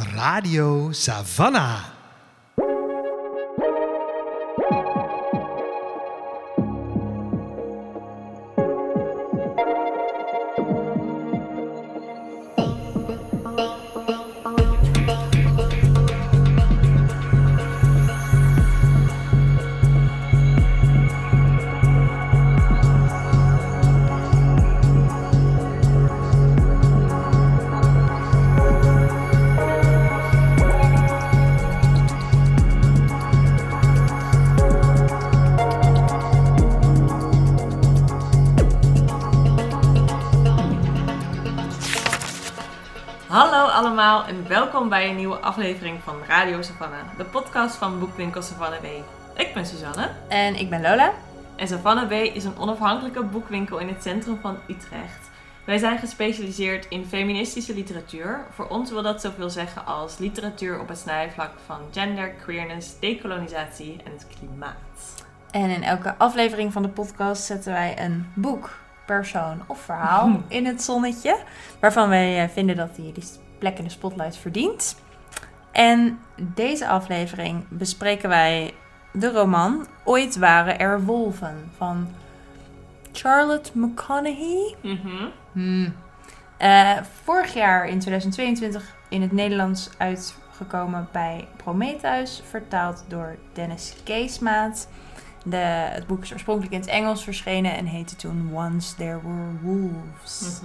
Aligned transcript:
Radio 0.00 0.92
Savannah. 0.92 1.99
Welkom 44.80 44.98
bij 44.98 45.10
een 45.10 45.16
nieuwe 45.16 45.38
aflevering 45.38 46.02
van 46.02 46.14
Radio 46.26 46.62
Savannah, 46.62 47.16
de 47.16 47.24
podcast 47.24 47.76
van 47.76 47.98
boekwinkel 47.98 48.42
Savannah 48.42 48.80
B. 48.80 48.84
Ik 49.34 49.54
ben 49.54 49.66
Suzanne 49.66 50.10
En 50.28 50.54
ik 50.54 50.70
ben 50.70 50.80
Lola. 50.80 51.12
en 51.56 51.68
Savannah 51.68 52.08
B 52.08 52.12
is 52.12 52.44
een 52.44 52.58
onafhankelijke 52.58 53.22
boekwinkel 53.22 53.78
in 53.78 53.88
het 53.88 54.02
centrum 54.02 54.38
van 54.40 54.56
Utrecht. 54.68 55.30
Wij 55.64 55.78
zijn 55.78 55.98
gespecialiseerd 55.98 56.86
in 56.88 57.06
feministische 57.06 57.74
literatuur. 57.74 58.40
Voor 58.54 58.68
ons 58.68 58.90
wil 58.90 59.02
dat 59.02 59.20
zoveel 59.20 59.50
zeggen 59.50 59.86
als 59.86 60.18
literatuur 60.18 60.80
op 60.80 60.88
het 60.88 60.98
snijvlak 60.98 61.52
van 61.66 61.78
gender, 61.90 62.28
queerness, 62.28 62.98
decolonisatie 63.00 64.00
en 64.04 64.12
het 64.12 64.26
klimaat. 64.38 65.24
En 65.50 65.70
in 65.70 65.82
elke 65.82 66.14
aflevering 66.18 66.72
van 66.72 66.82
de 66.82 66.88
podcast 66.88 67.42
zetten 67.42 67.72
wij 67.72 67.98
een 67.98 68.26
boek, 68.34 68.70
persoon 69.06 69.62
of 69.66 69.80
verhaal 69.80 70.42
in 70.48 70.66
het 70.66 70.82
zonnetje. 70.82 71.36
Waarvan 71.80 72.08
wij 72.08 72.42
eh, 72.42 72.48
vinden 72.48 72.76
dat 72.76 72.96
die 72.96 73.12
plek 73.60 73.78
in 73.78 73.84
de 73.84 73.90
spotlight 73.90 74.36
verdient. 74.36 74.96
En 75.72 76.18
deze 76.36 76.88
aflevering 76.88 77.64
bespreken 77.68 78.28
wij 78.28 78.74
de 79.12 79.30
roman 79.30 79.86
Ooit 80.04 80.36
waren 80.36 80.78
er 80.78 81.04
wolven 81.04 81.70
van 81.76 82.08
Charlotte 83.12 83.70
McConaughey. 83.74 84.74
Hmm. 85.52 85.94
Eh, 86.56 86.96
vorig 87.22 87.54
jaar 87.54 87.88
in 87.88 87.98
2022 87.98 88.96
in 89.08 89.22
het 89.22 89.32
Nederlands 89.32 89.90
uitgekomen 89.98 91.08
bij 91.12 91.48
Prometheus, 91.56 92.42
vertaald 92.48 93.04
door 93.08 93.36
Dennis 93.52 93.94
Keesmaat. 94.04 94.88
De, 95.44 95.56
het 95.56 96.06
boek 96.06 96.22
is 96.22 96.32
oorspronkelijk 96.32 96.74
in 96.74 96.80
het 96.80 96.88
Engels 96.88 97.24
verschenen 97.24 97.76
en 97.76 97.86
heette 97.86 98.16
toen 98.16 98.50
Once 98.54 98.94
There 98.94 99.20
Were 99.22 99.58
Wolves. 99.62 100.60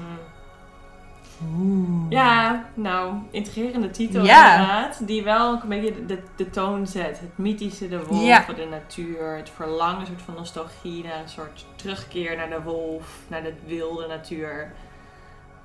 Oeh. 1.58 2.05
Ja, 2.11 2.66
nou, 2.73 3.14
intrigerende 3.31 3.89
titel 3.91 4.23
Ja. 4.25 4.52
inderdaad. 4.55 5.08
Die 5.08 5.23
wel 5.23 5.53
een 5.64 5.69
beetje 5.69 6.05
de, 6.05 6.19
de 6.36 6.50
toon 6.50 6.88
zet. 6.88 7.19
Het 7.19 7.38
mythische, 7.38 7.89
de 7.89 8.05
wolf, 8.05 8.23
Ja. 8.25 8.45
de 8.55 8.67
natuur. 8.69 9.36
Het 9.36 9.50
verlangen, 9.55 10.00
een 10.00 10.05
soort 10.05 10.22
van 10.22 10.33
nostalgie 10.33 11.03
naar 11.03 11.19
een 11.22 11.30
soort 11.30 11.66
terugkeer 11.75 12.36
naar 12.38 12.50
de 12.50 12.61
wolf. 12.61 13.05
Naar 13.27 13.44
de 13.44 13.53
wilde 13.66 14.08
natuur. 14.08 14.72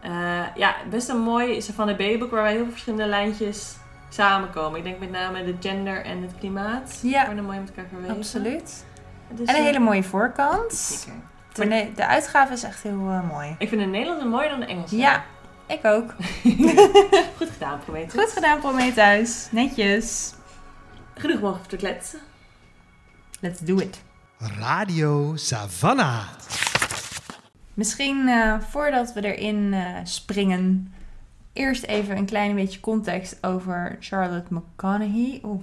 Eh, 0.01 0.11
ja, 0.55 0.75
best 0.91 1.09
een 1.09 1.21
mooi 1.21 1.63
Savannah 1.63 1.97
B-boek 1.97 2.31
waar 2.31 2.43
wij 2.43 2.53
heel 2.53 2.63
veel 2.63 2.71
verschillende 2.71 3.07
lijntjes 3.07 3.77
samenkomen. 4.09 4.79
Ik 4.79 4.85
denk 4.85 4.99
met 4.99 5.11
name 5.11 5.45
de 5.45 5.55
gender 5.61 6.05
en 6.05 6.23
het 6.23 6.33
klimaat. 6.39 6.99
Ja. 7.03 7.27
Worden 7.27 7.45
mooi 7.45 7.59
met 7.59 7.69
elkaar 7.69 7.85
verweven. 7.89 8.17
Absoluut. 8.17 8.85
Dus, 9.29 9.49
En 9.49 9.57
een 9.57 9.63
hele 9.65 9.79
mooie 9.79 10.03
voorkant. 10.03 10.73
zeker. 10.73 11.19
De, 11.53 11.91
de 11.95 12.07
uitgave 12.07 12.53
is 12.53 12.63
echt 12.63 12.83
heel 12.83 13.09
eh, 13.11 13.29
mooi. 13.31 13.55
Ik 13.59 13.69
vind 13.69 13.81
de 13.81 13.87
Nederlandse 13.87 14.27
mooier 14.27 14.51
dan 14.51 14.61
de 14.61 14.67
Engelse. 14.67 14.97
Ja, 14.97 15.25
ik 15.73 15.85
ook. 15.85 16.15
Goed 17.39 17.51
gedaan, 17.51 17.79
Prometheus. 17.85 18.23
Goed 18.23 18.33
gedaan, 18.33 18.61
Prometheus. 18.61 19.49
Netjes. 19.51 20.33
Genoeg 21.15 21.41
mogen 21.41 21.69
te 21.69 21.77
kletsen. 21.77 22.21
Let's 23.41 23.61
do 23.61 23.77
it. 23.77 24.01
Radio 24.39 25.37
Savannah. 25.37 26.29
Misschien 27.75 28.29
eh, 28.29 28.61
voordat 28.61 29.13
we 29.13 29.35
erin 29.35 29.73
eh, 29.73 29.95
springen, 30.05 30.95
eerst 31.53 31.83
even 31.85 32.17
een 32.17 32.25
klein 32.25 32.55
beetje 32.55 32.81
context 32.81 33.39
over 33.41 33.97
Charlotte 34.01 34.55
McConaughey. 34.55 35.41
Oeh, 35.43 35.63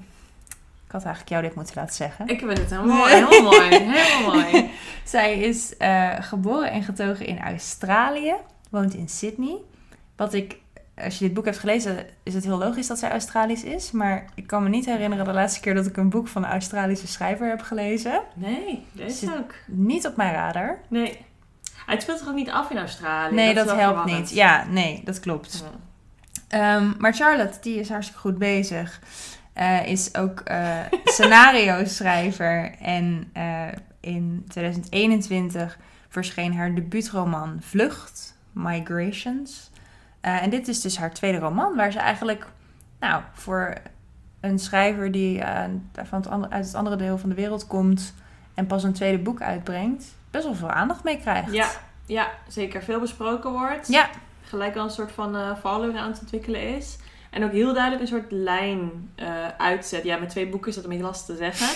ik 0.85 0.91
had 0.91 1.03
eigenlijk 1.03 1.29
jou 1.29 1.43
dit 1.43 1.55
moeten 1.55 1.75
laten 1.75 1.95
zeggen. 1.95 2.27
Ik 2.27 2.39
vind 2.39 2.57
het 2.57 2.69
heel 2.69 2.85
mooi. 2.85 3.13
Heel 3.13 3.41
mooi. 3.41 3.69
Heel 3.97 4.31
mooi. 4.31 4.69
Zij 5.03 5.39
is 5.39 5.77
eh, 5.77 6.15
geboren 6.19 6.71
en 6.71 6.83
getogen 6.83 7.25
in 7.25 7.39
Australië, 7.39 8.33
woont 8.69 8.93
in 8.93 9.09
Sydney. 9.09 9.57
Wat 10.17 10.33
ik, 10.33 10.57
als 11.03 11.17
je 11.17 11.25
dit 11.25 11.33
boek 11.33 11.45
hebt 11.45 11.57
gelezen, 11.57 12.05
is 12.23 12.33
het 12.33 12.43
heel 12.43 12.57
logisch 12.57 12.87
dat 12.87 12.99
zij 12.99 13.11
Australisch 13.11 13.63
is. 13.63 13.91
Maar 13.91 14.25
ik 14.35 14.47
kan 14.47 14.63
me 14.63 14.69
niet 14.69 14.85
herinneren 14.85 15.25
de 15.25 15.33
laatste 15.33 15.59
keer 15.59 15.73
dat 15.75 15.85
ik 15.85 15.97
een 15.97 16.09
boek 16.09 16.27
van 16.27 16.43
een 16.43 16.49
Australische 16.49 17.07
schrijver 17.07 17.47
heb 17.49 17.61
gelezen. 17.61 18.21
Nee, 18.33 18.85
deze 18.91 19.15
Zit- 19.17 19.37
ook. 19.37 19.53
Niet 19.65 20.07
op 20.07 20.15
mijn 20.15 20.33
radar. 20.33 20.79
Nee. 20.87 21.25
Het 21.85 22.01
speelt 22.01 22.19
zich 22.19 22.27
ook 22.27 22.35
niet 22.35 22.49
af 22.49 22.69
in 22.69 22.77
Australië. 22.77 23.35
Nee, 23.35 23.49
is 23.49 23.55
dat, 23.55 23.75
helpt 23.75 24.05
niet. 24.05 24.29
Ja, 24.29 24.65
nee, 24.69 25.01
dat 25.03 25.19
klopt. 25.19 25.63
Ja. 26.49 26.75
Ehm, 26.77 26.91
maar 26.97 27.13
Charlotte, 27.13 27.57
die 27.61 27.79
is 27.79 27.89
hartstikke 27.89 28.21
goed 28.21 28.37
bezig. 28.37 28.99
Eh, 29.53 29.87
is 29.87 30.15
ook 30.15 30.39
eh 30.39 30.75
scenario 31.05 31.85
schrijver. 31.85 32.71
En 32.81 33.29
eh, 33.33 33.67
in 33.99 34.45
2021 34.47 35.77
verscheen 36.09 36.53
haar 36.55 36.73
debuutroman 36.75 37.57
Vlucht, 37.61 38.35
Migrations. 38.51 39.69
Eh, 40.27 40.43
en 40.43 40.49
dit 40.49 40.67
is 40.67 40.81
dus 40.81 40.97
haar 40.97 41.13
tweede 41.13 41.37
roman, 41.37 41.75
waar 41.75 41.91
ze 41.91 41.99
eigenlijk, 41.99 42.45
nou, 42.99 43.21
voor 43.33 43.73
een 44.39 44.59
schrijver 44.59 45.11
die 45.11 45.41
eh, 45.41 45.63
van 45.93 46.19
het 46.19 46.27
andere, 46.27 46.53
uit 46.53 46.65
het 46.65 46.75
andere 46.75 46.95
deel 46.95 47.17
van 47.17 47.29
de 47.29 47.35
wereld 47.35 47.67
komt 47.67 48.13
en 48.53 48.67
pas 48.67 48.83
een 48.83 48.93
tweede 48.93 49.17
boek 49.17 49.41
uitbrengt, 49.41 50.05
best 50.31 50.45
wel 50.45 50.55
veel 50.55 50.69
aandacht 50.69 51.03
mee 51.03 51.19
krijgt. 51.19 51.53
Ja, 51.53 51.67
ja, 52.05 52.29
zeker 52.47 52.83
veel 52.83 52.99
besproken 52.99 53.51
wordt. 53.51 53.87
Ja, 53.87 54.09
Gelijk 54.41 54.75
al 54.75 54.83
een 54.83 54.89
soort 54.89 55.11
van 55.11 55.35
eh 55.35 55.51
following 55.59 55.97
aan 55.97 56.11
het 56.11 56.19
ontwikkelen 56.19 56.75
is. 56.75 56.97
En 57.29 57.43
ook 57.43 57.51
heel 57.51 57.73
duidelijk 57.73 58.01
een 58.01 58.07
soort 58.07 58.31
lijn 58.31 59.09
uitzet. 59.57 60.03
Ja, 60.03 60.17
met 60.17 60.29
twee 60.29 60.47
boeken 60.47 60.69
is 60.69 60.75
dat 60.75 60.83
een 60.83 60.89
beetje 60.89 61.05
lastig 61.05 61.35
te 61.35 61.43
zeggen. 61.43 61.67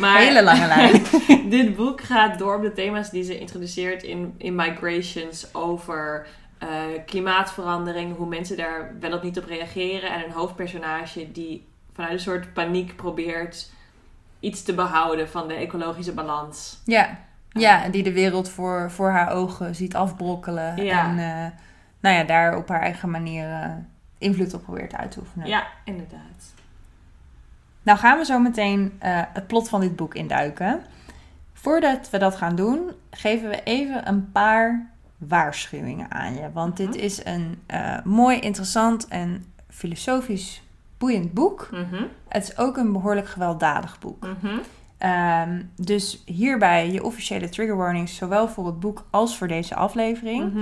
Maar 0.00 0.18
hele 0.18 0.42
lange 0.42 0.66
lijn. 0.66 1.02
dit 1.50 1.76
boek 1.76 2.00
gaat 2.00 2.38
door 2.38 2.56
op 2.56 2.62
de 2.62 2.72
thema's 2.72 3.10
die 3.10 3.22
ze 3.22 3.38
introduceert 3.38 4.02
in, 4.02 4.34
in 4.38 4.54
Migrations 4.54 5.54
over 5.54 6.26
eh, 6.68 7.04
klimaatverandering, 7.06 8.16
hoe 8.16 8.26
mensen 8.26 8.56
daar 8.56 8.94
wel 9.00 9.12
of 9.12 9.22
niet 9.22 9.38
op 9.38 9.44
reageren 9.44 10.12
en 10.12 10.24
een 10.24 10.30
hoofdpersonage 10.30 11.32
die 11.32 11.68
vanuit 11.92 12.12
een 12.12 12.20
soort 12.20 12.52
paniek 12.52 12.96
probeert 12.96 13.70
iets 14.40 14.62
te 14.62 14.74
behouden 14.74 15.28
van 15.28 15.48
de 15.48 15.54
ecologische 15.54 16.12
balans. 16.12 16.80
Ja, 16.84 17.18
ja 17.48 17.82
en 17.82 17.90
die 17.90 18.02
de 18.02 18.12
wereld 18.12 18.48
voor, 18.48 18.90
voor 18.90 19.10
haar 19.10 19.32
ogen 19.32 19.74
ziet 19.74 19.94
afbrokkelen. 19.94 20.84
Ja. 20.84 21.04
En 21.04 21.18
eh, 21.18 21.50
nou 22.00 22.16
ja, 22.16 22.24
daar 22.24 22.56
op 22.56 22.68
haar 22.68 22.80
eigen 22.80 23.10
manier 23.10 23.50
eh, 23.50 23.70
invloed 24.18 24.54
op 24.54 24.62
probeert 24.62 24.94
uit 24.94 25.10
te 25.10 25.20
oefenen. 25.20 25.46
Ja, 25.46 25.66
inderdaad. 25.84 26.54
Nou 27.82 27.98
gaan 27.98 28.18
we 28.18 28.24
zo 28.24 28.38
meteen 28.38 28.92
het 29.32 29.46
plot 29.46 29.68
van 29.68 29.80
dit 29.80 29.96
boek 29.96 30.14
induiken. 30.14 30.80
Voordat 31.52 32.10
we 32.10 32.18
dat 32.18 32.36
gaan 32.36 32.56
doen, 32.56 32.90
geven 33.10 33.48
we 33.48 33.62
even 33.62 34.08
een 34.08 34.32
paar 34.32 34.93
waarschuwingen 35.18 36.10
aan 36.10 36.34
je. 36.34 36.52
Want 36.52 36.76
dit 36.76 36.88
Mhm. 36.88 36.98
is 36.98 37.24
een 37.24 37.62
eh, 37.66 37.96
mooi, 38.04 38.38
interessant 38.38 39.08
en 39.08 39.44
filosofisch 39.68 40.62
boeiend 40.98 41.32
boek. 41.32 41.68
Mhm, 41.70 42.02
Het 42.28 42.42
is 42.42 42.58
ook 42.58 42.76
een 42.76 42.92
behoorlijk 42.92 43.28
gewelddadig 43.28 43.98
boek. 43.98 44.26
mhm. 44.26 44.58
Ehm, 44.98 45.62
dus 45.76 46.22
hierbij 46.26 46.90
je 46.92 47.04
officiële 47.04 47.48
trigger 47.48 47.76
warnings, 47.76 48.16
zowel 48.16 48.48
voor 48.48 48.66
het 48.66 48.80
boek 48.80 49.06
als 49.10 49.36
voor 49.38 49.48
deze 49.48 49.74
aflevering. 49.74 50.52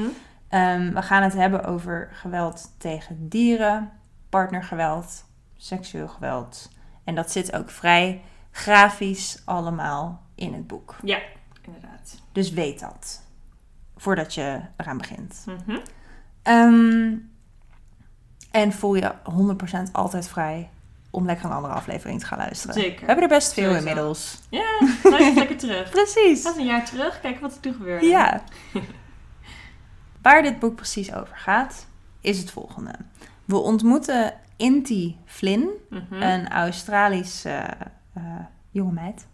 Ehm, 0.49 0.93
we 0.95 1.03
gaan 1.03 1.23
het 1.23 1.33
hebben 1.33 1.65
over 1.65 2.09
geweld 2.13 2.71
tegen 2.79 3.29
dieren, 3.29 3.91
partnergeweld, 4.29 5.25
seksueel 5.57 6.09
geweld. 6.09 6.71
En 7.05 7.15
dat 7.15 7.31
zit 7.33 7.53
ook 7.57 7.71
vrij 7.71 8.21
grafisch 8.51 9.43
allemaal 9.45 10.23
in 10.35 10.53
het 10.55 10.67
boek. 10.67 10.97
Ja, 11.03 11.19
inderdaad. 11.63 12.21
Dus 12.33 12.51
weet 12.51 12.81
dat. 12.81 13.22
Voordat 14.03 14.35
je 14.35 14.61
eraan 14.77 14.99
begint. 14.99 15.45
Mhm. 15.47 15.79
Ehm, 16.43 17.15
en 18.51 18.73
voel 18.73 18.95
je 18.95 19.13
100% 19.25 19.93
altijd 19.93 20.29
vrij 20.29 20.71
om 21.11 21.27
lekker 21.27 21.45
een 21.45 21.53
andere 21.53 21.75
aflevering 21.75 22.21
te 22.21 22.27
gaan 22.27 22.39
luisteren. 22.39 22.75
Zeker. 22.75 23.01
We 23.01 23.07
hebben 23.07 23.25
er 23.25 23.31
best 23.31 23.53
veel 23.53 23.65
Sowieso. 23.65 23.87
inmiddels. 23.89 24.41
Ja, 24.51 24.81
luister 25.03 25.35
lekker 25.35 25.57
terug. 25.67 25.91
Precies. 25.91 26.45
Eens 26.45 26.57
een 26.57 26.65
jaar 26.65 26.85
terug, 26.85 27.21
kijken 27.21 27.41
wat 27.43 27.55
er 27.55 27.61
toen 27.61 27.75
gebeurde. 27.75 28.07
Ja. 28.07 28.43
Waar 30.23 30.43
dit 30.43 30.59
boek 30.59 30.75
precies 30.77 31.15
over 31.15 31.37
gaat, 31.37 31.87
is 32.21 32.39
het 32.39 32.51
volgende. 32.51 32.93
We 33.45 33.57
ontmoeten 33.57 34.35
Inti 34.57 35.17
Flynn, 35.25 35.69
Mhm. 35.91 36.23
een 36.23 36.49
Australisch 36.49 37.45
eh, 37.45 37.65
eh, 38.15 38.23
jonge 38.71 38.93
meid. 38.93 39.27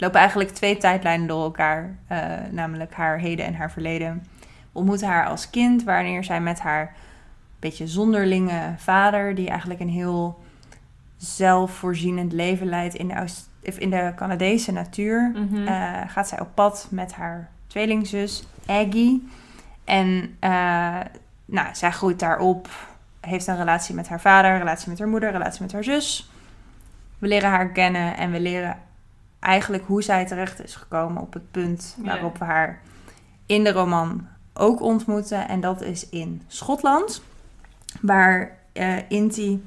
Lopen 0.00 0.20
eigenlijk 0.20 0.50
twee 0.50 0.76
tijdlijnen 0.76 1.26
door 1.26 1.42
elkaar, 1.42 1.96
eh, 2.06 2.20
namelijk 2.50 2.94
haar 2.94 3.18
heden 3.18 3.46
en 3.46 3.54
haar 3.54 3.70
verleden. 3.70 4.26
We 4.72 4.78
ontmoeten 4.78 5.08
haar 5.08 5.26
als 5.26 5.50
kind, 5.50 5.82
wanneer 5.84 6.24
zij 6.24 6.40
met 6.40 6.60
haar 6.60 6.94
beetje 7.58 7.86
zonderlinge 7.86 8.74
vader, 8.76 9.34
die 9.34 9.48
eigenlijk 9.48 9.80
een 9.80 9.88
heel 9.88 10.38
zelfvoorzienend 11.16 12.32
leven 12.32 12.66
leidt 12.66 12.94
in 12.94 13.08
de, 13.08 13.24
in 13.78 13.90
de 13.90 14.12
Canadese 14.16 14.72
natuur, 14.72 15.32
Mhm. 15.34 15.66
eh, 15.66 16.00
gaat 16.06 16.28
zij 16.28 16.40
op 16.40 16.48
pad 16.54 16.86
met 16.90 17.12
haar 17.14 17.48
tweelingzus 17.66 18.46
Aggie. 18.66 19.28
En 19.84 20.36
eh, 20.40 20.96
nou, 21.44 21.68
zij 21.72 21.90
groeit 21.90 22.18
daarop, 22.18 22.68
heeft 23.20 23.46
een 23.46 23.56
relatie 23.56 23.94
met 23.94 24.08
haar 24.08 24.20
vader, 24.20 24.50
een 24.50 24.58
relatie 24.58 24.88
met 24.88 24.98
haar 24.98 25.08
moeder, 25.08 25.28
een 25.28 25.34
relatie 25.38 25.62
met 25.62 25.72
haar 25.72 25.84
zus. 25.84 26.30
We 27.18 27.26
leren 27.26 27.50
haar 27.50 27.68
kennen 27.68 28.16
en 28.16 28.30
we 28.30 28.40
leren 28.40 28.76
eigenlijk 29.40 29.84
hoe 29.86 30.02
zij 30.02 30.26
terecht 30.26 30.64
is 30.64 30.74
gekomen 30.74 31.22
op 31.22 31.32
het 31.32 31.50
punt 31.50 31.96
Ja. 32.02 32.04
waarop 32.04 32.38
we 32.38 32.44
haar 32.44 32.80
in 33.46 33.64
de 33.64 33.72
roman 33.72 34.26
ook 34.54 34.80
ontmoeten. 34.80 35.48
En 35.48 35.60
dat 35.60 35.82
is 35.82 36.08
in 36.08 36.42
Schotland, 36.46 37.22
waar 38.00 38.56
eh 38.72 38.96
Inti 39.08 39.64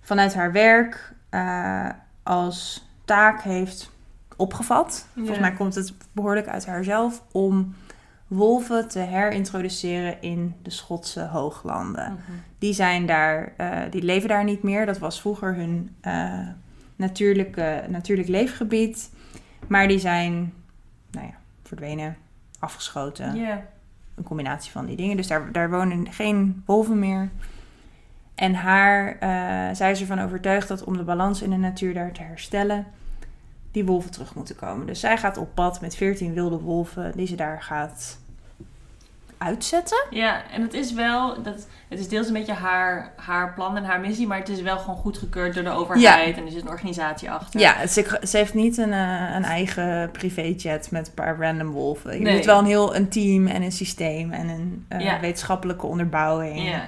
vanuit 0.00 0.34
haar 0.34 0.52
werk 0.52 1.12
eh, 1.28 1.88
als 2.22 2.86
taak 3.04 3.42
heeft 3.42 3.90
opgevat. 4.36 5.06
Volgens 5.14 5.38
mij 5.38 5.52
komt 5.52 5.74
het 5.74 5.92
behoorlijk 6.12 6.46
uit 6.48 6.66
haarzelf 6.66 7.22
om 7.32 7.74
wolven 8.26 8.88
te 8.88 8.98
herintroduceren 8.98 10.22
in 10.22 10.54
de 10.62 10.70
Schotse 10.70 11.20
hooglanden. 11.20 12.12
Mhm. 12.12 12.32
Die 12.58 12.72
zijn 12.72 13.06
daar, 13.06 13.52
eh, 13.56 13.78
die 13.90 14.02
leven 14.02 14.28
daar 14.28 14.44
niet 14.44 14.62
meer. 14.62 14.86
Dat 14.86 14.98
was 14.98 15.20
vroeger 15.20 15.54
hun 15.54 15.96
natuurlijke, 17.02 17.84
natuurlijk 17.88 18.28
leefgebied. 18.28 19.10
Maar 19.66 19.88
die 19.88 19.98
zijn, 19.98 20.52
nou 21.10 21.26
ja, 21.26 21.34
verdwenen, 21.62 22.16
afgeschoten. 22.58 23.36
Een 24.14 24.24
combinatie 24.24 24.72
van 24.72 24.86
die 24.86 24.96
dingen. 24.96 25.16
Dus 25.16 25.26
daar, 25.26 25.52
daar 25.52 25.70
wonen 25.70 26.12
geen 26.12 26.62
wolven 26.66 26.98
meer. 26.98 27.30
En 28.34 28.54
haar, 28.54 29.18
eh, 29.18 29.76
zij 29.76 29.90
is 29.90 30.00
ervan 30.00 30.20
overtuigd 30.20 30.68
dat 30.68 30.84
om 30.84 30.96
de 30.96 31.02
balans 31.02 31.42
in 31.42 31.50
de 31.50 31.56
natuur 31.56 31.94
daar 31.94 32.12
te 32.12 32.22
herstellen, 32.22 32.86
die 33.70 33.84
wolven 33.84 34.10
terug 34.10 34.34
moeten 34.34 34.56
komen. 34.56 34.86
Dus 34.86 35.00
zij 35.00 35.16
gaat 35.18 35.36
op 35.36 35.54
pad 35.54 35.80
met 35.80 35.96
14 35.96 36.34
wilde 36.34 36.58
wolven 36.58 37.12
die 37.16 37.26
ze 37.26 37.34
daar 37.34 37.62
gaat 37.62 38.18
uitzetten. 39.42 40.04
Ja, 40.10 40.42
en 40.52 40.62
het 40.62 40.74
is 40.74 40.92
wel, 40.92 41.42
dat, 41.42 41.66
het 41.88 41.98
is 41.98 42.08
deels 42.08 42.26
een 42.26 42.32
beetje 42.32 42.52
haar, 42.52 43.12
haar 43.16 43.54
plan 43.54 43.76
en 43.76 43.84
haar 43.84 44.00
missie, 44.00 44.26
maar 44.26 44.38
het 44.38 44.48
is 44.48 44.60
wel 44.60 44.78
gewoon 44.78 44.96
goedgekeurd 44.96 45.54
door 45.54 45.64
de 45.64 45.70
overheid 45.70 46.36
en 46.36 46.44
er 46.44 46.50
zit 46.52 46.62
een 46.62 46.68
organisatie 46.68 47.30
achter. 47.30 47.60
Ja, 47.60 47.86
ze, 47.86 48.18
ze 48.28 48.36
heeft 48.36 48.54
niet 48.54 48.76
een, 48.76 48.92
eh, 48.92 49.34
een 49.34 49.44
eigen 49.44 50.10
privéjet 50.10 50.90
met 50.90 51.06
een 51.06 51.14
paar 51.14 51.36
random 51.38 51.70
wolven. 51.70 52.14
Je 52.14 52.20
Nee. 52.20 52.36
moet 52.36 52.44
wel 52.44 52.58
een 52.58 52.64
heel 52.66 52.96
een 52.96 53.08
team 53.08 53.46
en 53.46 53.62
een 53.62 53.72
systeem 53.72 54.30
en 54.32 54.48
een 54.48 54.84
eh, 54.88 55.00
Ja. 55.00 55.20
wetenschappelijke 55.20 55.86
onderbouwing. 55.86 56.68
Ja. 56.68 56.84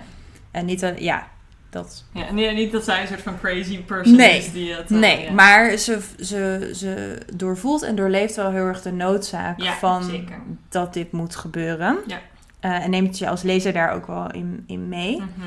En 0.50 0.64
niet 0.64 0.82
een, 0.82 1.02
ja, 1.02 1.26
dat. 1.70 2.04
ja 2.12 2.32
nee, 2.32 2.54
niet 2.54 2.72
dat 2.72 2.84
zij 2.84 3.00
een 3.00 3.06
soort 3.06 3.22
van 3.22 3.38
crazy 3.40 3.82
person 3.82 4.16
Nee. 4.16 4.38
is 4.38 4.52
die 4.52 4.74
het... 4.74 4.90
eh, 4.90 4.98
Nee, 4.98 5.22
ja. 5.24 5.32
maar 5.32 5.76
ze, 5.76 6.00
ze, 6.20 6.70
ze 6.74 7.18
doorvoelt 7.34 7.82
en 7.82 7.94
doorleeft 7.96 8.36
wel 8.36 8.50
heel 8.50 8.64
erg 8.66 8.82
de 8.82 8.92
noodzaak 8.92 9.60
Ja, 9.60 9.72
van 9.72 10.02
zeker. 10.04 10.36
dat 10.68 10.92
dit 10.94 11.12
moet 11.12 11.36
gebeuren. 11.36 11.98
Ja. 12.06 12.18
Eh, 12.64 12.84
en 12.84 12.90
neemt 12.90 13.18
je 13.18 13.28
als 13.28 13.42
lezer 13.42 13.72
daar 13.72 13.92
ook 13.92 14.06
wel 14.06 14.30
in, 14.30 14.64
in 14.66 14.88
mee. 14.88 15.16
Mhm. 15.16 15.46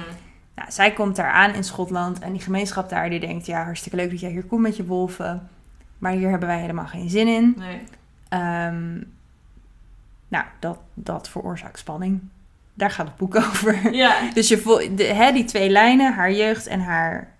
Nou, 0.55 0.71
zij 0.71 0.91
komt 0.93 1.15
daar 1.15 1.31
aan 1.31 1.53
in 1.53 1.63
Schotland 1.63 2.19
en 2.19 2.31
die 2.31 2.41
gemeenschap 2.41 2.89
daar 2.89 3.09
die 3.09 3.19
denkt... 3.19 3.45
ja, 3.45 3.63
hartstikke 3.63 3.97
leuk 3.97 4.09
dat 4.09 4.19
jij 4.19 4.29
hier 4.29 4.43
komt 4.45 4.61
met 4.61 4.75
je 4.77 4.85
wolven... 4.85 5.49
maar 5.97 6.11
hier 6.11 6.29
hebben 6.29 6.47
wij 6.47 6.59
helemaal 6.59 6.85
geen 6.85 7.09
zin 7.09 7.27
in. 7.27 7.53
Nee. 7.57 7.81
Ehm, 8.29 8.93
nou, 10.27 10.45
dat, 10.59 10.79
dat 10.93 11.29
veroorzaakt 11.29 11.79
spanning. 11.79 12.19
Daar 12.73 12.91
gaat 12.91 13.07
het 13.07 13.15
boek 13.17 13.35
over. 13.45 13.93
Ja. 13.93 14.15
Dus 14.33 14.47
je 14.47 14.91
de, 14.95 15.03
hè, 15.03 15.31
die 15.31 15.45
twee 15.45 15.69
lijnen, 15.69 16.13
haar 16.13 16.31
jeugd 16.31 16.67
en 16.67 16.79
haar... 16.79 17.31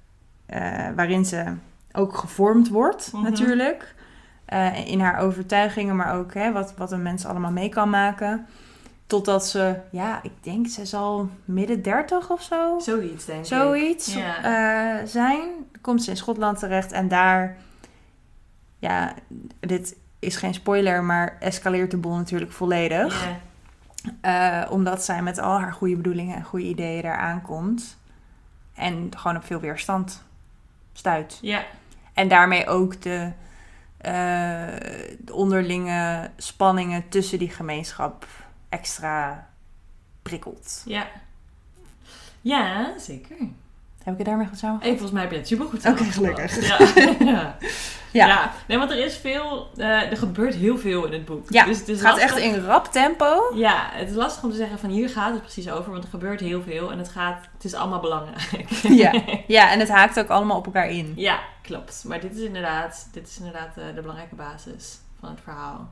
eh, 0.45 0.87
waarin 0.95 1.25
ze 1.25 1.43
ook 1.91 2.17
gevormd 2.17 2.69
wordt, 2.69 3.09
Mhm. 3.13 3.23
natuurlijk. 3.23 3.95
Eh, 4.45 4.87
in 4.87 4.99
haar 4.99 5.17
overtuigingen, 5.19 5.95
maar 5.95 6.15
ook 6.15 6.33
hè, 6.33 6.51
wat, 6.51 6.73
wat 6.77 6.91
een 6.91 7.01
mens 7.01 7.25
allemaal 7.25 7.51
mee 7.51 7.69
kan 7.69 7.89
maken. 7.89 8.45
Totdat 9.07 9.47
ze, 9.47 9.75
ja, 9.91 10.19
ik 10.23 10.31
denk 10.43 10.67
ze 10.67 10.85
zal 10.85 11.29
midden 11.45 11.81
dertig 11.81 12.29
of 12.29 12.41
zo 12.41 12.79
Zoiets, 12.79 13.25
denk 13.25 13.39
ik. 13.39 13.45
zoiets 13.45 14.13
Ja. 14.13 14.43
eh, 14.99 15.07
zijn. 15.07 15.49
Komt 15.81 16.03
ze 16.03 16.09
in 16.09 16.17
Schotland 16.17 16.59
terecht 16.59 16.91
en 16.91 17.07
daar, 17.07 17.57
ja, 18.79 19.13
dit 19.59 19.95
is 20.19 20.35
geen 20.35 20.53
spoiler, 20.53 21.03
maar 21.03 21.37
escaleert 21.39 21.91
de 21.91 21.97
boel 21.97 22.15
natuurlijk 22.15 22.51
volledig. 22.51 23.25
Ja. 23.25 23.39
Eh, 24.21 24.71
omdat 24.71 25.03
zij 25.03 25.21
met 25.21 25.39
al 25.39 25.59
haar 25.59 25.73
goede 25.73 25.95
bedoelingen 25.95 26.35
en 26.35 26.43
goede 26.43 26.65
ideeën 26.65 27.01
daar 27.01 27.17
aankomt. 27.17 27.97
En 28.75 29.11
gewoon 29.17 29.37
op 29.37 29.45
veel 29.45 29.59
weerstand 29.59 30.23
stuit. 30.93 31.39
Ja. 31.41 31.63
En 32.13 32.27
daarmee 32.27 32.67
ook 32.67 33.01
de, 33.01 33.31
eh, 33.97 34.11
de 35.19 35.33
onderlinge 35.33 36.29
spanningen 36.37 37.09
tussen 37.09 37.39
die 37.39 37.49
gemeenschap 37.49 38.25
extra 38.69 39.47
prikkelt. 40.21 40.81
Ja. 40.85 41.07
Ja, 42.41 42.93
zeker. 42.99 43.35
Heb 44.03 44.13
ik 44.13 44.17
het 44.19 44.27
daarmee 44.27 44.47
goed 44.47 44.57
samen? 44.57 44.79
Hey, 44.79 44.89
volgens 44.89 45.11
mij 45.11 45.21
heb 45.21 45.31
je 45.31 45.37
het 45.37 45.47
supergoed 45.47 45.85
Oké, 45.85 46.03
samengevat. 46.03 46.13
gelukkig. 46.13 46.67
Ja. 46.67 47.25
ja. 47.31 47.57
Ja. 48.11 48.27
Ja. 48.27 48.51
Nee, 48.67 48.77
want 48.77 48.91
er 48.91 49.05
is 49.05 49.17
veel... 49.17 49.69
eh, 49.77 50.11
er 50.11 50.17
gebeurt 50.17 50.55
heel 50.55 50.77
veel 50.77 51.05
in 51.05 51.13
het 51.13 51.25
boek. 51.25 51.49
Ja, 51.49 51.65
dus 51.65 51.79
het, 51.79 51.87
is 51.87 52.01
gaat 52.01 52.19
lastig- 52.19 52.37
echt 52.37 52.53
in 52.55 52.63
rap 52.63 52.85
tempo. 52.91 53.51
Ja, 53.55 53.89
het 53.91 54.09
is 54.09 54.15
lastig 54.15 54.43
om 54.43 54.49
te 54.49 54.55
zeggen 54.55 54.79
van 54.79 54.89
hier 54.89 55.09
gaat 55.09 55.31
het 55.33 55.41
precies 55.41 55.69
over, 55.69 55.91
want 55.91 56.03
er 56.03 56.09
gebeurt 56.09 56.39
heel 56.39 56.61
veel 56.61 56.91
en 56.91 56.97
het 56.97 57.09
gaat, 57.09 57.45
het 57.53 57.63
is 57.63 57.73
allemaal 57.73 57.99
belangrijk. 57.99 58.69
Ja. 59.03 59.21
Ja, 59.47 59.71
en 59.71 59.79
het 59.79 59.89
haakt 59.89 60.19
ook 60.19 60.29
allemaal 60.29 60.57
op 60.57 60.65
elkaar 60.65 60.89
in. 60.89 61.13
Ja, 61.15 61.39
klopt. 61.61 62.03
Maar 62.07 62.19
dit 62.19 62.35
is 62.35 62.41
inderdaad, 62.41 63.07
dit 63.11 63.27
is 63.27 63.37
inderdaad 63.37 63.77
eh, 63.77 63.83
de 63.95 64.01
belangrijke 64.01 64.35
basis 64.35 64.97
van 65.19 65.29
het 65.29 65.39
verhaal. 65.43 65.89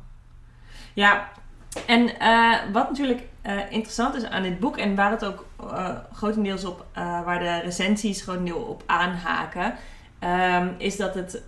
Ja, 0.93 1.31
en 1.85 2.19
eh, 2.19 2.53
wat 2.73 2.89
natuurlijk 2.89 3.21
eh, 3.41 3.57
interessant 3.69 4.15
is 4.15 4.23
aan 4.23 4.43
dit 4.43 4.59
boek 4.59 4.77
en 4.77 4.95
waar 4.95 5.11
het 5.11 5.25
ook 5.25 5.45
eh, 5.59 5.89
grotendeels 6.13 6.65
op, 6.65 6.85
waar 6.93 7.39
de 7.39 7.59
recensies 7.59 8.21
grotendeels 8.21 8.67
op 8.67 8.83
aanhaken, 8.85 9.75
ehm, 10.19 10.67
is 10.77 10.95
dat 10.95 11.13
het 11.13 11.43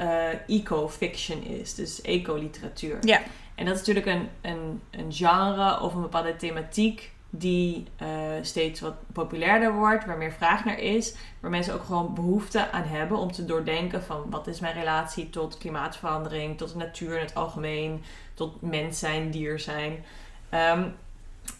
eco-fiction 0.48 1.44
is, 1.44 1.76
dus 1.76 2.02
eco-literatuur. 2.02 2.98
Ja. 3.02 3.22
En 3.56 3.66
dat 3.66 3.74
is 3.74 3.88
natuurlijk 3.88 4.06
een, 4.06 4.30
een, 4.42 4.82
een 4.92 5.14
genre 5.14 5.82
of 5.82 5.94
een 5.94 6.02
bepaalde 6.02 6.36
thematiek 6.36 7.12
die 7.30 7.86
steeds 8.42 8.80
wat 8.80 8.94
populairder 9.14 9.74
wordt, 9.74 10.06
waar 10.06 10.18
meer 10.18 10.32
vraag 10.32 10.66
naar 10.66 10.80
is, 10.80 11.16
waar 11.40 11.52
mensen 11.52 11.74
ook 11.74 11.84
gewoon 11.84 12.14
behoefte 12.14 12.72
aan 12.72 12.84
hebben 12.84 13.18
om 13.18 13.32
te 13.32 13.46
doordenken 13.46 14.04
van 14.04 14.26
wat 14.30 14.48
is 14.48 14.60
mijn 14.60 14.74
relatie 14.74 15.30
tot 15.30 15.58
klimaatverandering, 15.58 16.58
tot 16.58 16.72
de 16.72 16.78
natuur 16.78 17.14
in 17.14 17.26
het 17.26 17.36
algemeen, 17.36 18.04
tot 18.38 18.62
mens 18.62 19.00
zijn, 19.00 19.32
dier 19.32 19.60
zijn. 19.60 20.04
Ehm, 20.50 20.84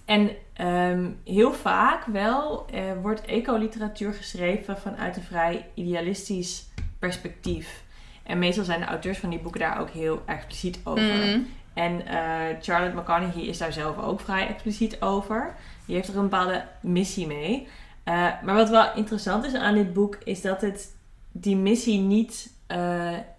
en 0.06 0.30
ehm, 0.54 1.10
heel 1.24 1.54
vaak 1.54 2.06
wel 2.06 2.66
eh, 2.72 2.82
wordt 3.02 3.26
ecoliteratuur 3.26 4.14
geschreven 4.14 4.78
vanuit 4.78 5.18
een 5.18 5.24
vrij 5.24 5.66
idealistisch 5.74 6.68
perspectief. 7.00 7.84
En 8.24 8.40
meestal 8.40 8.64
zijn 8.64 8.80
de 8.80 8.86
auteurs 8.86 9.18
van 9.18 9.30
die 9.30 9.40
boeken 9.40 9.60
daar 9.60 9.80
ook 9.80 9.90
heel 9.90 10.22
expliciet 10.26 10.80
over. 10.84 11.26
Mm. 11.26 11.48
En 11.74 12.06
eh, 12.06 12.58
Charlotte 12.62 12.96
McConaughey 12.96 13.44
is 13.44 13.58
daar 13.58 13.74
zelf 13.74 13.98
ook 13.98 14.20
vrij 14.20 14.48
expliciet 14.48 15.02
over. 15.02 15.56
Die 15.86 15.96
heeft 15.96 16.08
er 16.08 16.16
een 16.18 16.30
bepaalde 16.30 16.66
missie 16.82 17.28
mee. 17.28 17.68
Eh, 18.04 18.14
maar 18.44 18.56
wat 18.56 18.70
wel 18.70 18.96
interessant 18.96 19.46
is 19.46 19.54
aan 19.54 19.74
dit 19.74 19.94
boek, 19.94 20.18
is 20.24 20.42
dat 20.42 20.62
het 20.62 20.96
die 21.32 21.56
missie 21.56 22.00
niet 22.00 22.56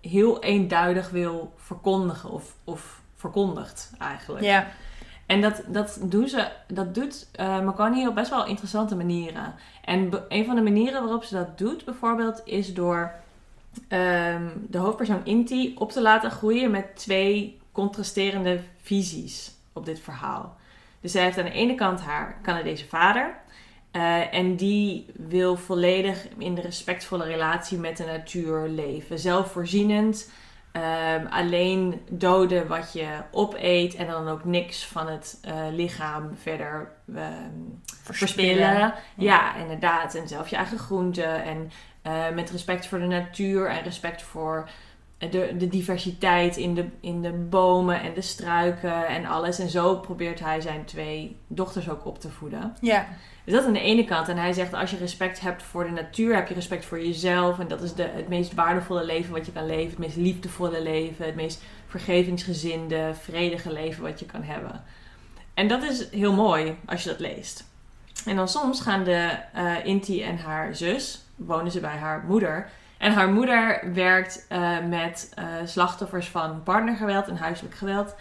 heel 0.00 0.42
eenduidig 0.42 1.10
wil 1.10 1.52
verkondigen 1.56 2.30
of, 2.30 2.54
of 2.64 3.02
verkondigt 3.18 3.92
eigenlijk. 3.98 4.44
Ja. 4.44 4.66
En 5.26 5.40
dat, 5.40 5.62
dat, 5.66 5.98
doen 6.02 6.28
ze, 6.28 6.48
dat 6.66 6.94
doet 6.94 7.28
McConaughey 7.38 8.06
op 8.06 8.14
best 8.14 8.30
wel 8.30 8.46
interessante 8.46 8.96
manieren. 8.96 9.54
En 9.84 10.10
een 10.28 10.44
van 10.44 10.56
de 10.56 10.62
manieren 10.62 11.02
waarop 11.02 11.24
ze 11.24 11.34
dat 11.34 11.58
doet, 11.58 11.84
bijvoorbeeld, 11.84 12.42
is 12.44 12.74
door 12.74 13.12
ehm, 13.88 14.46
de 14.68 14.78
hoofdpersoon 14.78 15.24
Inti 15.24 15.74
op 15.78 15.92
te 15.92 16.02
laten 16.02 16.30
groeien 16.30 16.70
met 16.70 16.96
twee 16.96 17.58
contrasterende 17.72 18.60
visies 18.82 19.52
op 19.72 19.84
dit 19.84 20.00
verhaal. 20.00 20.56
Dus 21.00 21.12
zij 21.12 21.22
heeft 21.22 21.38
aan 21.38 21.44
de 21.44 21.50
ene 21.50 21.74
kant 21.74 22.00
haar 22.00 22.38
Canadese 22.42 22.86
vader. 22.88 23.36
eh, 23.90 24.34
en 24.34 24.56
die 24.56 25.06
wil 25.16 25.56
volledig 25.56 26.28
in 26.38 26.54
de 26.54 26.60
respectvolle 26.60 27.24
relatie 27.24 27.78
met 27.78 27.96
de 27.96 28.04
natuur 28.04 28.68
leven. 28.68 29.18
Zelfvoorzienend. 29.18 30.30
Ehm, 30.72 31.26
alleen 31.26 32.00
doden 32.10 32.66
wat 32.66 32.92
je 32.92 33.08
opeet. 33.30 33.94
En 33.94 34.06
dan 34.06 34.28
ook 34.28 34.44
niks 34.44 34.86
van 34.86 35.08
het 35.08 35.38
eh, 35.42 35.54
lichaam 35.70 36.30
verder 36.42 36.92
ehm, 37.14 37.24
verspillen. 38.02 38.94
Ja. 39.16 39.56
inderdaad. 39.56 40.14
En 40.14 40.28
zelf 40.28 40.48
je 40.48 40.56
eigen 40.56 40.78
groenten. 40.78 41.44
En 41.44 41.70
Eh, 42.08 42.28
met 42.34 42.50
respect 42.50 42.86
voor 42.86 42.98
de 42.98 43.06
natuur 43.06 43.68
en 43.68 43.82
respect 43.82 44.22
voor 44.22 44.68
de, 45.18 45.54
de 45.58 45.68
diversiteit 45.68 46.56
in 46.56 46.74
de, 46.74 46.86
in 47.00 47.22
de 47.22 47.32
bomen 47.32 48.02
en 48.02 48.14
de 48.14 48.20
struiken 48.20 49.06
en 49.06 49.26
alles. 49.26 49.58
En 49.58 49.68
zo 49.68 49.96
probeert 49.96 50.40
hij 50.40 50.60
zijn 50.60 50.84
twee 50.84 51.36
dochters 51.46 51.90
ook 51.90 52.06
op 52.06 52.20
te 52.20 52.30
voeden. 52.30 52.76
Ja. 52.80 53.06
Dus 53.44 53.54
dat 53.54 53.66
aan 53.66 53.72
de 53.72 53.80
ene 53.80 54.04
kant. 54.04 54.28
En 54.28 54.36
hij 54.36 54.52
zegt, 54.52 54.74
als 54.74 54.90
je 54.90 54.96
respect 54.96 55.40
hebt 55.40 55.62
voor 55.62 55.84
de 55.84 55.90
natuur, 55.90 56.34
heb 56.34 56.48
je 56.48 56.54
respect 56.54 56.84
voor 56.84 57.04
jezelf. 57.04 57.58
En 57.58 57.68
dat 57.68 57.82
is 57.82 57.94
de, 57.94 58.02
het 58.02 58.28
meest 58.28 58.54
waardevolle 58.54 59.04
leven 59.04 59.32
wat 59.32 59.46
je 59.46 59.52
kan 59.52 59.66
leven. 59.66 59.90
Het 59.90 59.98
meest 59.98 60.16
liefdevolle 60.16 60.82
leven. 60.82 61.26
Het 61.26 61.34
meest 61.34 61.62
vergevingsgezinde, 61.86 63.10
vredige 63.20 63.72
leven 63.72 64.02
wat 64.02 64.18
je 64.18 64.26
kan 64.26 64.42
hebben. 64.42 64.84
En 65.54 65.68
dat 65.68 65.82
is 65.82 66.10
heel 66.10 66.32
mooi 66.32 66.76
als 66.86 67.02
je 67.02 67.08
dat 67.08 67.20
leest. 67.20 67.64
En 68.26 68.36
dan 68.36 68.48
soms 68.48 68.80
gaan 68.80 69.04
de 69.04 69.38
uh, 69.56 69.84
Inti 69.84 70.22
en 70.22 70.38
haar 70.38 70.76
zus, 70.76 71.24
wonen 71.36 71.72
ze 71.72 71.80
bij 71.80 71.96
haar 71.96 72.24
moeder. 72.26 72.70
En 72.98 73.12
haar 73.12 73.28
moeder 73.28 73.92
werkt 73.94 74.46
uh, 74.52 74.78
met 74.88 75.34
uh, 75.38 75.44
slachtoffers 75.64 76.28
van 76.28 76.62
partnergeweld 76.62 77.28
en 77.28 77.36
huiselijk 77.36 77.74
geweld. 77.74 78.14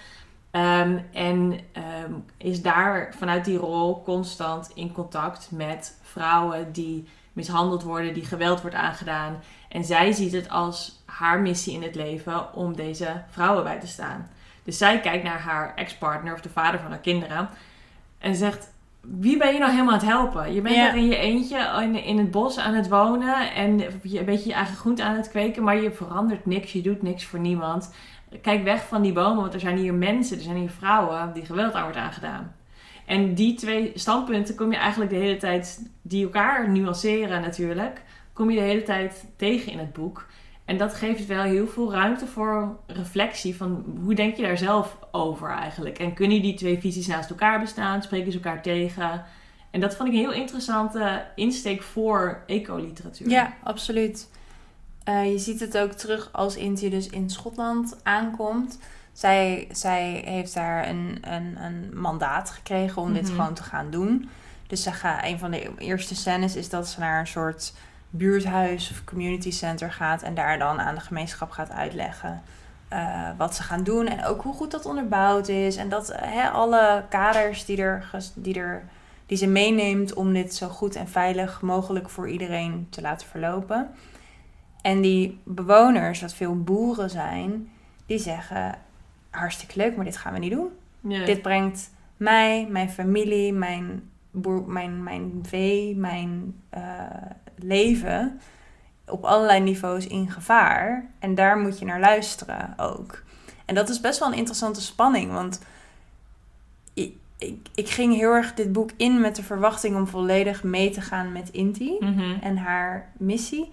Um, 0.51 1.05
en 1.13 1.59
um, 2.05 2.25
is 2.37 2.61
daar 2.61 3.13
vanuit 3.17 3.45
die 3.45 3.57
rol 3.57 4.03
constant 4.03 4.71
in 4.73 4.91
contact 4.91 5.49
met 5.51 5.99
vrouwen 6.01 6.71
die 6.71 7.07
mishandeld 7.33 7.83
worden, 7.83 8.13
die 8.13 8.25
geweld 8.25 8.61
wordt 8.61 8.75
aangedaan. 8.75 9.39
En 9.69 9.83
zij 9.83 10.11
ziet 10.11 10.31
het 10.31 10.49
als 10.49 11.03
haar 11.05 11.39
missie 11.39 11.73
in 11.73 11.83
het 11.83 11.95
leven 11.95 12.53
om 12.53 12.75
deze 12.75 13.23
vrouwen 13.29 13.63
bij 13.63 13.79
te 13.79 13.87
staan. 13.87 14.29
Dus 14.63 14.77
zij 14.77 14.99
kijkt 14.99 15.23
naar 15.23 15.39
haar 15.39 15.75
ex-partner 15.75 16.33
of 16.33 16.41
de 16.41 16.49
vader 16.49 16.79
van 16.79 16.89
haar 16.89 16.99
kinderen 16.99 17.49
en 18.17 18.35
zegt: 18.35 18.73
Wie 19.09 19.37
ben 19.37 19.53
je 19.53 19.59
nou 19.59 19.71
helemaal 19.71 19.93
aan 19.93 19.99
het 19.99 20.07
helpen? 20.07 20.53
Je 20.53 20.61
bent 20.61 20.75
Ja. 20.75 20.89
er 20.89 20.95
in 20.95 21.07
je 21.07 21.17
eentje 21.17 21.79
in, 21.81 22.03
in 22.03 22.17
het 22.17 22.31
bos 22.31 22.57
aan 22.57 22.73
het 22.73 22.89
wonen 22.89 23.53
en 23.53 23.77
je, 24.03 24.19
een 24.19 24.25
beetje 24.25 24.49
je 24.49 24.55
eigen 24.55 24.75
groente 24.75 25.03
aan 25.03 25.15
het 25.15 25.29
kweken, 25.29 25.63
maar 25.63 25.81
je 25.81 25.91
verandert 25.91 26.45
niks, 26.45 26.71
je 26.71 26.81
doet 26.81 27.01
niks 27.01 27.25
voor 27.25 27.39
niemand. 27.39 27.93
Kijk 28.41 28.63
weg 28.63 28.87
van 28.87 29.01
die 29.01 29.13
bomen, 29.13 29.41
want 29.41 29.53
er 29.53 29.59
zijn 29.59 29.77
hier 29.77 29.93
mensen, 29.93 30.37
er 30.37 30.43
zijn 30.43 30.55
hier 30.57 30.69
vrouwen 30.69 31.31
die 31.33 31.45
geweld 31.45 31.73
aan 31.73 31.83
wordt 31.83 31.97
aangedaan. 31.97 32.55
En 33.05 33.33
die 33.33 33.53
twee 33.53 33.91
standpunten 33.95 34.55
kom 34.55 34.71
je 34.71 34.77
eigenlijk 34.77 35.11
de 35.11 35.17
hele 35.17 35.37
tijd, 35.37 35.89
die 36.01 36.23
elkaar 36.23 36.69
nuanceren 36.69 37.41
natuurlijk, 37.41 38.01
kom 38.33 38.49
je 38.49 38.55
de 38.55 38.65
hele 38.65 38.83
tijd 38.83 39.25
tegen 39.37 39.71
in 39.71 39.79
het 39.79 39.93
boek. 39.93 40.25
En 40.67 40.77
dat 40.77 40.93
geeft 40.93 41.25
wel 41.25 41.43
heel 41.43 41.67
veel 41.67 41.91
ruimte 41.91 42.25
voor 42.27 42.79
reflectie 42.87 43.55
van 43.55 43.85
hoe 44.03 44.15
denk 44.15 44.35
je 44.35 44.41
daar 44.41 44.57
zelf 44.57 44.97
over 45.11 45.49
eigenlijk. 45.49 45.99
En 45.99 46.13
kunnen 46.13 46.41
die 46.41 46.53
twee 46.53 46.79
visies 46.79 47.07
naast 47.07 47.29
elkaar 47.29 47.59
bestaan? 47.59 48.01
Spreken 48.03 48.31
ze 48.31 48.37
elkaar 48.37 48.61
tegen? 48.61 49.23
En 49.71 49.79
dat 49.79 49.95
vond 49.95 50.09
ik 50.09 50.15
een 50.15 50.21
heel 50.21 50.33
interessante 50.41 51.25
insteek 51.35 51.83
voor 51.83 52.43
ecoliteratuur. 52.47 53.29
Ja, 53.29 53.53
absoluut. 53.63 54.29
Eh, 55.03 55.31
je 55.31 55.37
ziet 55.39 55.59
het 55.59 55.77
ook 55.77 55.91
terug 55.91 56.29
als 56.31 56.55
Inti 56.55 56.89
dus 56.89 57.09
in 57.09 57.29
Schotland 57.29 57.99
aankomt. 58.03 58.79
Zij, 59.11 59.67
zij 59.71 60.21
heeft 60.25 60.53
daar 60.53 60.89
een, 60.89 61.17
een, 61.21 61.63
een 61.63 61.99
mandaat 61.99 62.49
gekregen 62.49 63.01
om 63.01 63.13
dit 63.13 63.23
Mhm. 63.23 63.31
gewoon 63.35 63.53
te 63.53 63.63
gaan 63.63 63.89
doen. 63.91 64.29
Dus 64.67 64.83
ze 64.83 64.91
gaat, 64.91 65.23
een 65.23 65.39
van 65.39 65.51
de 65.51 65.69
eerste 65.77 66.15
scènes 66.15 66.55
is 66.55 66.69
dat 66.69 66.87
ze 66.87 66.99
naar 66.99 67.19
een 67.19 67.27
soort 67.27 67.73
buurthuis 68.17 68.91
of 68.91 69.03
community 69.03 69.51
center 69.51 69.91
gaat. 69.91 70.21
En 70.21 70.35
daar 70.35 70.59
dan 70.59 70.79
aan 70.79 70.95
de 70.95 71.01
gemeenschap 71.01 71.51
gaat 71.51 71.71
uitleggen 71.71 72.41
eh, 72.87 73.29
wat 73.37 73.55
ze 73.55 73.63
gaan 73.63 73.83
doen. 73.83 74.07
En 74.07 74.25
ook 74.25 74.41
hoe 74.41 74.53
goed 74.53 74.71
dat 74.71 74.85
onderbouwd 74.85 75.47
is. 75.47 75.75
En 75.75 75.89
dat 75.89 76.15
alle 76.53 77.03
kaders 77.09 77.65
die, 77.65 77.77
er, 77.77 78.09
die, 78.33 78.59
er, 78.59 78.83
die 79.25 79.37
ze 79.37 79.47
meeneemt 79.47 80.13
om 80.13 80.33
dit 80.33 80.55
zo 80.55 80.67
goed 80.67 80.95
en 80.95 81.07
veilig 81.07 81.61
mogelijk 81.61 82.09
voor 82.09 82.29
iedereen 82.29 82.87
te 82.89 83.01
laten 83.01 83.27
verlopen. 83.27 83.89
En 84.81 85.01
die 85.01 85.39
bewoners, 85.43 86.21
wat 86.21 86.33
veel 86.33 86.63
boeren 86.63 87.09
zijn, 87.09 87.69
die 88.05 88.19
zeggen: 88.19 88.75
hartstikke 89.29 89.77
leuk, 89.77 89.95
maar 89.95 90.05
dit 90.05 90.17
gaan 90.17 90.33
we 90.33 90.39
niet 90.39 90.51
doen. 90.51 90.69
Dit 91.25 91.41
brengt 91.41 91.89
mij, 92.17 92.67
mijn 92.69 92.89
familie, 92.89 93.53
mijn, 93.53 94.09
mijn, 94.65 95.03
mijn 95.03 95.39
vee, 95.43 95.95
mijn 95.95 96.55
eh, 96.69 96.81
leven 97.55 98.39
op 99.05 99.23
allerlei 99.23 99.59
niveaus 99.59 100.07
in 100.07 100.31
gevaar. 100.31 101.05
En 101.19 101.35
daar 101.35 101.57
moet 101.57 101.79
je 101.79 101.85
naar 101.85 101.99
luisteren 101.99 102.73
ook. 102.77 103.23
En 103.65 103.75
dat 103.75 103.89
is 103.89 103.99
best 104.01 104.19
wel 104.19 104.27
een 104.27 104.37
interessante 104.37 104.81
spanning, 104.81 105.31
want 105.31 105.61
ik, 106.93 107.13
ik, 107.37 107.67
ik 107.75 107.89
ging 107.89 108.15
heel 108.15 108.33
erg 108.33 108.53
dit 108.53 108.71
boek 108.71 108.89
in 108.97 109.21
met 109.21 109.35
de 109.35 109.43
verwachting 109.43 109.95
om 109.95 110.07
volledig 110.07 110.63
mee 110.63 110.89
te 110.89 111.01
gaan 111.01 111.31
met 111.31 111.49
Inti 111.49 111.95
Mhm. 111.99 112.37
en 112.41 112.57
haar 112.57 113.11
missie. 113.17 113.69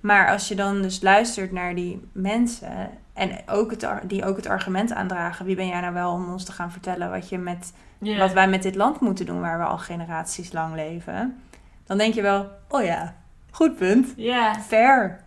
Maar 0.00 0.28
als 0.30 0.48
je 0.48 0.54
dan 0.54 0.82
dus 0.82 1.02
luistert 1.02 1.52
naar 1.52 1.74
die 1.74 2.00
mensen 2.12 2.90
en 3.12 3.30
ook 3.46 3.70
het, 3.70 3.86
die 4.04 4.24
ook 4.24 4.36
het 4.36 4.46
argument 4.46 4.92
aandragen: 4.92 5.46
wie 5.46 5.56
ben 5.56 5.66
jij 5.66 5.80
nou 5.80 5.94
wel 5.94 6.12
om 6.12 6.30
ons 6.32 6.44
te 6.44 6.52
gaan 6.52 6.72
vertellen 6.72 7.10
wat, 7.10 7.28
je 7.28 7.38
met, 7.38 7.72
wat 8.18 8.32
wij 8.32 8.48
met 8.48 8.62
dit 8.62 8.74
land 8.74 9.00
moeten 9.00 9.26
doen, 9.26 9.40
waar 9.40 9.58
we 9.58 9.64
al 9.64 9.78
generaties 9.78 10.52
lang 10.52 10.74
leven? 10.74 11.40
Dan 11.86 11.98
denk 11.98 12.14
je 12.14 12.22
wel: 12.22 12.50
oh 12.68 12.84
ja, 12.84 13.14
goed 13.50 13.76
punt, 13.76 14.12
Ja, 14.16 14.54
fair. 14.54 15.20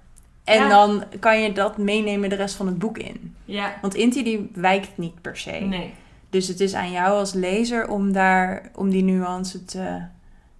En 0.43 0.61
Ja. 0.61 0.69
dan 0.69 1.03
kan 1.19 1.41
je 1.41 1.51
dat 1.51 1.77
meenemen 1.77 2.29
de 2.29 2.35
rest 2.35 2.55
van 2.55 2.65
het 2.67 2.77
boek 2.79 2.97
in. 2.97 3.35
ja. 3.45 3.73
Want 3.81 3.95
Inti 3.95 4.23
die 4.23 4.51
wijkt 4.53 4.97
niet 4.97 5.21
per 5.21 5.37
se. 5.37 5.51
Nee. 5.51 5.93
Dus 6.29 6.47
het 6.47 6.59
is 6.59 6.73
aan 6.73 6.91
jou 6.91 7.17
als 7.17 7.33
lezer 7.33 7.87
om, 7.89 8.11
daar, 8.11 8.69
om 8.75 8.89
die 8.89 9.03
nuance 9.03 9.65
te 9.65 10.01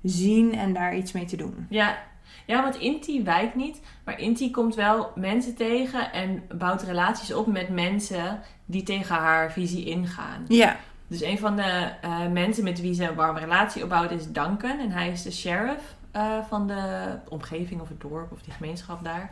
zien 0.04 0.56
en 0.56 0.74
daar 0.74 0.96
iets 0.96 1.12
mee 1.12 1.26
te 1.26 1.36
doen. 1.38 1.66
Ja. 1.70 1.98
Ja, 2.46 2.62
want 2.62 2.76
Inti 2.76 3.24
wijkt 3.24 3.56
niet. 3.56 3.82
Maar 4.04 4.20
Inti 4.20 4.52
komt 4.52 4.76
wel 4.76 5.12
mensen 5.16 5.56
tegen 5.56 6.12
en 6.12 6.44
bouwt 6.58 6.84
relaties 6.84 7.34
op 7.34 7.48
met 7.48 7.70
mensen 7.70 8.40
die 8.66 8.84
tegen 8.84 9.16
haar 9.16 9.52
visie 9.52 9.86
ingaan. 9.86 10.46
Ja, 10.48 10.78
Dus 11.08 11.22
een 11.22 11.40
van 11.40 11.56
de 11.56 11.92
eh, 12.02 12.28
mensen 12.28 12.64
met 12.64 12.82
wie 12.82 12.94
ze 12.94 13.08
een 13.08 13.16
warme 13.16 13.40
relatie 13.40 13.84
opbouwt 13.84 14.12
is 14.12 14.32
Duncan. 14.32 14.80
En 14.80 14.92
hij 14.92 15.10
is 15.10 15.22
de 15.22 15.32
sheriff 15.32 15.96
eh, 16.12 16.38
van 16.48 16.68
de 16.68 17.16
omgeving 17.30 17.82
of 17.82 17.88
het 17.88 18.02
dorp 18.02 18.32
of 18.32 18.42
die 18.42 18.54
gemeenschap 18.54 19.04
daar. 19.04 19.30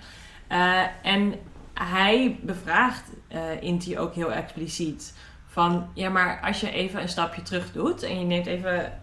Eh, 0.47 0.81
en 1.01 1.33
hij 1.73 2.39
bevraagt 2.41 3.11
Inti 3.59 3.99
ook 3.99 4.13
heel 4.13 4.31
expliciet. 4.31 5.17
Van, 5.47 5.89
ja, 5.93 6.09
maar 6.09 6.41
als 6.41 6.59
je 6.59 6.71
even 6.71 7.01
een 7.01 7.09
stapje 7.09 7.41
terug 7.41 7.71
doet 7.71 8.03
en 8.03 8.19
je 8.19 8.25
neemt 8.25 8.45
even, 8.45 8.99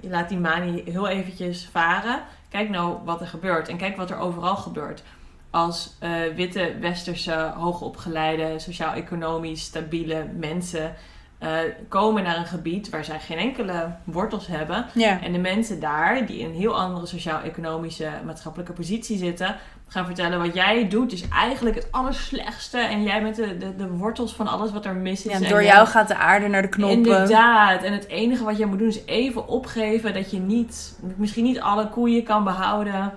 je 0.00 0.08
laat 0.08 0.28
die 0.28 0.38
manie 0.38 0.82
heel 0.86 1.08
eventjes 1.08 1.68
varen. 1.72 2.22
Kijk 2.48 2.68
nou 2.68 2.98
wat 3.04 3.20
er 3.20 3.26
gebeurt 3.26 3.68
en 3.68 3.76
kijk 3.76 3.96
wat 3.96 4.10
er 4.10 4.18
overal 4.18 4.56
gebeurt. 4.56 5.02
Als 5.50 5.96
eh, 5.98 6.10
witte, 6.34 6.76
westerse, 6.80 7.52
hoogopgeleide, 7.56 8.58
sociaal-economisch 8.58 9.62
stabiele 9.62 10.30
mensen 10.36 10.94
eh, 11.38 11.58
komen 11.88 12.22
naar 12.22 12.36
een 12.36 12.46
gebied 12.46 12.90
waar 12.90 13.04
zij 13.04 13.20
geen 13.20 13.38
enkele 13.38 13.90
wortels 14.04 14.46
hebben. 14.46 14.86
ja. 14.94 15.20
En 15.22 15.32
de 15.32 15.38
mensen 15.38 15.80
daar, 15.80 16.26
die 16.26 16.38
in 16.38 16.46
een 16.46 16.54
heel 16.54 16.78
andere 16.78 17.06
sociaal-economische 17.06 18.08
maatschappelijke 18.24 18.72
positie 18.72 19.18
zitten, 19.18 19.56
gaan 19.88 20.04
vertellen 20.06 20.38
wat 20.38 20.54
jij 20.54 20.88
doet 20.88 21.12
is 21.12 21.28
eigenlijk 21.28 21.76
het 21.76 21.92
allerslechtste. 21.92 22.78
En 22.78 23.02
jij 23.02 23.22
bent 23.22 23.36
de, 23.36 23.58
de, 23.58 23.76
de 23.76 23.88
wortels 23.88 24.34
van 24.34 24.46
alles 24.46 24.72
wat 24.72 24.84
er 24.84 24.94
mis 24.94 25.26
is. 25.26 25.32
ja 25.38 25.44
En 25.44 25.48
door 25.48 25.62
jou 25.64 25.86
gaat 25.86 26.08
de 26.08 26.16
aarde 26.16 26.48
naar 26.48 26.62
de 26.62 26.68
knoppen. 26.68 26.96
Inderdaad. 26.98 27.82
En 27.82 27.92
het 27.92 28.06
enige 28.08 28.44
wat 28.44 28.58
jij 28.58 28.66
moet 28.66 28.78
doen 28.78 28.88
is 28.88 29.04
even 29.04 29.48
opgeven 29.48 30.14
dat 30.14 30.30
je 30.30 30.38
niet, 30.38 30.98
misschien 31.16 31.44
niet 31.44 31.60
alle 31.60 31.88
koeien 31.88 32.22
kan 32.24 32.44
behouden. 32.44 33.12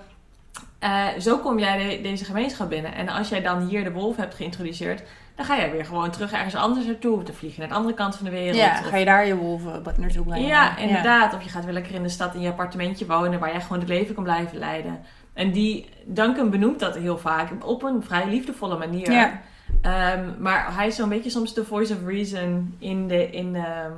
Eh, 0.80 1.08
zo 1.20 1.38
kom 1.38 1.60
jij 1.60 1.78
de- 1.78 2.02
deze 2.02 2.26
gemeenschap 2.26 2.70
binnen. 2.70 2.94
En 2.96 3.10
als 3.10 3.30
jij 3.30 3.42
dan 3.42 3.68
hier 3.68 3.84
de 3.84 3.92
wolf 3.92 4.16
hebt 4.16 4.36
geïntroduceerd, 4.36 5.04
dan 5.36 5.46
ga 5.46 5.58
jij 5.58 5.72
weer 5.72 5.86
gewoon 5.86 6.12
terug 6.12 6.32
ergens 6.32 6.56
anders 6.56 6.86
naartoe. 6.86 7.24
Dan 7.24 7.34
vlieg 7.36 7.54
je 7.54 7.60
naar 7.60 7.70
de 7.70 7.76
andere 7.76 7.94
kant 7.96 8.16
van 8.16 8.26
de 8.26 8.32
wereld. 8.32 8.56
Ja, 8.56 8.80
Of- 8.80 8.88
ga 8.88 8.98
je 8.98 9.06
daar 9.06 9.26
je 9.28 9.36
wolven 9.36 9.84
naartoe 9.98 10.26
brengen. 10.26 10.48
ja, 10.48 10.78
inderdaad. 10.78 11.34
Of 11.34 11.44
je 11.44 11.50
gaat 11.50 11.64
weer 11.66 11.74
lekker 11.74 11.94
in 11.94 12.04
de 12.04 12.10
stad 12.10 12.34
in 12.36 12.42
je 12.42 12.50
appartementje 12.50 13.06
wonen 13.06 13.40
waar 13.40 13.52
jij 13.52 13.62
gewoon 13.62 13.80
het 13.80 13.88
leven 13.90 14.16
kan 14.16 14.24
blijven 14.24 14.58
leiden. 14.58 15.00
En 15.34 15.52
die 15.52 15.90
Duncan 16.06 16.50
benoemt 16.50 16.80
dat 16.80 16.96
heel 16.98 17.18
vaak 17.18 17.50
op 17.66 17.84
een 17.84 18.04
vrij 18.04 18.28
liefdevolle 18.28 18.78
manier. 18.78 19.12
Ja. 19.12 19.42
Ehm, 19.82 20.30
maar 20.40 20.76
hij 20.76 20.88
is 20.88 20.96
zo'n 20.96 21.10
beetje 21.10 21.30
soms 21.30 21.54
de 21.54 21.66
voice 21.66 21.94
of 21.94 22.00
reason 22.06 22.76
in, 22.80 23.08
de, 23.08 23.30
in, 23.30 23.56
ehm, 23.56 23.92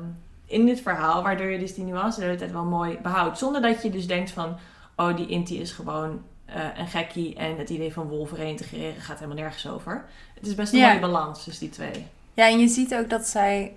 in 0.46 0.66
dit 0.66 0.82
verhaal, 0.82 1.24
waardoor 1.24 1.48
je 1.48 1.60
dus 1.60 1.74
die 1.74 1.84
nuance 1.84 2.20
de 2.20 2.26
hele 2.26 2.38
tijd 2.38 2.52
wel 2.52 2.64
mooi 2.66 2.98
behoudt. 3.02 3.38
Zonder 3.38 3.62
dat 3.62 3.82
je 3.82 3.90
dus 3.90 4.08
denkt 4.08 4.32
van, 4.32 4.58
oh 4.96 5.16
die 5.16 5.28
Inti 5.28 5.60
is 5.62 5.72
gewoon 5.72 6.22
eh, 6.46 6.62
een 6.78 6.88
gekkie 6.88 7.36
en 7.36 7.58
het 7.58 7.70
idee 7.70 7.94
van 7.94 8.08
wolven 8.08 8.38
reintegreren 8.38 9.02
gaat 9.02 9.16
helemaal 9.20 9.38
nergens 9.42 9.70
over. 9.70 10.06
Het 10.44 10.52
is 10.52 10.58
best 10.58 10.74
een 10.74 10.80
Ja. 10.80 10.88
mooie 10.88 11.00
balans 11.00 11.44
tussen 11.44 11.64
die 11.66 11.74
twee. 11.74 12.06
Ja, 12.34 12.48
en 12.50 12.60
je 12.60 12.68
ziet 12.68 12.96
ook 12.96 13.10
dat 13.10 13.28
zij... 13.28 13.74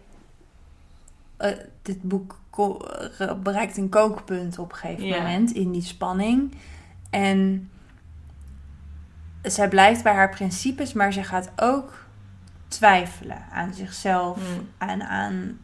eh, 1.37 1.52
dit 1.82 2.02
boek 2.02 2.38
bereikt 3.42 3.76
een 3.76 3.88
kookpunt 3.88 4.58
op 4.58 4.70
een 4.73 4.78
gegeven 4.78 5.04
Ja. 5.06 5.16
moment 5.23 5.50
in 5.52 5.70
die 5.73 5.82
spanning. 5.82 6.54
En 7.11 7.70
zij 9.42 9.68
blijft 9.68 10.02
bij 10.02 10.12
haar 10.14 10.30
principes, 10.30 10.92
maar 10.92 11.12
ze 11.12 11.23
gaat 11.25 11.50
ook 11.56 12.04
twijfelen 12.68 13.44
aan 13.52 13.75
zichzelf 13.75 14.37
Hmm. 14.37 14.68
en 14.90 15.02
aan 15.08 15.58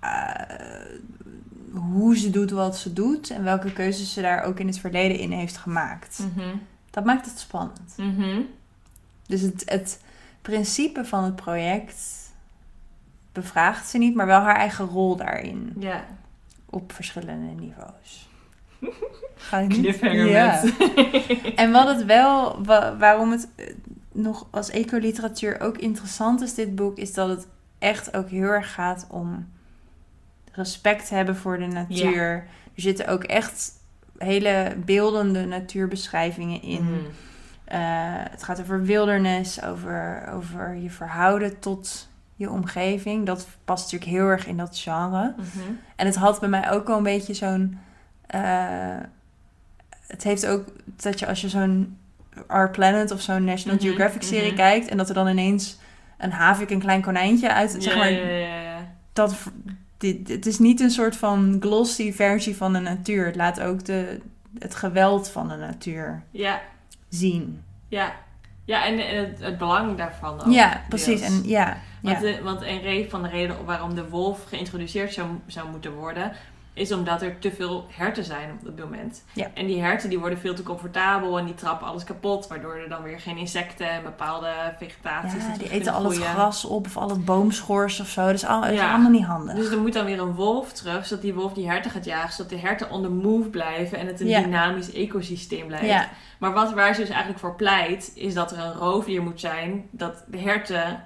eh, 0.00 0.96
hoe 1.72 2.16
ze 2.16 2.30
doet 2.30 2.50
wat 2.50 2.76
ze 2.76 2.92
doet 2.92 3.30
en 3.30 3.42
welke 3.44 3.72
keuzes 3.72 4.12
ze 4.12 4.20
daar 4.22 4.42
ook 4.42 4.58
in 4.58 4.66
het 4.66 4.78
verleden 4.78 5.18
in 5.18 5.30
heeft 5.32 5.56
gemaakt. 5.56 6.18
Mhm. 6.34 6.48
Dat 6.90 7.04
maakt 7.04 7.26
het 7.26 7.38
spannend. 7.38 7.94
Mhm. 7.96 8.40
Dus 9.26 9.40
het, 9.40 9.62
het 9.66 10.00
principe 10.44 11.04
van 11.04 11.24
het 11.24 11.36
project 11.36 11.96
bevraagt 13.32 13.88
ze 13.88 13.98
niet, 13.98 14.14
maar 14.14 14.26
wel 14.26 14.40
haar 14.40 14.56
eigen 14.56 14.86
rol 14.86 15.16
daarin. 15.16 15.72
Ja. 15.78 16.04
Op 16.70 16.92
verschillende 16.92 17.62
niveaus. 17.62 18.28
Ga 19.36 19.60
niet? 19.60 19.78
Cliffhanger 19.78 20.26
Ja. 20.26 20.62
met. 20.64 20.74
En 21.62 21.72
wat 21.72 21.86
het 21.88 22.04
wel, 22.04 22.64
wa- 22.64 22.96
waarom 22.96 23.30
het 23.30 23.48
eh, 23.56 23.66
nog 24.12 24.46
als 24.50 24.70
ecoliteratuur 24.70 25.60
ook 25.60 25.78
interessant 25.78 26.40
is, 26.40 26.54
dit 26.54 26.74
boek, 26.74 26.98
is 26.98 27.12
dat 27.14 27.28
het 27.28 27.46
echt 27.78 28.16
ook 28.16 28.28
heel 28.28 28.48
erg 28.48 28.72
gaat 28.74 29.06
om 29.10 29.48
respect 30.52 31.10
hebben 31.10 31.36
voor 31.36 31.58
de 31.58 31.66
natuur. 31.66 32.32
Er 32.74 32.82
zitten 32.82 33.06
ook 33.08 33.24
echt 33.24 33.72
hele 34.18 34.76
beeldende 34.84 35.44
natuurbeschrijvingen 35.44 36.62
in. 36.62 36.84
Mhm. 36.84 37.00
Eh, 37.64 37.78
het 38.30 38.42
gaat 38.42 38.60
over 38.60 38.82
wildernis, 38.82 39.62
over, 39.62 40.28
over 40.32 40.74
je 40.76 40.90
verhouden 40.90 41.58
tot 41.58 42.08
je 42.36 42.50
omgeving. 42.50 43.26
Dat 43.26 43.46
past 43.64 43.84
natuurlijk 43.84 44.10
heel 44.18 44.28
erg 44.28 44.46
in 44.46 44.56
dat 44.56 44.78
genre. 44.78 45.34
Mhm. 45.36 45.70
En 45.96 46.06
het 46.06 46.16
had 46.16 46.40
bij 46.40 46.48
mij 46.48 46.70
ook 46.70 46.86
wel 46.86 46.96
een 46.96 47.02
beetje 47.02 47.34
zo'n. 47.34 47.78
eh, 48.26 48.96
het 50.06 50.22
heeft 50.22 50.46
ook 50.46 50.64
dat 50.96 51.18
je 51.18 51.26
als 51.26 51.40
je 51.40 51.48
zo'n 51.48 51.98
Our 52.46 52.70
Planet 52.70 53.10
of 53.10 53.20
zo'n 53.20 53.44
National 53.44 53.76
Mhm, 53.78 53.86
Geographic 53.86 54.22
serie 54.22 54.46
mhm. 54.52 54.56
kijkt 54.56 54.88
en 54.88 54.96
dat 54.96 55.08
er 55.08 55.14
dan 55.14 55.28
ineens 55.28 55.78
een 56.18 56.32
havik, 56.32 56.70
een 56.70 56.78
klein 56.80 57.02
konijntje 57.02 57.52
uit. 57.52 57.70
zeg 57.70 57.84
Ja, 57.92 57.98
maar, 57.98 58.12
ja, 58.12 58.28
ja, 58.28 58.60
ja. 58.60 58.76
dat, 59.12 59.34
dit, 59.98 60.28
het 60.28 60.46
is 60.46 60.58
niet 60.58 60.80
een 60.80 60.90
soort 60.90 61.16
van 61.16 61.56
glossy 61.60 62.12
versie 62.12 62.56
van 62.56 62.72
de 62.72 62.78
natuur. 62.78 63.26
Het 63.26 63.36
laat 63.36 63.60
ook 63.60 63.84
de, 63.84 64.20
het 64.58 64.74
geweld 64.74 65.28
van 65.30 65.48
de 65.48 65.56
natuur 65.56 66.22
Ja, 66.30 66.60
zien. 67.14 67.62
ja. 67.88 68.22
Ja, 68.66 68.86
en, 68.86 69.16
het, 69.16 69.38
het 69.40 69.58
belang 69.58 69.96
daarvan 69.96 70.40
ook. 70.40 70.52
ja, 70.52 70.82
precies. 70.88 71.20
deels. 71.20 71.32
En 71.42 71.48
ja, 71.48 71.76
Want, 72.02 72.16
ja. 72.20 72.22
de- 72.22 72.42
want 72.42 72.62
een 72.62 73.10
van 73.10 73.22
de 73.22 73.28
reden 73.28 73.64
waarom 73.64 73.94
de 73.94 74.08
wolf 74.08 74.44
geïntroduceerd 74.44 75.12
zou, 75.12 75.28
zou 75.46 75.70
moeten 75.70 75.92
worden, 75.92 76.32
is 76.74 76.92
omdat 76.92 77.22
er 77.22 77.38
te 77.38 77.52
veel 77.52 77.86
herten 77.90 78.24
zijn 78.24 78.50
op 78.66 78.76
dat 78.76 78.84
moment. 78.90 79.24
Ja. 79.32 79.50
En 79.54 79.66
die 79.66 79.80
herten 79.82 80.08
die 80.08 80.18
worden 80.18 80.38
veel 80.38 80.54
te 80.54 80.62
comfortabel 80.62 81.38
en 81.38 81.44
die 81.44 81.54
trappen 81.54 81.86
alles 81.86 82.04
kapot, 82.04 82.46
waardoor 82.48 82.74
er 82.74 82.88
dan 82.88 83.02
weer 83.02 83.20
geen 83.20 83.36
insecten 83.36 83.90
en 83.90 84.02
bepaalde 84.02 84.48
vegetaties 84.78 85.46
ja, 85.46 85.56
die 85.58 85.70
eten 85.70 85.92
al 85.92 86.04
het 86.04 86.18
gras 86.18 86.64
op 86.64 86.86
of 86.86 86.96
al 86.96 87.08
het 87.10 87.24
boomschors 87.24 88.00
of 88.00 88.08
zo. 88.08 88.24
Dat 88.26 88.34
is, 88.34 88.44
al, 88.46 88.60
dat 88.60 88.70
is 88.70 88.78
Ja. 88.78 88.90
allemaal 88.92 89.10
niet 89.10 89.24
handig. 89.24 89.54
Dus 89.54 89.70
er 89.70 89.78
moet 89.80 89.92
dan 89.92 90.04
weer 90.04 90.20
een 90.20 90.34
wolf 90.34 90.72
terug, 90.72 91.06
zodat 91.06 91.22
die 91.22 91.34
wolf 91.34 91.52
die 91.52 91.68
herten 91.70 91.90
gaat 91.90 92.04
jagen, 92.04 92.32
zodat 92.32 92.50
de 92.50 92.58
herten 92.58 92.90
on 92.90 93.02
the 93.02 93.08
move 93.10 93.48
blijven 93.48 93.98
en 93.98 94.06
het 94.06 94.20
een 94.20 94.26
Ja. 94.26 94.40
dynamisch 94.42 94.92
ecosysteem 94.92 95.66
blijft. 95.66 95.86
ja, 95.86 96.08
Maar 96.38 96.52
wat, 96.52 96.72
waar 96.72 96.94
ze 96.94 97.00
dus 97.00 97.08
eigenlijk 97.10 97.40
voor 97.40 97.54
pleit, 97.54 98.12
is 98.14 98.34
dat 98.34 98.52
er 98.52 98.58
een 98.58 98.72
roofdier 98.72 99.22
moet 99.22 99.40
zijn 99.40 99.88
dat 99.90 100.24
de 100.26 100.38
herten 100.38 101.02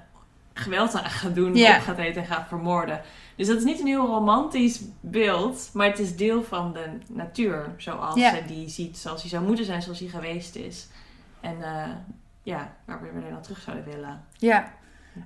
geweld 0.59 0.95
aan 0.95 1.11
gaat 1.11 1.35
doen, 1.35 1.51
op 1.77 1.83
gaat 1.83 1.99
eten 1.99 2.23
en 2.23 2.29
gaat 2.29 2.49
vermoorden. 2.49 3.01
Dus 3.37 3.47
dat 3.47 3.57
is 3.57 3.65
niet 3.65 3.81
een 3.81 3.87
heel 3.87 4.07
romantisch 4.07 4.81
beeld, 5.01 5.71
maar 5.73 5.87
het 5.87 5.99
is 5.99 6.17
deel 6.17 6.43
van 6.43 6.73
de 6.73 6.87
natuur, 7.09 7.67
zoals 7.77 8.15
Ja. 8.15 8.35
ze 8.35 8.43
die 8.47 8.69
ziet, 8.69 8.99
zoals 8.99 9.21
die 9.21 9.31
zou 9.31 9.45
moeten 9.45 9.65
zijn, 9.65 9.83
zoals 9.83 9.99
die 9.99 10.09
geweest 10.11 10.55
is. 10.57 10.89
En 11.41 11.63
eh, 11.63 11.83
ja, 12.43 12.73
waar 12.85 13.01
we 13.03 13.21
weer 13.21 13.31
dan 13.31 13.43
terug 13.43 13.61
zouden 13.61 13.85
willen. 13.85 14.21
ja. 14.37 14.77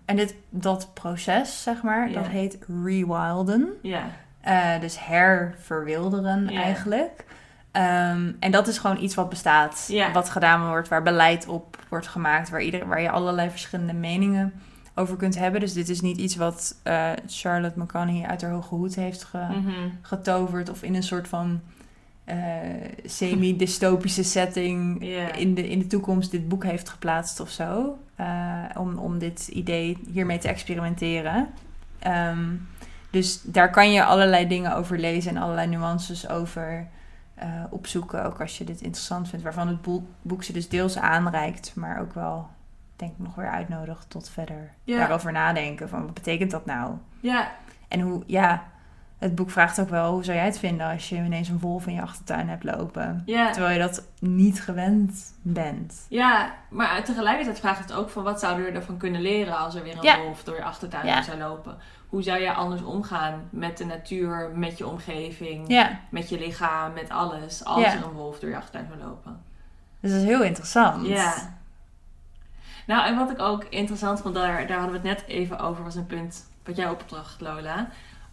En 0.05 0.17
dit, 0.17 0.35
dat 0.51 0.91
proces, 0.95 1.63
zeg 1.63 1.83
maar, 1.83 2.13
dat 2.13 2.27
heet 2.27 2.59
rewilden. 2.85 3.69
Ja, 3.83 4.03
Eh, 4.41 4.81
dus 4.81 5.07
herverwilderen 5.07 6.49
eigenlijk. 6.49 7.25
Ehm, 7.73 8.33
en 8.41 8.51
dat 8.51 8.69
is 8.69 8.79
gewoon 8.79 9.03
iets 9.03 9.15
wat 9.15 9.29
bestaat, 9.29 9.89
wat 10.13 10.29
gedaan 10.31 10.69
wordt, 10.69 10.89
waar 10.89 11.03
beleid 11.03 11.47
op 11.47 11.77
wordt 11.89 12.07
gemaakt, 12.09 12.51
waar, 12.51 12.61
ieder, 12.63 12.87
waar 12.89 13.01
je 13.01 13.11
allerlei 13.11 13.51
verschillende 13.51 13.93
meningen 13.93 14.53
over 14.95 15.17
kunt 15.17 15.39
hebben. 15.39 15.61
Dus 15.61 15.73
dit 15.73 15.89
is 15.89 16.01
niet 16.01 16.19
iets 16.19 16.37
wat 16.37 16.77
eh, 16.83 17.11
Charlotte 17.27 17.79
McConaughey 17.81 18.27
uit 18.29 18.43
haar 18.43 18.51
hoge 18.51 18.75
hoed 18.75 18.95
heeft 18.95 19.25
ge- 19.25 19.39
Mhm. 19.51 19.71
getoverd 20.03 20.69
of 20.71 20.83
in 20.83 20.95
een 20.95 21.03
soort 21.03 21.29
van 21.29 21.61
eh, 22.25 22.37
semi-dystopische 23.05 24.23
setting 24.23 25.03
in, 25.37 25.55
de, 25.55 25.69
in 25.69 25.79
de 25.79 25.87
toekomst 25.87 26.31
dit 26.31 26.49
boek 26.49 26.65
heeft 26.65 26.89
geplaatst 26.89 27.41
of 27.41 27.51
zo. 27.51 27.99
eh, 28.17 28.65
om, 28.79 28.99
om 28.99 29.19
dit 29.19 29.49
idee 29.49 29.99
hiermee 30.13 30.39
te 30.39 30.49
experimenteren. 30.49 31.49
Ehm, 31.99 32.49
dus 33.11 33.43
daar 33.43 33.71
kan 33.71 33.93
je 33.93 34.05
allerlei 34.05 34.47
dingen 34.49 34.77
over 34.77 34.99
lezen 34.99 35.37
en 35.37 35.43
allerlei 35.43 35.69
nuances 35.69 36.29
over 36.29 36.87
opzoeken. 37.71 38.25
Ook 38.25 38.41
als 38.41 38.59
je 38.59 38.65
dit 38.65 38.81
interessant 38.81 39.29
vindt. 39.29 39.45
Waarvan 39.45 39.69
het 39.69 39.83
boek, 39.83 40.05
boek 40.23 40.43
ze 40.43 40.53
dus 40.53 40.69
deels 40.69 40.99
aanreikt, 40.99 41.73
maar 41.75 42.01
ook 42.01 42.15
wel, 42.15 42.49
denk 43.03 43.19
ik, 43.19 43.25
nog 43.25 43.35
weer 43.35 43.51
uitnodigt 43.51 44.11
tot 44.11 44.29
verder 44.31 44.71
Ja. 44.85 44.99
daarover 44.99 45.33
nadenken. 45.33 45.89
Van 45.89 46.03
wat 46.05 46.15
betekent 46.15 46.51
dat 46.51 46.67
nou? 46.67 46.95
ja, 47.21 47.51
En 47.89 48.01
hoe, 48.01 48.23
ja, 48.27 48.63
het 49.19 49.35
boek 49.35 49.51
vraagt 49.51 49.81
ook 49.81 49.89
wel, 49.89 50.13
hoe 50.13 50.25
zou 50.25 50.37
jij 50.37 50.47
het 50.47 50.59
vinden 50.59 50.91
als 50.91 51.09
je 51.09 51.17
ineens 51.17 51.49
een 51.49 51.59
wolf 51.59 51.87
in 51.87 51.95
je 51.95 52.03
achtertuin 52.03 52.49
hebt 52.49 52.65
lopen? 52.65 53.23
ja. 53.27 53.51
Terwijl 53.51 53.73
je 53.75 53.81
dat 53.87 54.05
niet 54.21 54.63
gewend 54.63 55.33
bent. 55.43 56.07
Ja, 56.09 56.53
maar 56.69 57.05
tegelijkertijd 57.05 57.59
vraagt 57.61 57.79
het 57.79 57.93
ook 57.93 58.11
van 58.11 58.23
wat 58.23 58.41
zouden 58.41 58.65
we 58.65 58.71
ervan 58.71 58.97
kunnen 58.97 59.21
leren 59.21 59.57
als 59.59 59.75
er 59.75 59.83
weer 59.83 59.97
een 59.97 60.03
Ja. 60.03 60.19
wolf 60.21 60.45
door 60.45 60.57
je 60.57 60.65
achtertuin 60.65 61.07
Ja. 61.07 61.23
zou 61.23 61.39
lopen. 61.39 61.77
Hoe 62.09 62.23
zou 62.23 62.41
je 62.41 62.53
anders 62.53 62.83
omgaan 62.83 63.43
met 63.51 63.79
de 63.79 63.85
natuur, 63.85 64.51
met 64.55 64.79
je 64.79 64.87
omgeving, 64.87 65.87
met 66.11 66.29
je 66.29 66.39
lichaam, 66.39 66.93
met 66.93 67.11
alles, 67.11 67.65
als 67.65 67.85
er 67.85 68.05
een 68.05 68.11
wolf 68.13 68.39
door 68.39 68.51
je 68.51 68.57
achtertuin 68.57 68.87
zou 68.89 69.01
lopen? 69.09 69.41
dus 70.01 70.11
dat 70.11 70.21
is 70.21 70.27
heel 70.27 70.43
interessant. 70.43 71.07
Ja. 71.07 71.35
Nou, 72.87 73.07
en 73.07 73.17
wat 73.17 73.31
ik 73.31 73.41
ook 73.41 73.65
interessant 73.65 74.21
vond, 74.21 74.35
daar, 74.35 74.67
daar 74.67 74.79
hadden 74.79 75.03
we 75.03 75.09
het 75.09 75.19
net 75.19 75.29
even 75.29 75.59
over, 75.59 75.85
was 75.85 75.95
een 75.95 76.07
punt 76.07 76.45
wat 76.65 76.77
jij 76.77 76.89
opdracht, 76.89 77.41
Lola. 77.41 77.89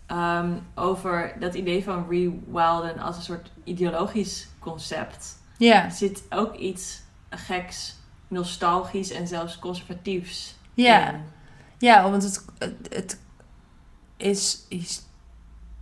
Ehm, 0.06 0.52
over 0.76 1.34
dat 1.40 1.54
idee 1.54 1.84
van 1.84 2.06
rewilden 2.10 3.00
als 3.00 3.16
een 3.16 3.22
soort 3.22 3.52
ideologisch 3.64 4.48
concept. 4.60 5.38
Ja, 5.58 5.84
Er 5.84 5.92
zit 5.92 6.24
ook 6.30 6.56
iets 6.56 7.02
geks, 7.30 7.96
nostalgisch 8.28 9.12
en 9.12 9.28
zelfs 9.28 9.60
conservatiefs 9.60 10.56
ja. 10.74 11.10
in. 11.14 11.22
ja 11.78 12.10
want 12.10 12.24
het, 12.24 12.46
het, 12.90 13.20
is, 14.18 14.66
is... 14.70 15.02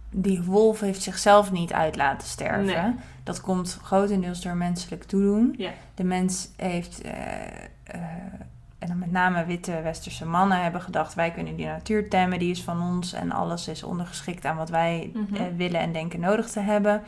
Die 0.10 0.44
wolf 0.44 0.80
heeft 0.80 1.02
zichzelf 1.02 1.52
niet 1.52 1.74
uit 1.74 1.96
laten 1.96 2.28
sterven. 2.28 2.66
Nee. 2.66 2.96
Dat 3.24 3.42
komt 3.42 3.80
grotendeels 3.84 4.42
door 4.42 4.56
menselijk 4.56 5.04
toedoen. 5.04 5.56
Ja. 5.58 5.72
De 5.96 6.04
mens 6.04 6.50
heeft... 6.56 7.02
eh, 7.02 7.64
eh, 7.84 8.02
en 8.88 8.94
dan 8.94 9.00
met 9.00 9.12
name 9.12 9.46
witte 9.46 9.82
westerse 9.82 10.26
mannen 10.26 10.62
hebben 10.64 10.82
gedacht... 10.82 11.14
wij 11.14 11.32
kunnen 11.32 11.56
die 11.56 11.66
natuur 11.66 12.10
temmen, 12.10 12.40
die 12.40 12.52
is 12.52 12.64
van 12.64 12.82
ons... 12.82 13.14
en 13.14 13.32
alles 13.32 13.68
is 13.68 13.84
ondergeschikt 13.84 14.46
aan 14.46 14.56
wat 14.58 14.70
wij 14.70 15.12
Mhm. 15.14 15.36
eh, 15.36 15.42
willen 15.58 15.80
en 15.82 15.92
denken 15.94 16.20
nodig 16.20 16.50
te 16.50 16.60
hebben. 16.60 17.02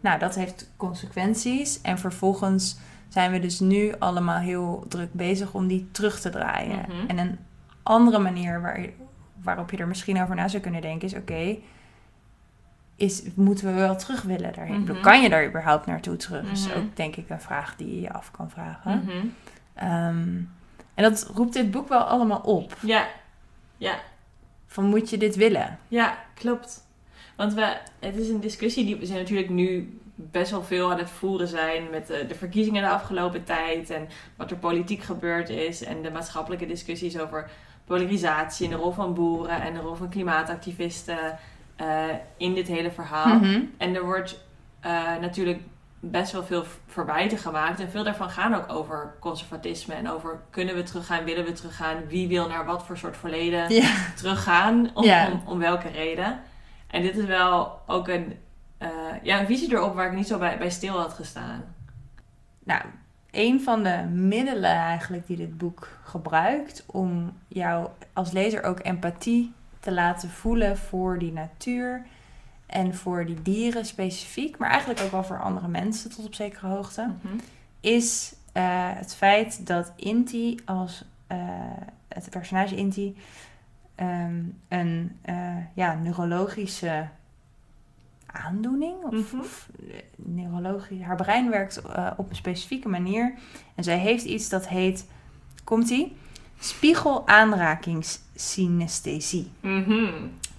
Nou, 0.00 0.18
dat 0.18 0.34
heeft 0.34 0.70
consequenties. 0.76 1.80
En 1.80 1.98
vervolgens 1.98 2.78
zijn 3.08 3.30
we 3.32 3.38
dus 3.38 3.60
nu 3.60 3.92
allemaal 3.98 4.38
heel 4.38 4.84
druk 4.88 5.12
bezig 5.12 5.54
om 5.54 5.66
die 5.66 5.88
terug 5.92 6.20
te 6.20 6.30
draaien. 6.30 6.78
Mhm. 6.88 7.06
En 7.06 7.18
een 7.18 7.38
andere 7.82 8.18
manier 8.18 8.60
waar, 8.60 8.86
waarop 9.42 9.70
je 9.70 9.76
er 9.76 9.88
misschien 9.88 10.22
over 10.22 10.34
na 10.34 10.48
zou 10.48 10.62
kunnen 10.62 10.80
denken 10.80 11.08
is... 11.08 11.14
oké, 11.14 11.56
is, 12.96 13.22
moeten 13.34 13.66
we 13.66 13.72
wel 13.72 13.96
terug 13.96 14.22
willen 14.22 14.52
daarheen? 14.52 14.80
Mhm. 14.82 15.00
Kan 15.00 15.22
je 15.22 15.28
daar 15.28 15.46
überhaupt 15.46 15.86
naartoe 15.86 16.16
terug? 16.16 16.50
is 16.50 16.68
Mhm. 16.68 16.78
ook 16.78 16.96
denk 16.96 17.16
ik 17.16 17.30
een 17.30 17.40
vraag 17.40 17.76
die 17.76 17.94
je 17.94 18.00
je 18.00 18.12
af 18.12 18.30
kan 18.30 18.50
vragen. 18.50 19.02
Mhm. 19.04 19.26
Ehm, 19.74 20.40
en 20.94 21.02
dat 21.02 21.30
roept 21.34 21.52
dit 21.52 21.70
boek 21.70 21.88
wel 21.88 22.00
allemaal 22.00 22.40
op. 22.40 22.76
Ja, 22.80 23.08
ja, 23.76 23.98
Van 24.66 24.84
moet 24.84 25.10
je 25.10 25.16
dit 25.16 25.36
willen? 25.36 25.78
ja, 25.88 26.18
klopt. 26.34 26.82
Want 27.36 27.54
we, 27.54 27.76
het 27.98 28.16
is 28.16 28.28
een 28.28 28.40
discussie 28.40 28.84
die 28.84 28.96
we 28.96 29.06
zijn 29.06 29.18
natuurlijk 29.18 29.50
nu 29.50 29.98
best 30.14 30.50
wel 30.50 30.62
veel 30.62 30.90
aan 30.90 30.98
het 30.98 31.10
voeren 31.10 31.48
zijn 31.48 31.90
met 31.90 32.06
de, 32.06 32.24
de 32.28 32.34
verkiezingen 32.34 32.82
de 32.82 32.88
afgelopen 32.88 33.44
tijd 33.44 33.90
en 33.90 34.08
wat 34.36 34.50
er 34.50 34.56
politiek 34.56 35.02
gebeurd 35.02 35.48
is 35.48 35.84
en 35.84 36.02
de 36.02 36.10
maatschappelijke 36.10 36.66
discussies 36.66 37.18
over 37.18 37.50
polarisatie 37.84 38.64
en 38.64 38.70
de 38.72 38.78
rol 38.78 38.92
van 38.92 39.14
boeren 39.14 39.62
en 39.62 39.74
de 39.74 39.80
rol 39.80 39.94
van 39.94 40.08
klimaatactivisten 40.08 41.38
eh, 41.76 42.04
in 42.36 42.54
dit 42.54 42.66
hele 42.66 42.90
verhaal. 42.90 43.38
Mhm. 43.38 43.60
En 43.76 43.94
er 43.94 44.04
wordt 44.04 44.44
eh, 44.80 45.16
natuurlijk 45.20 45.60
best 46.10 46.32
wel 46.32 46.44
veel 46.44 46.64
verwijten 46.86 47.38
gemaakt. 47.38 47.80
En 47.80 47.90
veel 47.90 48.04
daarvan 48.04 48.30
gaan 48.30 48.54
ook 48.54 48.72
over 48.72 49.14
conservatisme. 49.20 49.94
En 49.94 50.10
over 50.10 50.40
kunnen 50.50 50.74
we 50.74 50.82
teruggaan, 50.82 51.24
willen 51.24 51.44
we 51.44 51.52
teruggaan? 51.52 52.06
Wie 52.08 52.28
wil 52.28 52.48
naar 52.48 52.64
wat 52.64 52.86
voor 52.86 52.96
soort 52.98 53.16
verleden 53.16 53.74
Ja. 53.74 53.90
teruggaan? 54.16 54.90
Om, 54.94 55.04
Ja. 55.04 55.26
om, 55.30 55.42
om 55.46 55.58
welke 55.58 55.88
reden? 55.88 56.40
En 56.86 57.02
dit 57.02 57.16
is 57.16 57.24
wel 57.24 57.80
ook 57.86 58.08
een, 58.08 58.38
eh, 58.78 58.88
ja, 59.22 59.40
een 59.40 59.46
visie 59.46 59.72
erop 59.72 59.94
waar 59.94 60.06
ik 60.06 60.12
niet 60.16 60.26
zo 60.26 60.38
bij, 60.38 60.58
bij 60.58 60.70
stil 60.70 60.98
had 60.98 61.12
gestaan. 61.12 61.64
Nou, 62.64 62.82
een 63.30 63.60
van 63.60 63.82
de 63.82 63.96
middelen 64.12 64.70
eigenlijk 64.74 65.26
die 65.26 65.36
dit 65.36 65.58
boek 65.58 65.88
gebruikt 66.02 66.84
om 66.86 67.32
jou 67.48 67.88
als 68.12 68.30
lezer 68.32 68.62
ook 68.62 68.78
empathie 68.82 69.52
te 69.80 69.92
laten 69.92 70.30
voelen 70.30 70.78
voor 70.78 71.18
die 71.18 71.32
natuur 71.32 72.02
en 72.66 72.94
voor 72.94 73.26
die 73.26 73.42
dieren 73.42 73.84
specifiek, 73.84 74.58
maar 74.58 74.70
eigenlijk 74.70 75.00
ook 75.00 75.10
wel 75.10 75.24
voor 75.24 75.40
andere 75.40 75.68
mensen 75.68 76.10
tot 76.10 76.26
op 76.26 76.34
zekere 76.34 76.66
hoogte, 76.66 77.10
is 77.80 78.34
eh, 78.52 78.90
het 78.94 79.14
feit 79.14 79.66
dat 79.66 79.92
Inti 79.96 80.58
als 80.64 81.04
eh, 81.26 81.38
het 82.08 82.30
personage 82.30 82.76
Inti 82.76 83.16
ehm, 83.94 84.42
een 84.68 85.16
eh, 85.22 85.56
ja, 85.74 85.94
neurologische 85.94 87.08
aandoening 88.26 88.94
of, 89.04 89.32
Mhm. 89.32 89.40
of 89.40 89.68
eh, 89.90 89.96
neurologisch, 90.16 91.02
haar 91.02 91.16
brein 91.16 91.50
werkt 91.50 91.82
op 92.16 92.30
een 92.30 92.36
specifieke 92.36 92.88
manier 92.88 93.34
en 93.74 93.84
zij 93.84 93.98
heeft 93.98 94.24
iets 94.24 94.48
dat 94.48 94.68
heet, 94.68 95.08
komt 95.64 95.90
ie, 95.90 96.16
spiegelaanrakingssynesthesie. 96.58 99.50
Mhm. 99.60 100.12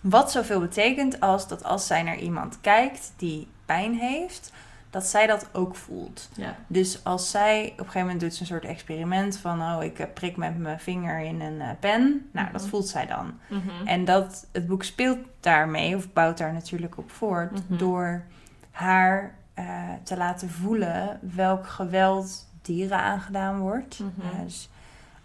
Wat 0.10 0.32
zoveel 0.32 0.60
betekent 0.60 1.20
als 1.20 1.48
dat 1.48 1.64
als 1.64 1.88
zij 1.88 2.04
naar 2.04 2.18
iemand 2.18 2.58
kijkt 2.62 3.14
die 3.18 3.48
pijn 3.66 3.94
heeft, 3.94 4.52
dat 4.90 5.06
zij 5.06 5.28
dat 5.28 5.48
ook 5.54 5.76
voelt. 5.76 6.30
Ja. 6.36 6.56
Dus 6.68 7.04
als 7.04 7.32
zij 7.32 7.64
op 7.64 7.70
een 7.70 7.76
gegeven 7.78 8.02
moment 8.02 8.20
doet 8.20 8.34
ze 8.34 8.42
een 8.42 8.48
soort 8.48 8.66
experiment 8.66 9.38
van, 9.38 9.62
oh, 9.62 9.84
ik 9.84 10.00
eh, 10.00 10.06
prik 10.14 10.38
met 10.38 10.58
mijn 10.58 10.80
vinger 10.80 11.20
in 11.20 11.42
een 11.42 11.62
eh, 11.62 11.70
pen. 11.80 12.30
Nou, 12.32 12.52
dat 12.52 12.62
Mhm. 12.62 12.70
voelt 12.70 12.88
zij 12.88 13.06
dan. 13.06 13.40
Mhm. 13.50 13.88
En 13.88 14.06
dat, 14.06 14.48
het 14.52 14.68
boek 14.68 14.84
speelt 14.84 15.18
daarmee, 15.40 15.96
of 15.96 16.14
bouwt 16.14 16.38
daar 16.38 16.54
natuurlijk 16.54 16.98
op 16.98 17.12
voort, 17.12 17.52
Mhm. 17.52 17.78
door 17.78 18.24
haar 18.72 19.36
eh, 19.54 19.66
te 20.04 20.18
laten 20.18 20.50
voelen 20.50 21.20
welk 21.36 21.68
geweld 21.68 22.48
dieren 22.62 22.98
aangedaan 23.00 23.60
wordt. 23.60 24.00
Dus 24.44 24.70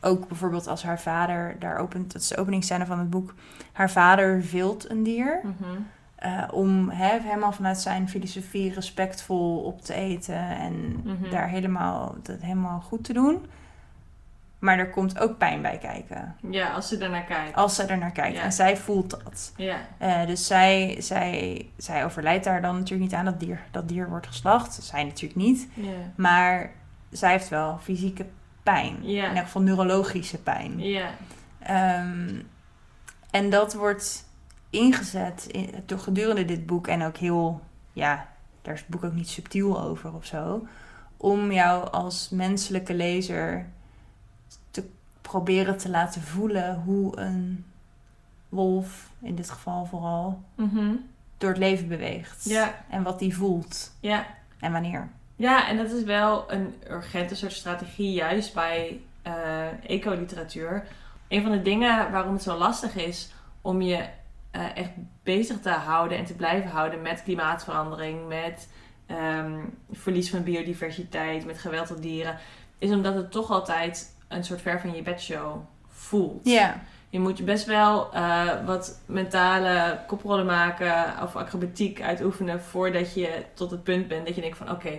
ook 0.00 0.28
bijvoorbeeld 0.28 0.66
als 0.66 0.82
haar 0.82 1.00
vader, 1.00 1.56
daar 1.58 1.76
opent, 1.78 2.12
dat 2.12 2.22
is 2.22 2.28
de 2.28 2.36
openingsscène 2.36 2.86
van 2.86 2.98
het 2.98 3.10
boek, 3.10 3.34
haar 3.72 3.90
vader 3.90 4.42
vilt 4.42 4.90
een 4.90 5.02
dier. 5.02 5.40
Mhm. 5.42 5.54
eh, 6.14 6.42
om 6.52 6.90
hè, 6.90 7.18
helemaal 7.20 7.52
vanuit 7.52 7.78
zijn 7.78 8.08
filosofie 8.08 8.72
respectvol 8.74 9.58
op 9.60 9.82
te 9.82 9.94
eten 9.94 10.36
en 10.56 11.00
Mhm. 11.04 11.30
daar 11.30 11.48
helemaal, 11.48 12.14
dat 12.22 12.40
helemaal 12.40 12.80
goed 12.80 13.04
te 13.04 13.12
doen. 13.12 13.46
Maar 14.58 14.78
er 14.78 14.90
komt 14.90 15.18
ook 15.18 15.38
pijn 15.38 15.62
bij 15.62 15.78
kijken. 15.78 16.36
Ja, 16.50 16.70
als 16.72 16.88
ze 16.88 16.98
daarnaar 16.98 17.22
kijkt. 17.24 17.54
Als 17.56 17.74
zij 17.74 17.86
er 17.88 17.98
naar 17.98 18.10
kijkt. 18.12 18.36
Ja. 18.36 18.42
En 18.42 18.52
zij 18.52 18.76
voelt 18.76 19.10
dat. 19.10 19.52
Ja. 19.56 19.76
Eh, 19.98 20.26
dus 20.26 20.46
zij, 20.46 20.96
zij, 20.98 21.66
zij 21.76 22.04
overlijdt 22.04 22.44
daar 22.44 22.62
dan 22.62 22.74
natuurlijk 22.74 23.10
niet 23.10 23.14
aan. 23.18 23.24
Dat 23.24 23.40
dier, 23.40 23.60
dat 23.70 23.88
dier 23.88 24.08
wordt 24.08 24.26
geslacht. 24.26 24.72
Zij 24.82 25.04
natuurlijk 25.04 25.40
niet. 25.40 25.68
Ja. 25.74 25.90
Maar 26.14 26.70
zij 27.10 27.30
heeft 27.30 27.48
wel 27.48 27.78
fysieke 27.82 28.26
pijn. 28.62 29.02
In 29.30 29.36
elk 29.36 29.44
geval 29.44 29.62
neurologische 29.62 30.38
pijn. 30.38 30.78
Ehm, 31.58 32.40
en 33.30 33.50
dat 33.50 33.74
wordt 33.74 34.28
ingezet 34.70 35.44
in, 35.46 35.74
door 35.86 35.98
gedurende 35.98 36.44
dit 36.44 36.66
boek. 36.66 36.86
En 36.86 37.02
ook 37.02 37.16
heel, 37.16 37.60
ja, 37.92 38.28
daar 38.62 38.74
is 38.74 38.80
het 38.80 38.88
boek 38.88 39.04
ook 39.04 39.12
niet 39.14 39.28
subtiel 39.28 39.80
over 39.80 40.14
of 40.14 40.24
zo. 40.24 40.66
Om 41.16 41.52
jou 41.52 41.90
als 41.90 42.28
menselijke 42.28 42.94
lezer 42.94 43.66
te 44.70 44.88
proberen 45.20 45.76
te 45.76 45.88
laten 45.90 46.22
voelen 46.22 46.80
hoe 46.84 47.18
een 47.18 47.64
wolf, 48.48 49.10
in 49.22 49.34
dit 49.34 49.50
geval 49.50 49.84
vooral, 49.86 50.42
Mhm. 50.54 50.92
door 51.38 51.48
het 51.50 51.58
leven 51.58 51.88
beweegt. 51.88 52.44
En 52.88 53.02
wat 53.02 53.18
die 53.18 53.36
voelt 53.36 53.92
en 54.58 54.72
wanneer. 54.72 55.08
Ja, 55.40 55.68
en 55.68 55.76
dat 55.76 55.90
is 55.90 56.02
wel 56.02 56.52
een 56.52 56.74
urgente 56.90 57.34
soort 57.34 57.52
strategie, 57.52 58.12
juist 58.12 58.54
bij 58.54 59.00
eh 59.22 59.66
ecoliteratuur. 59.86 60.86
Een 61.28 61.42
van 61.42 61.52
de 61.52 61.62
dingen 61.62 62.10
waarom 62.10 62.32
het 62.32 62.42
zo 62.42 62.56
lastig 62.56 62.96
is 62.96 63.30
om 63.60 63.82
je 63.82 64.04
eh, 64.50 64.76
echt 64.76 64.90
bezig 65.22 65.60
te 65.60 65.70
houden 65.70 66.18
en 66.18 66.24
te 66.24 66.34
blijven 66.34 66.70
houden 66.70 67.02
met 67.02 67.22
klimaatverandering, 67.22 68.28
met 68.28 68.68
ehm, 69.06 69.58
verlies 69.92 70.30
van 70.30 70.42
biodiversiteit, 70.42 71.46
met 71.46 71.58
geweld 71.58 71.90
op 71.90 72.02
dieren, 72.02 72.38
is 72.78 72.90
omdat 72.90 73.14
het 73.14 73.30
toch 73.30 73.50
altijd 73.50 74.16
een 74.28 74.44
soort 74.44 74.60
ver 74.60 74.80
van 74.80 74.94
je 74.94 75.02
bedshow 75.02 75.56
voelt. 75.88 76.40
Ja, 76.44 76.80
Je 77.08 77.20
moet 77.20 77.44
best 77.44 77.66
wel 77.66 78.12
eh, 78.12 78.66
wat 78.66 79.00
mentale 79.06 80.00
koprollen 80.06 80.46
maken 80.46 81.22
of 81.22 81.36
acrobatiek 81.36 82.02
uitoefenen 82.02 82.60
voordat 82.60 83.14
je 83.14 83.44
tot 83.54 83.70
het 83.70 83.82
punt 83.82 84.08
bent 84.08 84.26
dat 84.26 84.34
je 84.34 84.40
denkt 84.40 84.56
van 84.56 84.70
oké, 84.70 84.98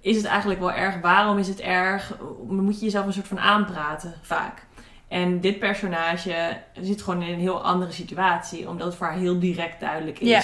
is 0.00 0.16
het 0.16 0.24
eigenlijk 0.24 0.60
wel 0.60 0.72
erg? 0.72 1.00
Waarom 1.00 1.38
is 1.38 1.48
het 1.48 1.60
erg? 1.60 2.16
Moet 2.48 2.78
je 2.78 2.84
jezelf 2.84 3.06
een 3.06 3.12
soort 3.12 3.28
van 3.28 3.40
aanpraten 3.40 4.14
vaak. 4.22 4.66
En 5.08 5.40
dit 5.40 5.58
personage 5.58 6.60
zit 6.80 7.02
gewoon 7.02 7.22
in 7.22 7.32
een 7.32 7.40
heel 7.40 7.62
andere 7.62 7.92
situatie, 7.92 8.68
omdat 8.68 8.86
het 8.86 8.96
voor 8.96 9.06
haar 9.06 9.16
heel 9.16 9.38
direct 9.38 9.80
duidelijk 9.80 10.18
is. 10.18 10.28
Ja. 10.28 10.42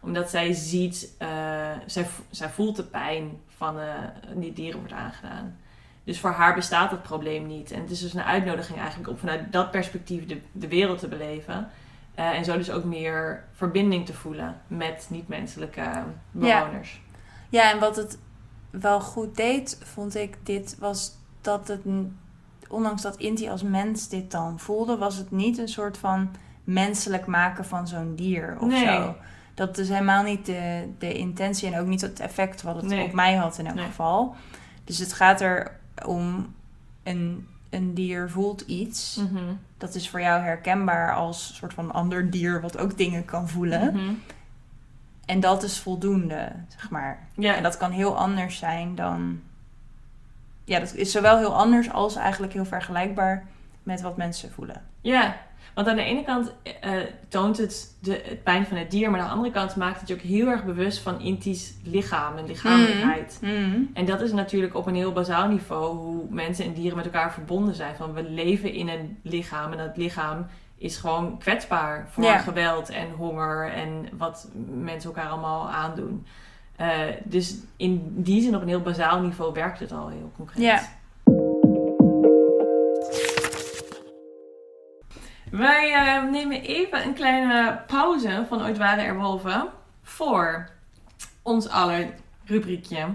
Omdat 0.00 0.30
zij 0.30 0.52
ziet, 0.52 1.14
eh, 1.18 1.28
zij, 1.86 2.06
zij 2.30 2.48
voelt 2.48 2.76
de 2.76 2.82
pijn 2.82 3.40
van 3.56 3.78
eh, 3.80 3.86
die 4.34 4.52
dieren 4.52 4.78
wordt 4.78 4.94
aangedaan. 4.94 5.56
Dus 6.04 6.20
voor 6.20 6.30
haar 6.30 6.54
bestaat 6.54 6.90
het 6.90 7.02
probleem 7.02 7.46
niet. 7.46 7.70
En 7.70 7.80
het 7.80 7.90
is 7.90 8.00
dus 8.00 8.14
een 8.14 8.22
uitnodiging 8.22 8.78
eigenlijk 8.78 9.10
om 9.10 9.18
vanuit 9.18 9.52
dat 9.52 9.70
perspectief 9.70 10.26
de, 10.26 10.40
de 10.52 10.68
wereld 10.68 10.98
te 10.98 11.08
beleven. 11.08 11.70
Eh, 12.14 12.36
en 12.36 12.44
zo 12.44 12.56
dus 12.56 12.70
ook 12.70 12.84
meer 12.84 13.44
verbinding 13.52 14.06
te 14.06 14.14
voelen 14.14 14.60
met 14.66 15.06
niet-menselijke 15.10 15.90
bewoners. 16.30 17.00
Ja, 17.48 17.72
en 17.72 17.78
wat 17.78 17.96
het 17.96 18.18
wel 18.70 19.00
goed 19.00 19.36
deed, 19.36 19.78
vond 19.84 20.14
ik, 20.16 20.36
dit 20.42 20.76
was 20.78 21.12
dat 21.40 21.68
het, 21.68 21.80
ondanks 22.68 23.02
dat 23.02 23.16
Inti 23.16 23.48
als 23.48 23.62
mens 23.62 24.08
dit 24.08 24.30
dan 24.30 24.58
voelde, 24.60 24.96
was 24.96 25.16
het 25.16 25.30
niet 25.30 25.58
een 25.58 25.68
soort 25.68 25.98
van 25.98 26.30
menselijk 26.64 27.26
maken 27.26 27.64
van 27.64 27.88
zo'n 27.88 28.14
dier 28.14 28.56
of 28.60 28.68
Nee. 28.68 28.86
zo. 28.86 29.14
Dat 29.54 29.78
is 29.78 29.88
helemaal 29.88 30.22
niet 30.22 30.46
de, 30.46 30.88
de 30.98 31.12
intentie 31.14 31.72
en 31.72 31.80
ook 31.80 31.86
niet 31.86 32.00
het 32.00 32.20
effect 32.20 32.62
wat 32.62 32.76
het 32.76 32.84
Nee. 32.84 33.04
op 33.04 33.12
mij 33.12 33.34
had 33.34 33.58
in 33.58 33.66
elk 33.66 33.74
Nee. 33.76 33.84
geval. 33.86 34.34
Dus 34.84 34.98
het 34.98 35.12
gaat 35.12 35.40
er 35.40 35.76
om 36.06 36.54
een, 37.02 37.46
een 37.70 37.94
dier 37.94 38.30
voelt 38.30 38.60
iets. 38.60 39.16
Mhm. 39.32 39.44
Dat 39.78 39.94
is 39.94 40.08
voor 40.10 40.20
jou 40.20 40.42
herkenbaar 40.42 41.14
als 41.14 41.48
een 41.48 41.54
soort 41.54 41.74
van 41.74 41.92
ander 41.92 42.30
dier 42.30 42.60
wat 42.60 42.78
ook 42.78 42.96
dingen 42.98 43.24
kan 43.24 43.48
voelen. 43.48 43.94
Mhm. 43.94 44.12
En 45.28 45.40
dat 45.40 45.62
is 45.62 45.78
voldoende, 45.78 46.52
zeg 46.68 46.90
maar. 46.90 47.28
Ja, 47.34 47.54
En 47.54 47.62
dat 47.62 47.76
kan 47.76 47.90
heel 47.90 48.16
anders 48.16 48.58
zijn 48.58 48.94
dan. 48.94 49.40
Ja, 50.64 50.78
dat 50.78 50.94
is 50.94 51.12
zowel 51.12 51.38
heel 51.38 51.56
anders 51.56 51.90
als 51.90 52.16
eigenlijk 52.16 52.52
heel 52.52 52.64
vergelijkbaar 52.64 53.46
met 53.82 54.00
wat 54.00 54.16
mensen 54.16 54.52
voelen. 54.52 54.82
ja, 55.00 55.36
want 55.74 55.90
aan 55.90 55.96
de 55.96 56.02
ene 56.02 56.24
kant 56.24 56.52
eh, 56.80 56.92
toont 57.28 57.56
het 57.58 57.96
de, 58.00 58.22
het 58.24 58.42
pijn 58.42 58.66
van 58.66 58.76
het 58.76 58.90
dier, 58.90 59.10
maar 59.10 59.20
aan 59.20 59.26
de 59.26 59.32
andere 59.32 59.52
kant 59.52 59.76
maakt 59.76 60.00
het 60.00 60.08
je 60.08 60.14
ook 60.14 60.20
heel 60.20 60.46
erg 60.46 60.64
bewust 60.64 60.98
van 60.98 61.20
Inti's 61.20 61.74
lichaam 61.84 62.36
en 62.36 62.46
lichamelijkheid. 62.46 63.38
En 63.94 64.04
dat 64.04 64.20
is 64.20 64.32
natuurlijk 64.32 64.74
op 64.74 64.86
een 64.86 64.94
heel 64.94 65.12
bazaal 65.12 65.48
niveau 65.48 65.96
hoe 65.96 66.26
mensen 66.30 66.64
en 66.64 66.72
dieren 66.72 66.96
met 66.96 67.04
elkaar 67.04 67.32
verbonden 67.32 67.74
zijn. 67.74 67.96
Van 67.96 68.12
we 68.12 68.22
leven 68.22 68.72
in 68.72 68.88
een 68.88 69.18
lichaam 69.22 69.72
en 69.72 69.78
dat 69.78 69.96
lichaam 69.96 70.46
is 70.78 70.96
gewoon 70.96 71.38
kwetsbaar 71.38 72.08
voor 72.10 72.24
Ja. 72.24 72.38
geweld 72.38 72.88
en 72.88 73.10
honger 73.10 73.72
en 73.72 74.08
wat 74.12 74.48
mensen 74.68 75.10
elkaar 75.14 75.30
allemaal 75.30 75.70
aandoen. 75.70 76.26
Eh, 76.76 76.98
dus 77.24 77.56
in 77.76 78.12
die 78.16 78.42
zin 78.42 78.54
op 78.54 78.62
een 78.62 78.68
heel 78.68 78.80
bazaal 78.80 79.20
niveau 79.20 79.52
werkt 79.52 79.80
het 79.80 79.92
al 79.92 80.08
heel 80.08 80.32
concreet. 80.36 80.62
Ja. 80.62 80.80
Wij 85.50 85.92
eh, 85.92 86.30
nemen 86.30 86.62
even 86.62 87.04
een 87.04 87.14
kleine 87.14 87.80
pauze 87.86 88.44
van 88.48 88.62
Ooit 88.62 88.78
waren 88.78 89.04
er 89.04 89.16
wolven 89.18 89.68
voor 90.02 90.68
ons 91.42 91.68
aller 91.68 92.14
rubriekje, 92.44 93.06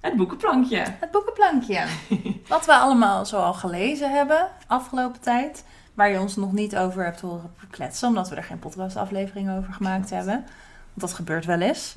het 0.00 0.16
boekenplankje. 0.16 0.84
Het 1.00 1.10
boekenplankje. 1.10 1.84
wat 2.48 2.66
we 2.66 2.74
allemaal 2.74 3.26
zo 3.26 3.36
al 3.36 3.54
gelezen 3.54 4.10
hebben 4.10 4.48
afgelopen 4.66 5.20
tijd. 5.20 5.64
Waar 5.98 6.10
je 6.10 6.20
ons 6.20 6.36
nog 6.36 6.52
niet 6.52 6.76
over 6.76 7.04
hebt 7.04 7.20
horen 7.20 7.50
kletsen. 7.70 8.08
Omdat 8.08 8.28
we 8.28 8.36
er 8.36 8.42
geen 8.42 8.58
podcastaflevering 8.58 9.50
over 9.50 9.72
gemaakt 9.72 10.10
hebben. 10.10 10.34
Want 10.34 11.00
dat 11.00 11.12
gebeurt 11.12 11.44
wel 11.44 11.60
eens. 11.60 11.94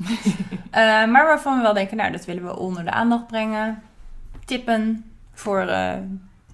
Eh, 0.72 0.82
maar 0.82 1.26
waarvan 1.26 1.56
we 1.58 1.62
wel 1.62 1.74
denken, 1.74 1.98
nou 1.98 2.12
dat 2.12 2.26
willen 2.26 2.44
we 2.44 2.58
onder 2.58 2.84
de 2.84 2.92
aandacht 2.92 3.28
brengen. 3.28 3.82
Tippen 4.46 5.12
voor 5.34 5.62
eh, 5.62 5.94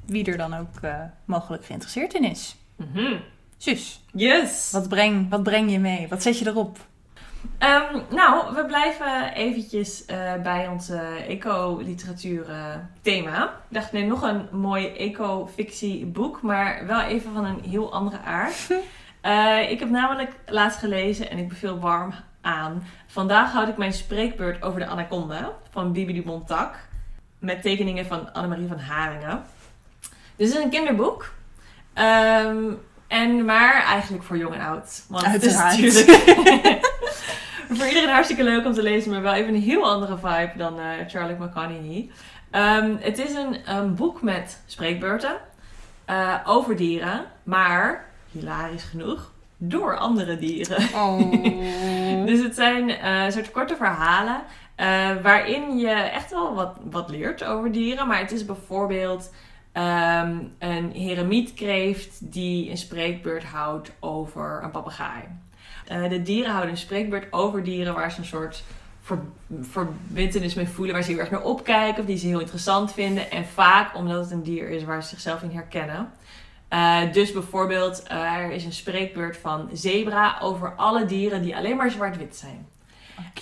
wie 0.06 0.26
er 0.26 0.38
dan 0.38 0.54
ook 0.54 0.80
eh, 0.82 0.96
mogelijk 1.26 1.66
geïnteresseerd 1.66 2.14
in 2.14 2.24
is. 2.24 2.56
Mhm. 2.76 3.16
Sus, 3.58 4.04
Yes! 4.12 4.72
wat 4.72 4.88
breng, 4.90 5.30
wat 5.30 5.44
breng 5.44 5.72
je 5.72 5.80
mee? 5.80 6.08
Wat 6.08 6.22
zet 6.22 6.40
je 6.40 6.48
erop? 6.48 6.78
Ehm, 7.58 8.00
nou, 8.10 8.56
we 8.56 8.66
blijven 8.66 9.34
eventjes 9.34 10.06
eh, 10.06 10.34
bij 10.44 10.68
ons 10.68 10.90
eh, 10.90 11.30
eco-literatuur 11.30 12.50
eh, 12.50 12.76
thema. 13.02 13.44
Ik 13.44 13.50
dacht, 13.70 13.92
nee, 13.92 14.06
nog 14.06 14.22
een 14.22 14.48
mooi 14.52 14.88
eco-fictieboek, 14.88 16.42
maar 16.42 16.86
wel 16.86 17.02
even 17.02 17.34
van 17.34 17.46
een 17.46 17.62
heel 17.70 17.94
andere 17.94 18.20
aard. 18.20 18.68
Ik 19.70 19.80
heb 19.80 19.90
namelijk 19.90 20.32
laatst 20.46 20.80
gelezen 20.80 21.30
en 21.30 21.38
ik 21.38 21.48
beveel 21.48 21.80
warm 21.80 22.14
aan. 22.42 22.84
Vandaag 23.08 23.52
houd 23.52 23.68
ik 23.68 23.78
mijn 23.78 23.94
spreekbeurt 23.94 24.64
over 24.64 24.80
de 24.80 24.86
anaconda 24.86 25.54
van 25.72 25.92
Bibi 25.92 26.14
du 26.14 26.24
Montac. 26.26 26.76
Met 27.40 27.62
tekeningen 27.62 28.06
van 28.06 28.34
Annemarie 28.34 28.68
van 28.68 28.80
Haringen. 28.80 29.44
Dit 30.36 30.50
is 30.50 30.56
een 30.56 30.70
kinderboek. 30.70 31.34
Ehm, 31.94 32.64
en 33.08 33.46
maar 33.46 33.84
eigenlijk 33.84 34.24
voor 34.24 34.38
jong 34.38 34.54
en 34.54 34.62
oud. 34.62 35.06
Want 35.10 35.26
het 35.26 35.44
is 35.44 35.58
Uiteraard. 35.58 35.82
natuurlijk 35.82 36.86
voor 37.76 37.88
iedereen 37.88 38.10
hartstikke 38.10 38.44
leuk 38.44 38.66
om 38.66 38.74
te 38.74 38.84
lezen, 38.84 39.12
maar 39.12 39.22
wel 39.22 39.34
even 39.34 39.54
een 39.54 39.62
heel 39.62 39.84
andere 39.84 40.18
vibe 40.18 40.52
dan 40.56 40.80
eh 40.80 40.90
Charlotte 41.08 41.44
McConaughey. 41.44 42.10
Ehm, 42.52 42.96
het 43.00 43.18
is 43.18 43.34
een, 43.34 43.58
een 43.66 43.96
boek 43.96 44.22
met 44.22 44.64
spreekbeurten 44.66 45.38
eh, 46.06 46.36
over 46.46 46.76
dieren, 46.76 47.26
maar 47.44 48.06
hilarisch 48.32 48.84
genoeg 48.84 49.32
door 49.58 49.98
andere 49.98 50.38
dieren. 50.38 50.84
Oh. 50.96 51.32
Dus 52.26 52.42
het 52.42 52.56
zijn 52.56 52.90
eh, 52.90 53.30
soort 53.30 53.52
korte 53.52 53.76
verhalen 53.76 54.42
waarin 55.22 55.78
je 55.78 55.90
echt 55.90 56.32
wel 56.32 56.56
wat, 56.56 56.76
wat 56.84 57.10
leert 57.10 57.44
over 57.44 57.72
dieren. 57.72 58.08
Maar 58.08 58.20
het 58.20 58.32
is 58.32 58.46
bijvoorbeeld 58.46 59.34
ehm, 59.72 60.38
een 60.60 60.92
heremietkreeft 60.92 62.32
die 62.32 62.70
een 62.70 62.78
spreekbeurt 62.78 63.44
houdt 63.44 63.92
over 64.00 64.60
een 64.64 64.72
papegaai. 64.72 65.24
Eh, 65.88 66.10
de 66.10 66.22
dieren 66.22 66.52
houden 66.52 66.72
een 66.72 66.78
spreekbeurt 66.78 67.34
over 67.34 67.64
dieren 67.64 67.94
waar 67.94 68.12
ze 68.12 68.20
een 68.20 68.26
soort 68.26 68.64
ver, 69.02 69.20
verbindenis 69.62 70.54
mee 70.54 70.68
voelen, 70.68 70.94
waar 70.94 71.04
ze 71.04 71.12
heel 71.12 71.20
erg 71.20 71.32
naar 71.32 71.44
opkijken 71.44 72.00
of 72.02 72.06
die 72.06 72.18
ze 72.18 72.28
heel 72.28 72.40
interessant 72.40 72.94
vinden. 72.94 73.32
En 73.32 73.46
vaak 73.46 73.96
omdat 73.96 74.24
het 74.24 74.32
een 74.32 74.44
dier 74.44 74.70
is 74.70 74.84
waar 74.84 75.04
ze 75.04 75.10
zichzelf 75.10 75.42
in 75.42 75.52
herkennen. 75.52 76.12
Uh, 76.70 77.14
dus 77.14 77.32
bijvoorbeeld, 77.32 78.04
er 78.08 78.52
is 78.52 78.66
een 78.66 78.74
spreekbeurt 78.74 79.38
van 79.38 79.70
zebra 79.74 80.38
over 80.42 80.76
alle 80.76 81.06
dieren 81.06 81.42
die 81.42 81.56
alleen 81.56 81.78
maar 81.78 81.92
zwart-wit 81.92 82.36
zijn. 82.36 82.68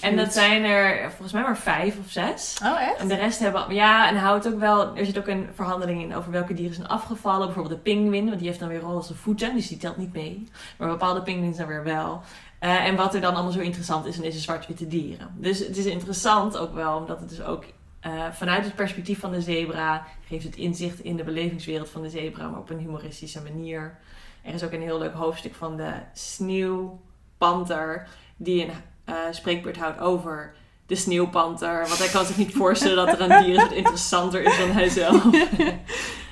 En 0.02 0.16
dat 0.16 0.34
zijn 0.34 0.64
er 0.64 1.10
volgens 1.10 1.32
mij 1.32 1.42
maar 1.42 1.58
vijf 1.58 1.98
of 2.00 2.10
zes. 2.10 2.60
Oh, 2.64 2.82
echt? 2.82 3.00
En 3.00 3.08
de 3.08 3.16
rest 3.16 3.40
hebben... 3.40 3.74
Ja, 3.74 4.10
en 4.10 4.18
houdt 4.18 4.48
ook 4.48 4.60
wel... 4.60 4.98
Er 4.98 5.06
zit 5.06 5.18
ook 5.18 5.28
een 5.28 5.50
verhandeling 5.54 6.02
in 6.02 6.16
over 6.16 6.32
welke 6.32 6.54
dieren 6.54 6.76
zijn 6.76 6.88
afgevallen. 6.88 7.46
Bijvoorbeeld 7.46 7.76
de 7.76 7.92
pinguïn, 7.92 8.26
want 8.26 8.38
die 8.38 8.48
heeft 8.48 8.60
dan 8.60 8.70
weer 8.70 8.80
roze 8.80 9.16
voeten. 9.16 9.56
Dus 9.56 9.68
die 9.68 9.78
telt 9.78 9.98
niet 9.98 10.14
mee. 10.14 10.48
Maar 10.78 10.90
bepaalde 10.90 11.22
pinguïns 11.22 11.58
dan 11.58 11.68
weer 11.68 11.84
wel. 11.84 12.22
Uh, 12.62 12.86
en 12.86 12.96
wat 12.96 13.16
er 13.16 13.22
dan 13.22 13.34
allemaal 13.34 13.52
zo 13.52 13.60
interessant 13.60 14.06
is, 14.06 14.16
dan 14.16 14.26
is 14.26 14.34
de 14.34 14.40
zwart-witte 14.40 14.88
dieren. 14.88 15.36
Dus 15.38 15.60
het 15.60 15.78
is 15.78 15.86
interessant 15.86 16.58
ook 16.58 16.74
wel, 16.74 16.98
omdat 16.98 17.20
het 17.20 17.30
dus 17.30 17.42
ook 17.42 17.64
uh, 18.06 18.12
vanuit 18.32 18.66
het 18.66 18.76
perspectief 18.76 19.20
van 19.20 19.32
de 19.32 19.42
zebra 19.42 20.06
geeft 20.28 20.44
het 20.44 20.56
inzicht 20.56 21.00
in 21.00 21.16
de 21.16 21.24
belevingswereld 21.24 21.90
van 21.90 22.02
de 22.02 22.10
zebra, 22.10 22.48
maar 22.48 22.60
op 22.60 22.70
een 22.70 22.80
humoristische 22.80 23.42
manier. 23.42 23.98
Er 24.42 24.54
is 24.54 24.64
ook 24.64 24.72
een 24.72 24.82
heel 24.82 24.98
leuk 24.98 25.14
hoofdstuk 25.14 25.56
van 25.56 25.78
de 25.78 25.92
sneeuwpanter, 26.14 28.08
die 28.38 28.64
een 28.64 28.72
uh, 29.10 29.16
spreekbeurt 29.32 29.78
houdt 29.78 30.00
over 30.00 30.54
de 30.86 30.96
sneeuwpanter. 30.96 31.88
Want 31.88 31.98
hij 31.98 32.08
kan 32.08 32.26
zich 32.26 32.38
niet 32.38 32.54
voorstellen 32.54 33.06
dat 33.06 33.20
er 33.20 33.32
een 33.32 33.44
dier 33.44 33.54
is 33.54 33.62
dat 33.62 33.72
interessanter 33.72 34.42
is 34.42 34.58
dan 34.58 34.72
hij 34.72 34.90
zelf. 34.90 35.24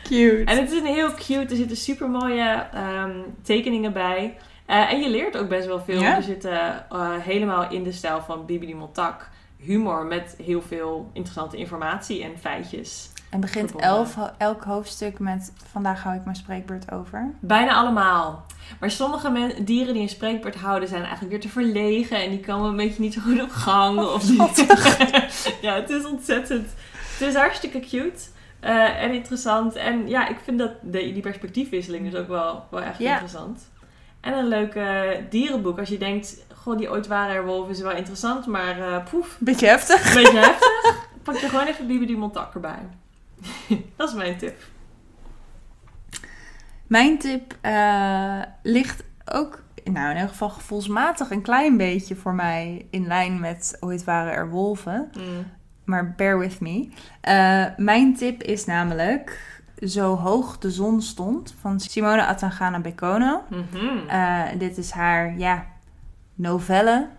Cute. 0.03 0.43
En 0.45 0.57
het 0.57 0.71
is 0.71 0.79
een 0.79 0.86
heel 0.86 1.13
cute, 1.13 1.49
er 1.49 1.55
zitten 1.55 1.77
super 1.77 2.09
mooie 2.09 2.67
um, 2.75 3.36
tekeningen 3.41 3.93
bij. 3.93 4.38
Uh, 4.67 4.91
en 4.91 4.99
je 4.99 5.09
leert 5.09 5.38
ook 5.38 5.49
best 5.49 5.67
wel 5.67 5.79
veel. 5.79 6.01
Er 6.01 6.23
zitten 6.23 6.86
uh, 6.91 7.15
helemaal 7.17 7.71
in 7.71 7.83
de 7.83 7.91
stijl 7.91 8.21
van 8.21 8.45
Bibi 8.45 8.75
Montak 8.75 9.29
humor 9.57 10.05
met 10.05 10.36
heel 10.43 10.62
veel 10.62 11.09
interessante 11.13 11.57
informatie 11.57 12.23
en 12.23 12.38
feitjes. 12.39 13.09
En 13.34 13.39
begint 13.39 13.76
elf, 13.76 14.15
elk 14.38 14.63
hoofdstuk 14.63 15.19
met 15.19 15.54
vandaag 15.72 16.04
hou 16.04 16.15
ik 16.15 16.24
mijn 16.24 16.36
spreekbeurt 16.36 16.91
over. 16.91 17.32
Bijna 17.39 17.74
allemaal. 17.74 18.46
Maar 18.80 18.91
sommige 18.91 19.30
men- 19.30 19.65
dieren 19.65 19.93
die 19.93 20.02
een 20.04 20.10
spreekbeurt 20.10 20.56
houden 20.56 20.89
zijn 20.89 21.02
eigenlijk 21.02 21.32
weer 21.32 21.41
te 21.41 21.50
verlegen 21.50 22.22
en 22.24 22.30
die 22.30 22.39
komen 22.39 22.69
een 22.69 22.76
beetje 22.76 23.02
niet 23.02 23.13
zo 23.13 23.22
goed 23.22 23.41
op 23.41 23.50
gang. 23.50 24.00
Of 24.00 24.30
niet. 24.38 24.65
ja, 25.62 25.74
het 25.76 25.89
is 25.89 26.06
ontzettend. 26.06 26.67
Het 27.17 27.28
is 27.28 27.36
hartstikke 27.36 27.80
cute. 27.80 28.19
uh, 28.63 29.04
en 29.04 29.13
interessant. 29.13 29.76
En 29.76 30.08
ja, 30.08 30.28
ik 30.28 30.38
vind 30.43 30.60
dat 30.60 30.72
de, 30.82 30.98
die 31.13 31.22
perspectiefwisseling 31.22 32.08
is 32.08 32.15
ook 32.15 32.28
wel, 32.28 32.65
wel 32.72 32.82
echt 32.82 33.00
Ja. 33.00 33.12
interessant. 33.12 33.62
En 34.22 34.34
een 34.34 34.48
leuk 34.48 34.76
eh, 34.76 35.10
dierenboek. 35.30 35.80
Als 35.80 35.89
je 35.89 35.98
denkt, 35.98 36.46
goh, 36.56 36.78
die 36.78 36.89
ooit 36.91 37.08
waren 37.08 37.36
er 37.36 37.46
wolven 37.46 37.72
is 37.72 37.82
wel 37.82 37.91
interessant, 37.96 38.46
maar 38.46 38.80
eh, 38.80 39.04
poef, 39.12 39.38
Beetje 39.39 39.67
heftig. 39.67 40.13
beetje 40.13 40.38
heftig. 40.39 41.08
Pak 41.24 41.36
er 41.36 41.50
gewoon 41.50 41.65
even 41.65 41.88
Bibi 41.88 42.06
die 42.06 42.17
Montak 42.17 42.54
erbij. 42.54 42.80
dat 43.95 44.10
is 44.10 44.15
mijn 44.15 44.38
tip. 44.38 44.71
Mijn 46.88 47.17
tip 47.17 47.58
eh, 47.62 48.41
ligt 48.62 49.03
ook, 49.25 49.63
nou 49.84 50.10
in 50.10 50.15
elk 50.15 50.29
geval 50.29 50.49
gevoelsmatig, 50.49 51.32
een 51.32 51.41
klein 51.41 51.77
beetje 51.77 52.15
voor 52.15 52.34
mij 52.34 52.88
in 52.89 53.08
lijn 53.08 53.39
met 53.39 53.77
ooit 53.79 54.03
waren 54.03 54.34
er 54.34 54.49
wolven. 54.49 55.12
Mm. 55.17 55.45
Maar 55.84 56.13
bear 56.15 56.39
with 56.39 56.60
me. 56.60 56.89
Eh, 57.21 57.65
mijn 57.77 58.15
tip 58.15 58.43
is 58.43 58.65
namelijk 58.65 59.51
Zo 59.88 60.15
hoog 60.15 60.58
de 60.58 60.71
zon 60.71 61.01
stond 61.01 61.56
van 61.60 61.79
Simone 61.79 62.25
Atangana 62.25 62.79
Bekono. 62.79 63.43
Mhm. 63.49 64.08
Eh, 64.08 64.43
dit 64.58 64.77
is 64.77 64.91
haar 64.91 65.38
ja, 65.38 65.65
novelle 66.36 67.10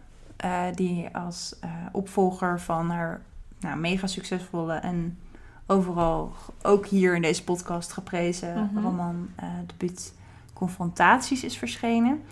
die 0.74 1.08
als 1.16 1.56
opvolger 1.92 2.60
van 2.60 2.90
haar 2.90 3.20
nou, 3.60 3.76
mega 3.76 4.06
succesvolle 4.06 4.74
en 4.74 5.18
overal 5.66 6.33
ook 6.62 6.87
hier 6.87 7.14
in 7.14 7.22
deze 7.22 7.44
podcast 7.44 7.92
geprezen 7.92 8.70
Mhm. 8.72 8.85
roman 8.85 9.29
eh 9.37 9.46
debuut 9.66 10.12
Confrontaties 10.53 11.44
is 11.44 11.59
verschenen. 11.59 12.22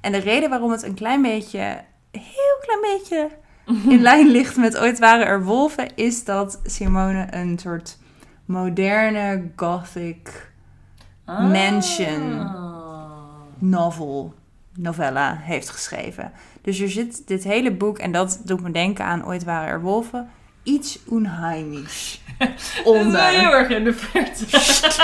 En 0.00 0.12
de 0.12 0.18
reden 0.18 0.50
waarom 0.50 0.70
het 0.70 0.82
een 0.82 0.94
klein 0.94 1.22
beetje, 1.22 1.80
heel 2.10 2.58
klein 2.60 2.80
beetje 2.80 3.30
in 3.94 4.00
lijn 4.02 4.28
ligt 4.28 4.56
met 4.56 4.78
Ooit 4.78 4.98
waren 4.98 5.26
er 5.26 5.44
wolven, 5.44 5.96
is 5.96 6.24
dat 6.24 6.60
Simone 6.64 7.26
een 7.30 7.58
soort 7.58 7.98
moderne 8.44 9.50
gothic 9.56 10.50
Mansion. 11.26 12.40
Ah. 12.40 13.22
novel, 13.58 14.34
novella 14.76 15.36
heeft 15.36 15.68
geschreven. 15.70 16.32
Dus 16.62 16.80
er 16.80 16.90
zit 16.90 17.26
dit 17.26 17.44
hele 17.44 17.72
boek, 17.72 17.98
en 17.98 18.12
dat 18.12 18.40
doet 18.44 18.60
me 18.62 18.70
denken 18.70 19.04
aan 19.04 19.26
Ooit 19.26 19.44
waren 19.44 19.68
er 19.68 19.80
wolven, 19.80 20.30
iets 20.62 20.98
unheimisch 21.12 22.22
Dat 22.38 22.48
is 22.58 22.82
onder. 22.84 23.22
heel 23.24 23.52
erg 23.52 23.68
in 23.68 23.84
de 23.84 23.92
verte. 23.94 24.44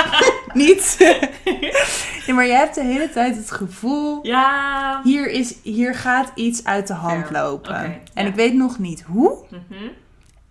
Niet? 0.65 0.97
ja, 2.27 2.35
maar 2.35 2.47
je 2.47 2.53
hebt 2.53 2.75
de 2.75 2.85
hele 2.85 3.11
tijd 3.11 3.37
het 3.37 3.51
gevoel, 3.51 4.19
ja. 4.23 5.01
hier, 5.05 5.31
is, 5.31 5.57
hier 5.63 5.95
gaat 5.95 6.33
iets 6.35 6.65
uit 6.65 6.87
de 6.87 6.95
hand 6.95 7.27
Fair. 7.27 7.43
lopen. 7.43 7.75
Oké, 7.75 7.99
en 8.15 8.25
ja. 8.25 8.29
ik 8.29 8.35
weet 8.35 8.55
nog 8.55 8.79
niet 8.79 9.03
hoe. 9.03 9.45
Mhm. 9.51 9.85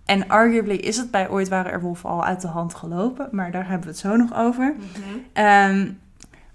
En 0.06 0.28
arguably 0.28 0.76
is 0.76 0.98
het 0.98 1.12
bij 1.12 1.30
Ooit 1.30 1.48
waren 1.48 1.72
er 1.72 1.82
wolven 1.82 2.10
al 2.10 2.24
uit 2.24 2.42
de 2.42 2.48
hand 2.48 2.74
gelopen, 2.74 3.28
maar 3.32 3.52
daar 3.52 3.68
hebben 3.68 3.82
we 3.82 3.88
het 3.88 4.00
zo 4.00 4.16
nog 4.16 4.36
over. 4.36 4.76
Mhm. 4.78 5.18
Ehm, 5.34 5.92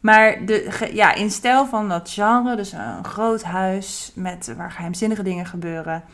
maar 0.01 0.45
de, 0.47 0.89
ja, 0.93 1.15
in 1.15 1.31
stijl 1.31 1.67
van 1.67 1.89
dat 1.89 2.11
genre, 2.11 2.57
dus 2.57 2.73
een 2.73 3.05
groot 3.05 3.43
huis 3.43 4.13
met, 4.15 4.55
waar 4.57 4.71
geheimzinnige 4.71 5.23
dingen 5.23 5.47
gebeuren. 5.47 6.05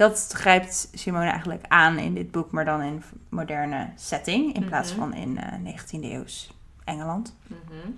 Dat 0.00 0.32
grijpt 0.32 0.88
Simone 0.92 1.30
eigenlijk 1.30 1.64
aan 1.68 1.98
in 1.98 2.14
dit 2.14 2.30
boek, 2.30 2.50
maar 2.50 2.64
dan 2.64 2.82
in 2.82 3.02
moderne 3.28 3.88
setting. 3.96 4.54
In 4.54 4.64
plaats 4.64 4.90
Mhm. 4.90 5.00
van 5.00 5.14
in 5.14 5.38
eh 5.38 5.58
19e 5.58 6.12
eeuws 6.12 6.52
Engeland. 6.84 7.36
Mhm. 7.46 7.90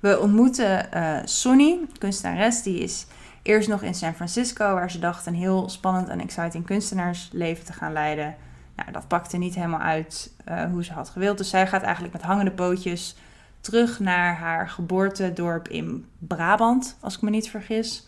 We 0.00 0.18
ontmoeten 0.20 0.92
eh 0.92 1.18
Sonny, 1.24 1.78
kunstenares. 1.98 2.62
Die 2.62 2.78
is 2.78 3.06
eerst 3.42 3.68
nog 3.68 3.82
in 3.82 3.94
San 3.94 4.14
Francisco, 4.14 4.74
waar 4.74 4.90
ze 4.90 4.98
dacht 4.98 5.26
een 5.26 5.34
heel 5.34 5.68
spannend 5.68 6.08
en 6.08 6.20
exciting 6.20 6.66
kunstenaarsleven 6.66 7.64
te 7.64 7.72
gaan 7.72 7.92
leiden. 7.92 8.34
Nou, 8.76 8.92
dat 8.92 9.08
pakte 9.08 9.36
niet 9.36 9.54
helemaal 9.54 9.80
uit 9.80 10.32
eh, 10.44 10.64
hoe 10.64 10.84
ze 10.84 10.92
had 10.92 11.08
gewild. 11.08 11.38
Dus 11.38 11.50
zij 11.50 11.66
gaat 11.66 11.82
eigenlijk 11.82 12.12
met 12.12 12.22
hangende 12.22 12.50
pootjes 12.52 13.16
terug 13.60 13.98
naar 14.00 14.34
haar 14.36 14.68
geboortedorp 14.68 15.68
in 15.68 16.06
Brabant, 16.18 16.96
als 17.00 17.14
ik 17.14 17.22
me 17.22 17.30
niet 17.30 17.50
vergis. 17.50 18.06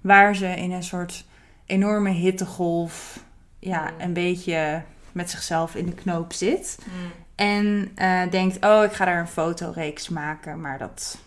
Waar 0.00 0.36
ze 0.36 0.46
in 0.46 0.72
een 0.72 0.82
soort 0.82 1.24
enorme 1.66 2.10
hittegolf, 2.10 3.24
ja, 3.58 3.82
Mm. 3.90 4.00
een 4.00 4.12
beetje 4.12 4.82
met 5.12 5.30
zichzelf 5.30 5.74
in 5.74 5.86
de 5.86 5.94
knoop 5.94 6.32
zit. 6.32 6.78
Mm. 6.84 7.10
En 7.34 7.90
eh, 7.94 8.30
denkt, 8.30 8.64
oh, 8.64 8.82
ik 8.84 8.92
ga 8.92 9.04
daar 9.04 9.20
een 9.20 9.26
fotoreeks 9.26 10.08
maken. 10.08 10.60
Maar 10.60 10.78
dat, 10.78 11.18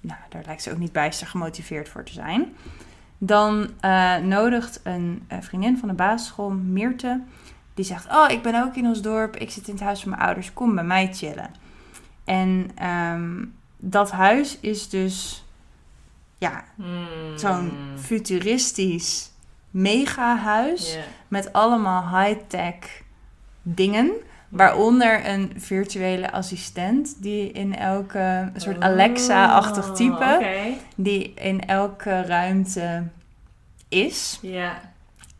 nou, 0.00 0.20
daar 0.28 0.42
lijkt 0.46 0.62
ze 0.62 0.72
ook 0.72 0.78
niet 0.78 0.92
bijster 0.92 1.26
gemotiveerd 1.26 1.88
voor 1.88 2.04
te 2.04 2.12
zijn. 2.12 2.54
Dan 3.18 3.68
eh, 3.80 4.16
nodigt 4.16 4.80
een 4.82 5.24
eh, 5.28 5.38
vriendin 5.40 5.78
van 5.78 5.88
de 5.88 5.94
basisschool, 5.94 6.50
Meerte, 6.50 7.20
die 7.74 7.84
zegt, 7.84 8.06
oh, 8.10 8.30
ik 8.30 8.42
ben 8.42 8.64
ook 8.64 8.74
in 8.76 8.86
ons 8.86 9.02
dorp. 9.02 9.36
Ik 9.36 9.50
zit 9.50 9.68
in 9.68 9.74
het 9.74 9.82
huis 9.82 10.00
van 10.00 10.10
mijn 10.10 10.22
ouders. 10.22 10.52
Kom 10.52 10.74
bij 10.74 10.84
mij 10.84 11.14
chillen. 11.14 11.50
En 12.24 12.70
ehm, 12.74 13.44
dat 13.76 14.10
huis 14.10 14.58
is 14.60 14.88
dus, 14.88 15.44
ja, 16.38 16.64
Mm. 16.76 17.38
zo'n 17.38 17.72
futuristisch 18.00 19.30
megahuis 19.70 20.94
Ja. 20.94 21.00
met 21.28 21.52
allemaal 21.52 22.18
high-tech 22.20 22.74
dingen. 23.62 24.10
Waaronder 24.48 25.26
een 25.28 25.52
virtuele 25.56 26.32
assistent 26.32 27.22
die 27.22 27.50
in 27.52 27.76
elke 27.76 28.18
een 28.54 28.60
soort 28.60 28.80
Alexa-achtig 28.80 29.90
type, 29.92 30.38
Oh, 30.40 30.76
die 30.96 31.34
in 31.34 31.66
elke 31.66 32.22
ruimte 32.22 33.02
is. 33.88 34.38
Ja. 34.42 34.80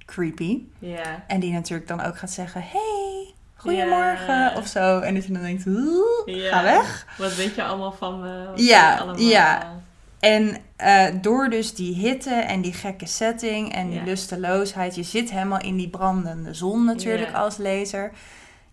Creepy. 0.04 0.62
Ja. 0.78 1.24
En 1.26 1.40
die 1.40 1.52
natuurlijk 1.52 1.88
dan 1.88 2.00
ook 2.00 2.18
gaat 2.18 2.30
zeggen: 2.30 2.62
Hey, 2.72 3.34
goedemorgen 3.56 4.34
Ja. 4.34 4.52
of 4.56 4.66
zo. 4.66 5.00
En 5.00 5.14
dat 5.14 5.26
je 5.26 5.32
dan 5.32 5.42
denkt: 5.42 5.66
"Oeh, 5.66 6.26
Ja. 6.26 6.56
ga 6.56 6.62
weg. 6.62 7.06
Wat 7.18 7.34
weet 7.34 7.54
je 7.54 7.64
allemaal 7.64 7.92
van 7.92 8.20
me? 8.20 8.46
Wat 8.46 8.64
Ja, 8.64 8.96
allemaal? 8.96 9.18
ja. 9.20 9.72
En 10.20 10.56
eh, 10.76 11.06
door 11.20 11.48
dus 11.50 11.74
die 11.74 11.94
hitte 11.94 12.30
en 12.34 12.60
die 12.60 12.72
gekke 12.72 13.06
setting 13.06 13.72
en 13.72 13.88
die 13.90 13.98
Ja. 13.98 14.04
lusteloosheid, 14.04 14.94
je 14.94 15.02
zit 15.02 15.30
helemaal 15.30 15.60
in 15.60 15.76
die 15.76 15.88
brandende 15.88 16.54
zon 16.54 16.84
natuurlijk 16.84 17.30
Ja. 17.30 17.38
als 17.38 17.56
lezer. 17.56 18.12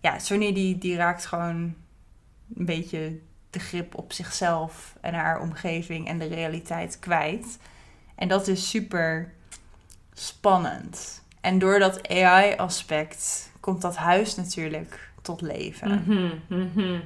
ja, 0.00 0.18
Sonny 0.18 0.52
die, 0.52 0.78
die 0.78 0.96
raakt 0.96 1.26
gewoon 1.26 1.74
een 2.56 2.64
beetje 2.66 3.18
de 3.50 3.58
grip 3.58 3.94
op 3.94 4.12
zichzelf 4.12 4.96
en 5.00 5.14
haar 5.14 5.40
omgeving 5.40 6.08
en 6.08 6.18
de 6.18 6.26
realiteit 6.26 6.98
kwijt. 6.98 7.58
En 8.14 8.28
dat 8.28 8.48
is 8.48 8.70
super 8.70 9.32
spannend. 10.12 11.22
En 11.40 11.58
door 11.58 11.78
dat 11.78 12.08
AI-aspect 12.08 13.50
komt 13.60 13.82
dat 13.82 13.96
huis 13.96 14.34
natuurlijk 14.34 15.10
tot 15.22 15.40
leven. 15.40 16.02
Mhm, 16.06 16.28
mhm. 16.48 17.00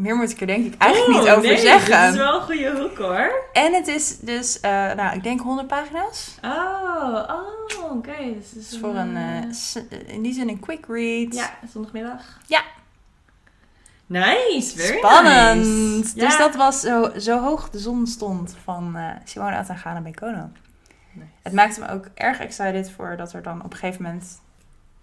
Meer 0.00 0.16
moet 0.16 0.30
ik 0.30 0.40
er 0.40 0.46
denk 0.46 0.66
ik 0.66 0.74
eigenlijk 0.82 1.12
Oeh, 1.14 1.22
niet 1.24 1.32
over 1.36 1.48
nee, 1.48 1.58
zeggen. 1.58 2.00
Dat 2.02 2.12
is 2.12 2.18
wel 2.18 2.34
een 2.34 2.42
goede 2.42 2.80
hoek 2.80 2.98
hoor. 2.98 3.30
En 3.52 3.72
het 3.74 3.88
is 3.88 4.18
dus, 4.18 4.60
eh, 4.60 4.70
nou, 4.70 5.16
ik 5.16 5.22
denk 5.22 5.40
100 5.40 5.68
pagina's. 5.68 6.38
Oh, 6.44 7.24
oh 7.28 7.92
oké. 7.96 8.16
Dus 8.34 8.44
het 8.50 8.70
Dus 8.70 8.78
voor 8.80 8.94
een, 8.94 9.16
eh, 9.16 9.52
s- 9.52 9.78
in 10.06 10.22
die 10.22 10.32
zin 10.34 10.48
een 10.48 10.60
quick 10.60 10.84
read. 10.88 11.34
ja, 11.34 11.50
zondagmiddag. 11.72 12.22
Ja. 12.46 12.62
Nice, 14.06 14.76
very 14.78 14.98
Spannend! 14.98 15.64
nice. 15.66 16.14
Dus 16.14 16.32
Ja. 16.32 16.38
dat 16.38 16.54
was 16.54 16.80
zo, 16.80 17.10
zo 17.18 17.38
hoog 17.40 17.70
de 17.70 17.78
zon 17.78 18.06
stond 18.06 18.54
van 18.64 18.96
eh 18.96 19.04
Simone 19.24 19.56
Atangana 19.56 20.00
Bekono. 20.00 20.50
Nice. 21.12 21.28
Het 21.42 21.52
maakte 21.52 21.80
me 21.80 21.88
ook 21.90 22.06
erg 22.14 22.38
excited 22.40 22.90
voor 22.90 23.16
dat 23.16 23.32
er 23.32 23.42
dan 23.42 23.64
op 23.64 23.72
een 23.72 23.78
gegeven 23.78 24.02
moment 24.02 24.40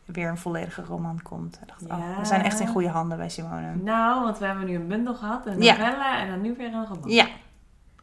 weer 0.07 0.29
een 0.29 0.37
volledige 0.37 0.81
roman 0.83 1.21
komt. 1.21 1.59
Ik 1.61 1.67
dacht, 1.67 1.85
oh, 2.01 2.19
we 2.19 2.25
zijn 2.25 2.41
echt 2.43 2.59
in 2.59 2.67
goede 2.67 2.89
handen 2.89 3.17
bij 3.17 3.29
Simone. 3.29 3.75
Nou, 3.75 4.23
want 4.23 4.37
we 4.37 4.45
hebben 4.45 4.65
nu 4.65 4.75
een 4.75 4.87
bundel 4.87 5.13
gehad, 5.15 5.45
een 5.45 5.61
Ja. 5.61 5.71
novelle 5.77 6.17
en 6.17 6.27
dan 6.29 6.41
nu 6.41 6.53
weer 6.57 6.73
een 6.73 6.85
roman. 6.85 7.09
Ja, 7.09 7.25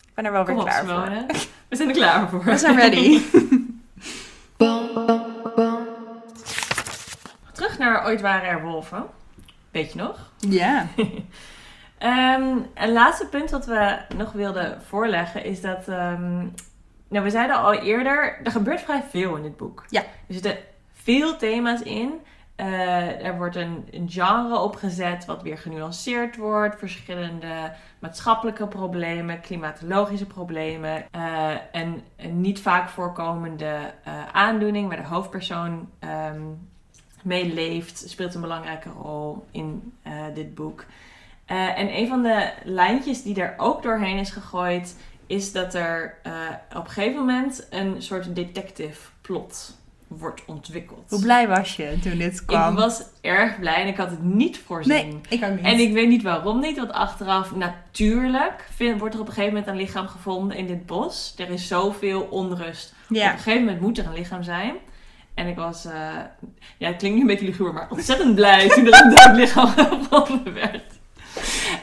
ik 0.02 0.10
ben 0.14 0.24
er 0.24 0.32
wel 0.32 0.44
weer 0.44 0.56
op, 0.56 0.62
klaar 0.64 0.84
voor. 0.84 1.08
We 1.68 1.76
zijn 1.76 1.88
er 1.88 1.94
klaar 1.94 2.28
voor. 2.28 2.44
We 2.44 2.56
zijn 2.58 2.76
ready. 2.76 3.20
Terug 7.52 7.78
naar 7.78 8.04
Ooit 8.06 8.20
waren 8.20 8.48
er 8.48 8.62
wolven. 8.62 9.04
Weet 9.70 9.92
je 9.92 9.98
nog? 9.98 10.30
ja. 10.38 10.86
Ehm, 11.98 12.56
een 12.74 12.92
laatste 12.92 13.26
punt 13.26 13.50
wat 13.50 13.66
we 13.66 13.98
nog 14.16 14.32
wilden 14.32 14.82
voorleggen 14.88 15.44
is 15.44 15.60
dat... 15.60 15.88
ehm, 15.88 16.38
nou, 17.08 17.24
we 17.24 17.30
zeiden 17.30 17.56
al 17.56 17.72
eerder, 17.74 18.40
er 18.44 18.50
gebeurt 18.50 18.80
vrij 18.80 19.02
veel 19.10 19.36
in 19.36 19.42
dit 19.42 19.56
boek. 19.56 19.84
Ja. 19.88 20.00
Er 20.00 20.34
zitten 20.34 20.56
veel 21.04 21.36
thema's 21.36 21.80
in. 21.80 22.20
Eh, 22.56 23.24
er 23.24 23.36
wordt 23.36 23.56
een, 23.56 23.88
genre 24.08 24.58
opgezet 24.58 25.24
wat 25.24 25.42
weer 25.42 25.58
genuanceerd 25.58 26.36
wordt. 26.36 26.78
Verschillende 26.78 27.72
maatschappelijke 27.98 28.66
problemen, 28.66 29.40
klimatologische 29.40 30.26
problemen. 30.26 31.06
eh, 31.10 31.50
en 31.72 32.02
een 32.16 32.40
niet 32.40 32.60
vaak 32.60 32.88
voorkomende 32.88 33.92
eh, 34.04 34.28
aandoening 34.32 34.88
waar 34.88 34.96
de 34.96 35.08
hoofdpersoon 35.08 35.88
ehm 35.98 36.42
mee 37.22 37.54
leeft, 37.54 38.08
speelt 38.08 38.34
een 38.34 38.40
belangrijke 38.40 38.88
rol 38.88 39.46
in 39.50 39.92
dit 40.34 40.54
boek. 40.54 40.84
En 41.46 41.96
een 41.96 42.08
van 42.08 42.22
de 42.22 42.52
lijntjes 42.64 43.22
die 43.22 43.42
er 43.42 43.54
ook 43.56 43.82
doorheen 43.82 44.18
is 44.18 44.30
gegooid, 44.30 44.98
is 45.26 45.52
dat 45.52 45.74
er 45.74 46.16
op 46.76 46.84
een 46.84 46.90
gegeven 46.90 47.18
moment 47.18 47.66
een 47.70 48.02
soort 48.02 48.36
detective 48.36 49.10
plot 49.20 49.76
wordt 50.18 50.42
ontwikkeld. 50.46 51.04
Hoe 51.10 51.20
blij 51.20 51.48
was 51.48 51.76
je 51.76 51.98
toen 52.02 52.18
dit 52.18 52.44
kwam? 52.44 52.72
Ik 52.72 52.78
was 52.78 53.02
erg 53.20 53.58
blij 53.58 53.74
en 53.82 53.86
ik 53.88 53.96
had 53.96 54.10
het 54.10 54.22
niet 54.22 54.58
voorzien. 54.58 54.92
Nee, 54.92 55.20
ik 55.28 55.44
ook 55.44 55.50
niet. 55.56 55.64
En 55.64 55.78
ik 55.78 55.92
weet 55.92 56.08
niet 56.08 56.22
waarom 56.22 56.60
niet, 56.60 56.76
want 56.76 56.92
achteraf 56.92 57.54
natuurlijk 57.54 58.68
vind- 58.74 58.98
wordt 59.00 59.14
er 59.14 59.20
op 59.20 59.26
een 59.26 59.32
gegeven 59.32 59.54
moment 59.58 59.72
een 59.72 59.80
lichaam 59.80 60.06
gevonden 60.08 60.56
in 60.56 60.66
dit 60.66 60.86
bos. 60.86 61.34
Er 61.38 61.50
is 61.50 61.68
zoveel 61.68 62.20
onrust. 62.20 62.94
Op 63.08 63.16
een 63.16 63.38
gegeven 63.38 63.64
moment 63.64 63.80
moet 63.80 63.98
er 63.98 64.06
een 64.06 64.12
lichaam 64.14 64.42
zijn. 64.42 64.74
En 65.34 65.46
ik 65.46 65.56
was, 65.56 65.84
eh, 65.84 65.92
ja 66.78 66.88
het 66.88 66.96
klinkt 66.96 67.14
nu 67.16 67.20
een 67.20 67.26
beetje 67.26 67.46
luguur, 67.46 67.72
maar 67.72 67.86
ontzettend 67.90 68.34
blij 68.34 68.68
toen 68.74 68.86
er 68.86 69.04
een 69.04 69.10
dood 69.14 69.36
lichaam 69.36 69.66
gevonden 69.76 70.54
werd. 70.54 70.92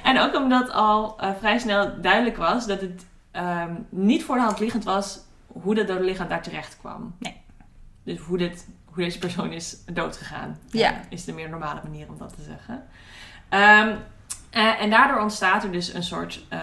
En 0.03 0.19
ook 0.19 0.35
omdat 0.35 0.71
al 0.71 1.19
eh, 1.19 1.29
vrij 1.39 1.57
snel 1.59 2.01
duidelijk 2.01 2.37
was 2.37 2.67
dat 2.67 2.81
het 2.81 3.05
ehm, 3.31 3.73
niet 3.89 4.23
voor 4.23 4.35
de 4.35 4.41
hand 4.41 4.59
liggend 4.59 4.83
was 4.83 5.19
hoe 5.47 5.75
dat 5.75 5.87
dode 5.87 6.03
lichaam 6.03 6.27
daar 6.27 6.41
terecht 6.41 6.77
kwam. 6.79 7.15
Nee. 7.19 7.40
Dus 8.03 8.19
hoe, 8.19 8.37
dit, 8.37 8.67
hoe 8.85 9.03
deze 9.03 9.19
persoon 9.19 9.51
is 9.51 9.77
doodgegaan. 9.93 10.59
Ja. 10.69 10.91
Eh, 10.91 10.97
is 11.09 11.25
de 11.25 11.33
meer 11.33 11.49
normale 11.49 11.79
manier 11.83 12.07
om 12.09 12.17
dat 12.17 12.35
te 12.35 12.41
zeggen. 12.41 12.83
Ehm, 13.49 13.95
eh, 14.49 14.81
en 14.81 14.89
daardoor 14.89 15.19
ontstaat 15.19 15.63
er 15.63 15.71
dus 15.71 15.93
een 15.93 16.03
soort, 16.03 16.45
eh, 16.49 16.59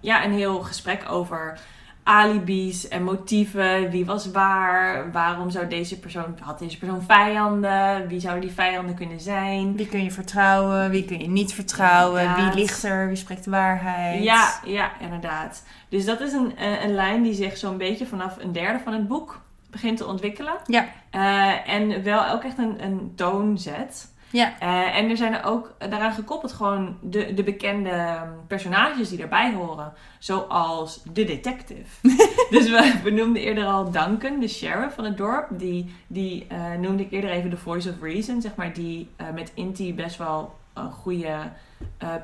ja, 0.00 0.24
een 0.24 0.32
heel 0.32 0.60
gesprek 0.60 1.04
over 1.10 1.60
alibis 2.02 2.88
en 2.88 3.02
motieven. 3.02 3.90
Wie 3.90 4.04
was 4.06 4.30
waar? 4.30 5.12
Waarom 5.12 5.50
zou 5.50 5.68
deze 5.68 5.98
persoon, 5.98 6.38
had 6.40 6.58
deze 6.58 6.78
persoon 6.78 7.02
vijanden? 7.02 8.08
Wie 8.08 8.20
zouden 8.20 8.42
die 8.42 8.54
vijanden 8.54 8.94
kunnen 8.94 9.20
zijn? 9.20 9.76
Wie 9.76 9.86
kun 9.86 10.04
je 10.04 10.10
vertrouwen, 10.10 10.90
wie 10.90 11.04
kun 11.04 11.18
je 11.18 11.28
niet 11.28 11.54
vertrouwen, 11.54 12.20
Inderdaad. 12.20 12.54
wie 12.54 12.62
ligt 12.62 12.82
er, 12.82 13.06
wie 13.06 13.16
spreekt 13.16 13.44
de 13.44 13.50
waarheid. 13.50 14.22
Ja, 14.22 14.60
ja, 14.64 14.90
inderdaad. 15.00 15.62
Dus 15.88 16.04
dat 16.04 16.20
is 16.20 16.32
een, 16.32 16.52
een 16.82 16.94
lijn 16.94 17.22
die 17.22 17.34
zich 17.34 17.56
zo'n 17.56 17.78
beetje 17.78 18.06
vanaf 18.06 18.36
een 18.38 18.52
derde 18.52 18.78
van 18.84 18.92
het 18.92 19.08
boek 19.08 19.40
begint 19.70 19.96
te 19.96 20.06
ontwikkelen. 20.06 20.54
Ja. 20.66 20.88
Eh, 21.10 21.68
en 21.68 22.02
wel 22.02 22.28
ook 22.28 22.44
echt 22.44 22.58
een, 22.58 22.84
een 22.84 23.12
toon 23.14 23.58
zet. 23.58 24.12
Ja. 24.32 24.58
Eh, 24.58 24.96
en 24.96 25.10
er 25.10 25.16
zijn 25.16 25.32
er 25.32 25.44
ook 25.44 25.74
daaraan 25.78 26.12
gekoppeld 26.12 26.52
gewoon 26.52 26.96
de, 27.02 27.34
de 27.34 27.42
bekende 27.42 28.22
personages 28.46 29.08
die 29.08 29.22
erbij 29.22 29.52
horen. 29.52 29.92
Zoals 30.18 31.02
de 31.12 31.24
detective. 31.24 32.08
dus 32.50 32.70
we, 32.70 33.00
we 33.02 33.10
noemden 33.10 33.42
eerder 33.42 33.64
al 33.64 33.90
Duncan, 33.90 34.40
de 34.40 34.48
sheriff 34.48 34.94
van 34.94 35.04
het 35.04 35.16
dorp. 35.16 35.46
Die, 35.50 35.94
die 36.06 36.46
eh, 36.48 36.72
noemde 36.72 37.02
ik 37.02 37.10
eerder 37.10 37.30
even 37.30 37.50
de 37.50 37.56
voice 37.56 37.90
of 37.90 38.02
reason. 38.02 38.40
Zeg 38.40 38.54
maar, 38.54 38.72
die 38.72 39.08
met 39.34 39.52
Inti 39.54 39.94
best 39.94 40.16
wel 40.16 40.58
een 40.74 40.92
goede 40.92 41.36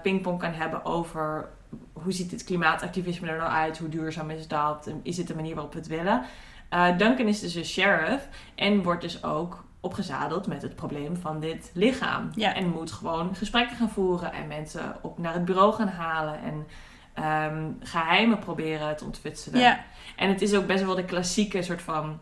pingpong 0.02 0.38
kan 0.38 0.52
hebben 0.52 0.84
over... 0.84 1.48
Hoe 1.92 2.12
ziet 2.12 2.30
het 2.30 2.44
klimaatactivisme 2.44 3.28
er 3.28 3.38
nou 3.38 3.50
uit? 3.50 3.78
Hoe 3.78 3.88
duurzaam 3.88 4.30
is 4.30 4.48
dat? 4.48 4.90
Is 5.02 5.16
het 5.16 5.26
de 5.26 5.34
manier 5.34 5.54
waarop 5.54 5.72
we 5.72 5.78
het 5.78 5.88
willen? 5.88 6.22
Eh, 6.68 6.98
Duncan 6.98 7.26
is 7.26 7.40
dus 7.40 7.54
een 7.54 7.64
sheriff 7.64 8.28
en 8.54 8.82
wordt 8.82 9.02
dus 9.02 9.24
ook 9.24 9.64
opgezadeld 9.80 10.46
met 10.46 10.62
het 10.62 10.76
probleem 10.76 11.16
van 11.16 11.40
dit 11.40 11.70
lichaam. 11.74 12.30
Ja. 12.34 12.54
En 12.54 12.68
moet 12.70 12.92
gewoon 12.92 13.34
gesprekken 13.36 13.76
gaan 13.76 13.90
voeren 13.90 14.32
en 14.32 14.46
mensen 14.46 14.96
op 15.02 15.18
naar 15.18 15.34
het 15.34 15.44
bureau 15.44 15.72
gaan 15.74 15.88
halen 15.88 16.38
en 16.44 16.66
ehm, 17.14 17.64
geheimen 17.80 18.38
proberen 18.38 18.96
te 18.96 19.04
ontfutselen. 19.04 19.60
Ja. 19.60 19.84
En 20.16 20.28
het 20.28 20.42
is 20.42 20.54
ook 20.54 20.66
best 20.66 20.84
wel 20.84 20.94
de 20.94 21.04
klassieke 21.04 21.62
soort 21.62 21.82
van 21.82 22.18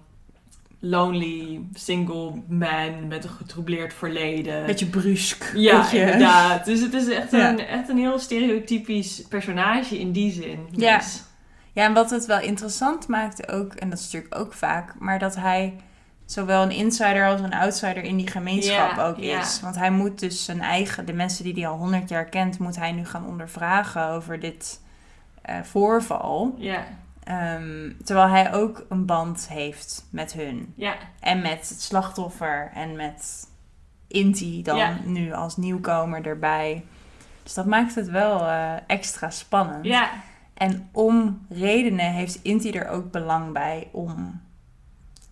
lonely 0.78 1.60
single 1.74 2.32
man 2.48 3.08
met 3.08 3.24
een 3.24 3.30
getroubleerd 3.30 3.94
verleden. 3.94 4.66
Beetje 4.66 4.86
brusk. 4.86 5.52
ja, 5.54 5.80
beetje- 5.80 6.00
inderdaad. 6.00 6.64
Dus 6.64 6.80
het 6.80 6.94
is 6.94 7.08
echt, 7.08 7.30
Ja. 7.30 7.48
een, 7.48 7.58
echt 7.66 7.88
een 7.88 7.98
heel 7.98 8.18
stereotypisch 8.18 9.22
personage 9.28 9.98
in 9.98 10.12
die 10.12 10.32
zin. 10.32 10.68
Ja. 10.70 10.96
Dus, 10.96 11.22
Ja, 11.74 11.84
en 11.84 11.92
wat 11.92 12.10
het 12.10 12.26
wel 12.26 12.40
interessant 12.40 13.08
maakte 13.08 13.48
ook, 13.48 13.72
en 13.74 13.90
dat 13.90 13.98
is 13.98 14.04
natuurlijk 14.04 14.38
ook 14.40 14.52
vaak, 14.52 14.94
maar 14.98 15.18
dat 15.18 15.36
hij 15.36 15.76
zowel 16.26 16.62
een 16.62 16.70
insider 16.70 17.26
als 17.26 17.40
een 17.40 17.54
outsider 17.54 18.02
in 18.02 18.16
die 18.16 18.26
gemeenschap 18.30 18.96
Ja, 18.96 19.06
ook 19.06 19.16
ja. 19.18 19.40
is. 19.40 19.60
Want 19.60 19.74
hij 19.76 19.90
moet 19.90 20.18
dus 20.18 20.44
zijn 20.44 20.60
eigen, 20.60 21.06
de 21.06 21.12
mensen 21.12 21.44
die 21.44 21.54
hij 21.54 21.66
al 21.68 21.76
honderd 21.76 22.08
jaar 22.08 22.24
kent, 22.24 22.58
moet 22.58 22.76
hij 22.76 22.92
nu 22.92 23.06
gaan 23.06 23.26
ondervragen 23.26 24.08
over 24.08 24.40
dit 24.40 24.80
eh, 25.42 25.56
voorval. 25.62 26.54
ja, 26.58 26.84
Ehm, 27.24 27.92
terwijl 28.04 28.28
hij 28.28 28.52
ook 28.54 28.86
een 28.88 29.06
band 29.06 29.48
heeft 29.48 30.04
met 30.10 30.32
hun. 30.32 30.72
ja, 30.76 30.94
En 31.20 31.40
met 31.42 31.68
het 31.68 31.82
slachtoffer 31.82 32.70
en 32.74 32.96
met 32.96 33.48
Inti 34.08 34.62
dan 34.62 34.76
Ja. 34.76 34.96
nu 35.04 35.32
als 35.32 35.56
nieuwkomer 35.56 36.26
erbij. 36.26 36.84
Dus 37.42 37.54
dat 37.54 37.66
maakt 37.66 37.94
het 37.94 38.08
wel 38.08 38.46
eh, 38.46 38.72
extra 38.86 39.30
spannend. 39.30 39.84
ja, 39.84 40.10
En 40.54 40.88
om 40.92 41.46
redenen 41.48 42.12
heeft 42.12 42.38
Inti 42.42 42.70
er 42.70 42.88
ook 42.88 43.10
belang 43.10 43.52
bij 43.52 43.88
om 43.92 44.40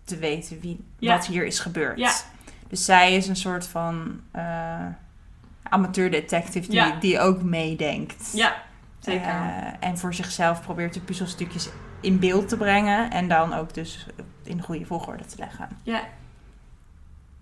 te 0.05 0.17
weten 0.17 0.61
wie, 0.61 0.85
Ja. 0.99 1.17
wat 1.17 1.27
hier 1.27 1.47
is 1.47 1.59
gebeurd. 1.59 1.99
Ja. 1.99 2.13
Dus 2.69 2.85
zij 2.85 3.15
is 3.17 3.29
een 3.29 3.37
soort 3.37 3.67
van 3.67 4.21
eh 4.33 4.87
amateur-detective 5.63 6.67
die, 6.69 6.77
Ja. 6.77 6.97
die 7.01 7.21
ook 7.21 7.43
meedenkt. 7.43 8.31
ja, 8.35 8.63
zeker. 8.99 9.27
Eh, 9.29 9.67
en 9.89 9.99
voor 9.99 10.15
zichzelf 10.15 10.63
probeert 10.63 10.95
de 10.95 11.01
puzzelstukjes 11.01 11.69
in 12.01 12.19
beeld 12.19 12.49
te 12.49 12.57
brengen. 12.57 13.11
En 13.11 13.29
dan 13.29 13.53
ook 13.53 13.75
dus 13.75 14.07
in 14.45 14.57
de 14.57 14.63
goede 14.63 14.85
volgorde 14.87 15.25
te 15.25 15.37
leggen. 15.39 15.69
ja. 15.83 16.01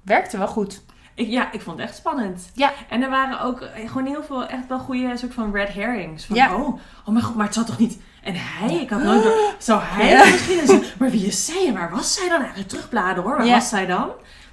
Werkte 0.02 0.38
wel 0.38 0.48
goed. 0.48 0.82
Ik, 1.20 1.28
ja, 1.28 1.52
ik 1.52 1.60
vond 1.60 1.78
het 1.78 1.88
echt 1.88 1.96
spannend. 1.98 2.50
Ja. 2.54 2.72
En 2.88 3.02
er 3.02 3.10
waren 3.10 3.40
ook 3.40 3.60
eh, 3.60 3.88
gewoon 3.88 4.06
heel 4.06 4.22
veel 4.22 4.46
echt 4.46 4.66
wel 4.68 4.78
goede 4.78 5.16
soort 5.16 5.34
van 5.34 5.52
red 5.52 5.72
herrings. 5.74 6.24
Van, 6.24 6.36
Ja. 6.36 6.54
oh, 6.54 6.68
oh 7.04 7.08
mijn 7.08 7.24
god, 7.24 7.34
maar 7.34 7.44
het 7.46 7.54
zat 7.54 7.66
toch 7.66 7.78
niet... 7.78 7.98
En 8.22 8.34
hij, 8.36 8.74
ik 8.74 8.90
had 8.90 9.02
nooit 9.02 9.22
door... 9.22 9.32
Zou 9.58 9.80
hij 9.82 10.08
Ja. 10.10 10.24
misschien... 10.24 10.82
Maar 10.98 11.10
wie 11.10 11.26
is 11.26 11.44
zij 11.46 11.66
en 11.66 11.74
waar 11.74 11.90
was 11.90 12.14
zij 12.14 12.28
dan? 12.28 12.38
Eigenlijk 12.38 12.68
terugbladeren 12.68 13.22
hoor, 13.22 13.36
waar 13.36 13.46
Ja. 13.46 13.54
was 13.54 13.68
zij 13.68 13.86
dan? 13.86 14.10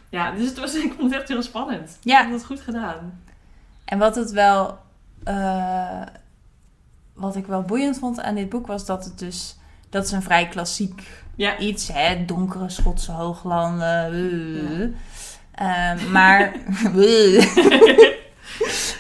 Ja, 0.09 0.31
dus 0.31 0.47
het 0.47 0.59
was, 0.59 0.73
ik 0.85 0.93
vond 0.97 1.11
het 1.11 1.19
echt 1.19 1.27
heel 1.29 1.41
spannend. 1.41 1.97
Ja. 2.01 2.17
Ik 2.17 2.23
vond 2.27 2.35
het 2.37 2.45
goed 2.45 2.59
gedaan. 2.61 3.21
En 3.85 3.97
wat 3.97 4.15
het 4.15 4.31
wel. 4.31 4.77
eh, 5.23 6.01
wat 7.13 7.35
ik 7.35 7.45
wel 7.45 7.61
boeiend 7.61 7.99
vond 7.99 8.21
aan 8.21 8.35
dit 8.35 8.49
boek 8.49 8.67
was 8.67 8.85
dat 8.85 9.05
het 9.05 9.19
dus. 9.19 9.55
Dat 9.89 10.05
is 10.05 10.11
een 10.11 10.21
vrij 10.23 10.47
klassiek 10.47 11.01
Ja. 11.35 11.57
iets, 11.57 11.87
hè? 11.93 12.25
Donkere 12.25 12.69
Schotse 12.69 13.11
hooglanden. 13.11 14.13
eh. 14.81 14.87
Ehm, 15.57 16.11
maar. 16.11 16.51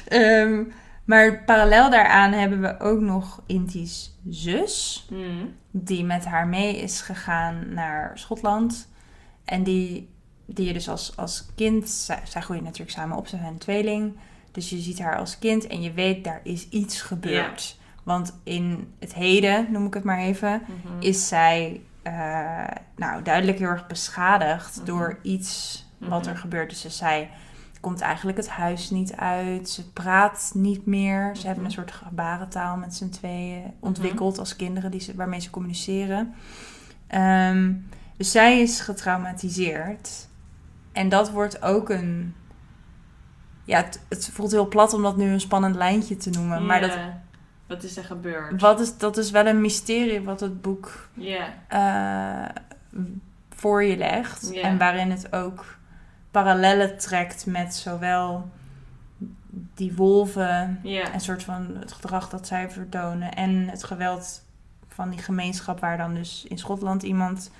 Ehm, 0.07 0.63
maar 1.05 1.43
parallel 1.43 1.89
daaraan 1.89 2.31
hebben 2.31 2.61
we 2.61 2.79
ook 2.79 2.99
nog 2.99 3.41
Inti's 3.45 4.15
zus. 4.29 5.07
Mm. 5.09 5.53
Die 5.71 6.03
met 6.03 6.25
haar 6.25 6.47
mee 6.47 6.77
is 6.77 7.01
gegaan 7.01 7.73
naar 7.73 8.11
Schotland. 8.13 8.87
En 9.45 9.63
die, 9.63 10.09
die 10.45 10.65
je 10.67 10.73
dus 10.73 10.89
als, 10.89 11.13
als 11.17 11.45
kind... 11.55 11.89
Zij, 11.89 12.19
zij 12.23 12.41
groeien 12.41 12.63
natuurlijk 12.63 12.91
samen 12.91 13.17
op, 13.17 13.27
ze 13.27 13.37
zijn 13.37 13.51
een 13.51 13.57
tweeling. 13.57 14.15
Dus 14.51 14.69
je 14.69 14.77
ziet 14.77 14.99
haar 14.99 15.17
als 15.17 15.39
kind 15.39 15.67
en 15.67 15.81
je 15.81 15.91
weet, 15.93 16.23
daar 16.23 16.41
is 16.43 16.69
iets 16.69 17.01
gebeurd. 17.01 17.77
Want 18.03 18.39
in 18.43 18.93
het 18.99 19.13
heden, 19.13 19.67
noem 19.71 19.85
ik 19.85 19.93
het 19.93 20.03
maar 20.03 20.19
even... 20.19 20.61
Mhm. 20.65 20.93
is 21.01 21.27
zij 21.27 21.81
eh, 22.03 22.13
nou, 22.95 23.21
duidelijk 23.23 23.57
heel 23.59 23.67
erg 23.67 23.87
beschadigd 23.87 24.75
Mhm. 24.77 24.85
door 24.85 25.19
iets 25.21 25.85
wat 25.97 26.21
Mhm. 26.21 26.29
er 26.29 26.37
gebeurt. 26.37 26.69
Dus 26.83 26.97
zij 26.97 27.29
komt 27.81 28.01
eigenlijk 28.01 28.37
het 28.37 28.49
huis 28.49 28.89
niet 28.89 29.15
uit. 29.15 29.69
Ze 29.69 29.91
praat 29.91 30.51
niet 30.53 30.85
meer. 30.85 31.35
Ze 31.35 31.45
hebben 31.47 31.65
een 31.65 31.71
Mhm. 31.71 31.79
soort 31.79 31.91
gebarentaal 31.91 32.77
met 32.77 32.95
z'n 32.95 33.09
tweeën 33.09 33.73
ontwikkeld 33.79 34.39
als 34.39 34.55
kinderen 34.55 34.91
die 34.91 34.99
ze, 35.01 35.15
waarmee 35.15 35.39
ze 35.39 35.49
communiceren. 35.49 36.33
Ehm, 37.07 37.73
dus 38.17 38.31
zij 38.31 38.61
is 38.61 38.79
getraumatiseerd. 38.79 40.27
En 40.91 41.09
dat 41.09 41.31
wordt 41.31 41.61
ook 41.61 41.89
een... 41.89 42.35
Ja, 43.63 43.83
het, 43.83 44.01
het 44.09 44.29
voelt 44.33 44.51
heel 44.51 44.67
plat 44.67 44.93
om 44.93 45.01
dat 45.03 45.17
nu 45.17 45.29
een 45.31 45.39
spannend 45.39 45.75
lijntje 45.75 46.17
te 46.17 46.29
noemen. 46.29 46.65
Maar 46.65 46.81
dat. 46.81 46.97
Wat 47.67 47.83
is 47.83 47.97
er 47.97 48.03
gebeurd? 48.03 48.61
wat 48.61 48.79
is, 48.79 48.97
dat 48.97 49.17
is 49.17 49.31
wel 49.31 49.45
een 49.47 49.61
mysterie 49.61 50.21
wat 50.21 50.39
het 50.39 50.61
boek 50.61 51.09
eh, 51.67 52.45
voor 53.49 53.83
je 53.83 53.97
legt. 53.97 54.53
En 54.53 54.77
waarin 54.77 55.11
het 55.11 55.33
ook 55.33 55.65
parallellen 56.43 56.97
trekt 56.97 57.45
met 57.45 57.75
zowel 57.75 58.49
die 59.75 59.93
wolven, 59.95 60.79
Ja. 60.83 61.13
een 61.13 61.21
soort 61.21 61.43
van 61.43 61.75
het 61.79 61.91
gedrag 61.91 62.29
dat 62.29 62.47
zij 62.47 62.69
vertonen, 62.69 63.33
en 63.33 63.67
het 63.69 63.83
geweld 63.83 64.43
van 64.87 65.09
die 65.09 65.19
gemeenschap 65.19 65.79
waar 65.79 65.97
dan 65.97 66.13
dus 66.13 66.45
in 66.47 66.57
Schotland 66.57 67.03
iemand 67.03 67.51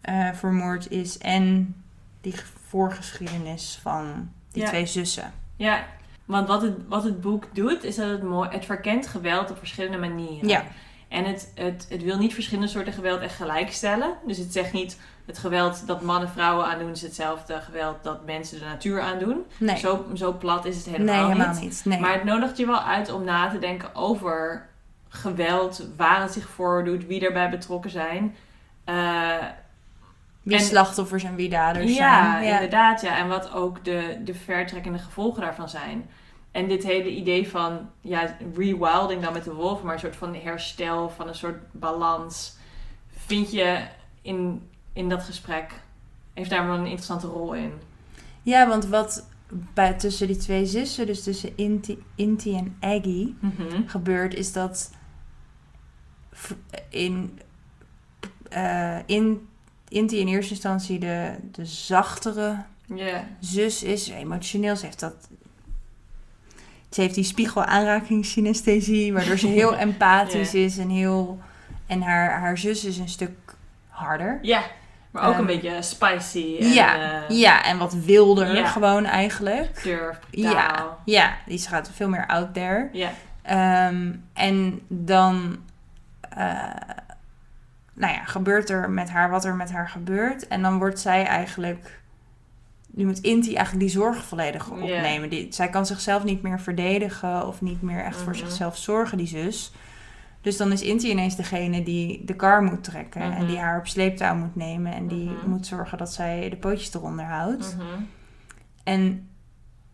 eh, 0.00 0.32
vermoord 0.32 0.90
is, 0.90 1.18
en 1.18 1.74
die 2.20 2.34
voorgeschiedenis 2.68 3.78
van 3.82 4.30
die 4.52 4.62
Ja. 4.62 4.68
twee 4.68 4.86
zussen. 4.86 5.32
Ja, 5.56 5.84
want 6.24 6.48
wat 6.48 6.62
het, 6.62 6.74
wat 6.88 7.04
het 7.04 7.20
boek 7.20 7.54
doet, 7.54 7.84
is 7.84 7.96
dat 7.96 8.10
het, 8.10 8.22
mooi, 8.22 8.48
het 8.50 8.64
verkent 8.64 9.06
geweld 9.06 9.50
op 9.50 9.58
verschillende 9.58 9.98
manieren. 9.98 10.48
Ja. 10.48 10.64
En 11.12 11.24
het, 11.24 11.52
het, 11.54 11.86
het 11.88 12.02
wil 12.02 12.18
niet 12.18 12.34
verschillende 12.34 12.68
soorten 12.70 12.92
geweld 12.92 13.20
echt 13.20 13.34
gelijkstellen. 13.36 14.14
Dus 14.26 14.38
het 14.38 14.52
zegt 14.52 14.72
niet 14.72 14.98
het 15.26 15.38
geweld 15.38 15.86
dat 15.86 16.02
mannen 16.02 16.28
vrouwen 16.28 16.66
aandoen 16.66 16.90
is 16.90 17.02
hetzelfde 17.02 17.60
geweld 17.60 17.96
dat 18.02 18.24
mensen 18.24 18.58
de 18.58 18.64
natuur 18.64 19.00
aandoen. 19.00 19.44
Nee, 19.58 19.76
Zo, 19.76 20.04
zo 20.14 20.32
plat 20.32 20.64
is 20.64 20.76
het 20.76 20.86
nee 20.86 20.94
helemaal, 20.96 21.28
helemaal 21.30 21.52
niet. 21.54 21.60
niet. 21.60 21.82
Nee. 21.84 22.00
Maar 22.00 22.12
het 22.12 22.24
nodigt 22.24 22.56
je 22.56 22.66
wel 22.66 22.80
uit 22.82 23.12
om 23.12 23.24
na 23.24 23.48
te 23.50 23.58
denken 23.58 23.94
over 23.94 24.66
geweld, 25.08 25.86
waar 25.96 26.20
het 26.22 26.32
zich 26.32 26.48
voordoet, 26.48 27.06
wie 27.06 27.26
erbij 27.26 27.50
betrokken 27.50 27.90
zijn. 27.90 28.36
Eh, 28.84 29.36
wie 30.42 30.56
en- 30.56 30.62
slachtoffers 30.64 31.24
en 31.24 31.34
wie 31.34 31.48
daders 31.48 31.96
ja, 31.96 32.32
zijn. 32.40 32.52
inderdaad. 32.54 33.00
Ja. 33.00 33.16
En 33.18 33.28
wat 33.28 33.52
ook 33.52 33.84
de, 33.84 34.20
de 34.24 34.34
vertrekkende 34.34 34.98
gevolgen 34.98 35.40
daarvan 35.42 35.68
zijn. 35.68 36.10
En 36.52 36.68
dit 36.68 36.82
hele 36.82 37.10
idee 37.10 37.48
van 37.48 37.90
ja, 38.00 38.36
rewilding 38.54 39.22
dan 39.22 39.32
met 39.32 39.44
de 39.44 39.52
wolven, 39.52 39.84
maar 39.84 39.94
een 39.94 40.00
soort 40.00 40.16
van 40.16 40.34
herstel 40.34 41.10
van 41.10 41.28
een 41.28 41.34
soort 41.34 41.72
balans. 41.72 42.56
Vind 43.08 43.50
je 43.50 43.86
in, 44.22 44.68
in 44.92 45.08
dat 45.08 45.22
gesprek, 45.22 45.72
heeft 46.32 46.50
daar 46.50 46.66
wel 46.66 46.76
een 46.76 46.84
interessante 46.84 47.26
rol 47.26 47.54
in? 47.54 47.72
Ja, 48.42 48.68
want 48.68 48.86
wat 48.86 49.26
bij, 49.74 49.92
tussen 49.92 50.26
die 50.26 50.36
twee 50.36 50.66
zussen, 50.66 51.06
dus 51.06 51.22
tussen 51.22 51.56
Inti, 51.56 52.02
Inti 52.14 52.56
en 52.56 52.76
Aggie, 52.80 53.36
gebeurt, 53.86 54.34
is 54.34 54.52
dat 54.52 54.90
in, 56.88 57.40
eh, 58.48 58.98
in 59.06 59.48
Inti 59.88 60.18
in 60.18 60.28
eerste 60.28 60.52
instantie 60.52 60.98
de, 60.98 61.34
de 61.52 61.66
zachtere 61.66 62.64
zus 63.40 63.82
is, 63.82 64.08
emotioneel. 64.08 64.76
Ze 64.76 64.84
heeft 64.84 65.00
dat. 65.00 65.28
Ze 66.94 67.00
heeft 67.00 67.14
die 67.14 67.24
spiegelaanrakingssynesthesie, 67.24 69.12
waardoor 69.12 69.38
ze 69.38 69.46
heel 69.46 69.76
empathisch 69.86 70.54
is 70.54 70.78
en 70.78 70.88
heel. 70.88 71.38
En 71.86 72.02
haar, 72.02 72.40
haar 72.40 72.58
zus 72.58 72.84
is 72.84 72.98
een 72.98 73.08
stuk 73.08 73.54
harder. 73.88 74.38
ja 74.42 74.62
maar 75.12 75.22
ook 75.22 75.30
Ehm, 75.30 75.40
een 75.40 75.46
beetje 75.46 75.82
spicy 75.82 76.56
en 76.60 76.68
ja, 76.68 77.22
eh, 77.28 77.38
ja, 77.38 77.64
en 77.64 77.78
wat 77.78 77.94
wilder 77.94 78.54
ja. 78.54 78.66
gewoon 78.66 79.04
eigenlijk. 79.04 79.82
durf, 79.82 80.18
Ja, 80.30 80.96
ja, 81.04 81.36
die 81.46 81.58
gaat 81.58 81.90
veel 81.94 82.08
meer 82.08 82.26
out 82.26 82.54
there. 82.54 82.88
Ja. 82.92 83.10
Ehm, 83.42 84.12
en 84.32 84.80
dan, 84.88 85.58
eh, 86.20 86.46
nou 87.94 88.12
ja, 88.14 88.24
gebeurt 88.24 88.70
er 88.70 88.90
met 88.90 89.10
haar 89.10 89.30
wat 89.30 89.44
er 89.44 89.54
met 89.54 89.72
haar 89.72 89.88
gebeurt. 89.88 90.48
En 90.48 90.62
dan 90.62 90.78
wordt 90.78 91.00
zij 91.00 91.24
eigenlijk, 91.24 92.00
nu 92.94 93.04
moet 93.06 93.20
Inti 93.20 93.54
eigenlijk 93.54 93.86
die 93.86 93.94
zorg 94.00 94.24
volledig 94.24 94.70
opnemen. 94.70 95.30
Die, 95.30 95.46
zij 95.52 95.68
kan 95.68 95.86
zichzelf 95.86 96.24
niet 96.24 96.42
meer 96.42 96.60
verdedigen 96.60 97.46
of 97.46 97.60
niet 97.60 97.82
meer 97.82 98.04
echt 98.04 98.16
voor 98.20 98.32
Mhm. 98.32 98.40
zichzelf 98.40 98.76
zorgen, 98.76 99.18
die 99.18 99.26
zus. 99.26 99.72
Dus 100.40 100.56
dan 100.56 100.72
is 100.72 100.82
Inti 100.82 101.10
ineens 101.10 101.36
degene 101.36 101.82
die 101.82 102.24
de 102.24 102.34
kar 102.36 102.62
moet 102.62 102.84
trekken 102.84 103.20
en 103.20 103.30
Mhm. 103.30 103.46
die 103.46 103.58
haar 103.58 103.78
op 103.78 103.86
sleeptouw 103.86 104.34
moet 104.34 104.56
nemen 104.56 104.92
en 104.92 105.06
die 105.06 105.30
Mhm. 105.30 105.48
moet 105.50 105.66
zorgen 105.66 105.98
dat 105.98 106.12
zij 106.12 106.48
de 106.48 106.56
pootjes 106.56 106.94
eronder 106.94 107.24
houdt. 107.24 107.76
Mhm. 107.78 108.02
En 108.84 109.28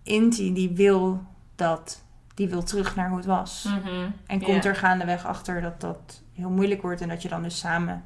Inti 0.03 0.53
die 0.53 0.71
wil 0.71 1.23
dat, 1.55 2.03
die 2.35 2.49
wil 2.49 2.63
terug 2.63 2.97
naar 2.97 3.09
hoe 3.09 3.17
het 3.17 3.27
was. 3.27 3.65
Mhm. 3.69 4.11
En 4.27 4.43
komt 4.43 4.65
er 4.65 4.77
gaandeweg 4.77 5.27
achter 5.27 5.61
dat 5.61 5.81
dat 5.81 6.23
heel 6.35 6.51
moeilijk 6.51 6.83
wordt 6.83 7.01
en 7.01 7.09
dat 7.09 7.23
je 7.23 7.29
dan 7.29 7.43
dus 7.43 7.59
samen 7.59 8.05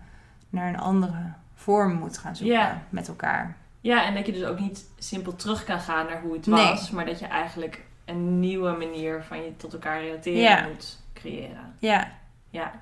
naar 0.51 0.69
een 0.69 0.79
andere 0.81 1.33
vorm 1.55 1.95
moet 1.95 2.19
gaan 2.19 2.37
zoeken 2.37 2.83
met 2.89 3.09
elkaar. 3.09 3.57
Ja, 3.83 4.05
en 4.05 4.15
dat 4.15 4.27
je 4.27 4.33
dus 4.33 4.45
ook 4.45 4.59
niet 4.59 4.85
simpel 4.99 5.37
terug 5.37 5.65
kan 5.65 5.81
gaan 5.81 6.07
naar 6.07 6.21
hoe 6.21 6.33
het 6.33 6.47
Nee. 6.47 6.67
was, 6.69 6.91
maar 6.91 7.07
dat 7.07 7.19
je 7.19 7.27
eigenlijk 7.27 7.85
een 8.05 8.41
nieuwe 8.41 8.71
manier 8.77 9.23
van 9.23 9.43
je 9.43 9.57
tot 9.57 9.73
elkaar 9.73 10.01
relateren 10.01 10.41
Ja. 10.41 10.67
moet 10.69 10.99
creëren. 11.15 11.77
Ja, 11.79 12.13
Ja. 12.51 12.73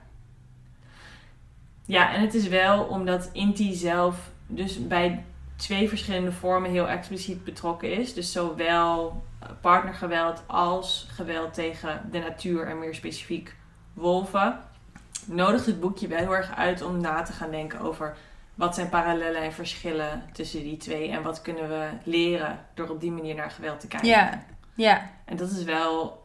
Ja, 1.85 2.15
en 2.15 2.21
het 2.21 2.35
is 2.35 2.49
wel 2.49 2.85
omdat 2.85 3.31
Inti 3.33 3.75
zelf 3.75 4.31
dus 4.47 4.87
bij 4.87 5.25
twee 5.57 5.89
verschillende 5.89 6.33
vormen 6.33 6.71
heel 6.71 6.89
expliciet 6.89 7.45
betrokken 7.45 7.93
is. 7.99 8.15
Dus 8.15 8.33
zowel 8.33 9.23
partnergeweld 9.61 10.43
als 10.47 11.07
geweld 11.11 11.55
tegen 11.55 12.09
de 12.11 12.19
natuur 12.19 12.67
en 12.67 12.79
meer 12.79 12.95
specifiek 12.95 13.57
wolven. 13.93 14.61
Nodigt 15.27 15.67
het 15.67 15.81
boekje 15.81 16.07
wel 16.09 16.19
heel 16.19 16.35
erg 16.37 16.57
uit 16.57 16.83
om 16.83 17.01
na 17.01 17.23
te 17.23 17.33
gaan 17.33 17.51
denken 17.51 17.81
over 17.81 18.17
wat 18.61 18.75
zijn 18.75 18.89
parallellen 18.89 19.43
en 19.43 19.53
verschillen 19.53 20.23
tussen 20.33 20.63
die 20.63 20.77
twee 20.77 21.11
en 21.11 21.23
wat 21.23 21.43
kunnen 21.43 21.69
we 21.69 21.89
leren 22.05 22.59
door 22.75 22.89
op 22.89 23.01
die 23.01 23.11
manier 23.11 23.35
naar 23.35 23.51
geweld 23.51 23.81
te 23.81 23.87
kijken. 23.87 24.09
ja, 24.09 24.45
ja, 24.75 25.11
En 25.25 25.37
dat 25.37 25.51
is 25.51 25.65
wel 25.65 26.25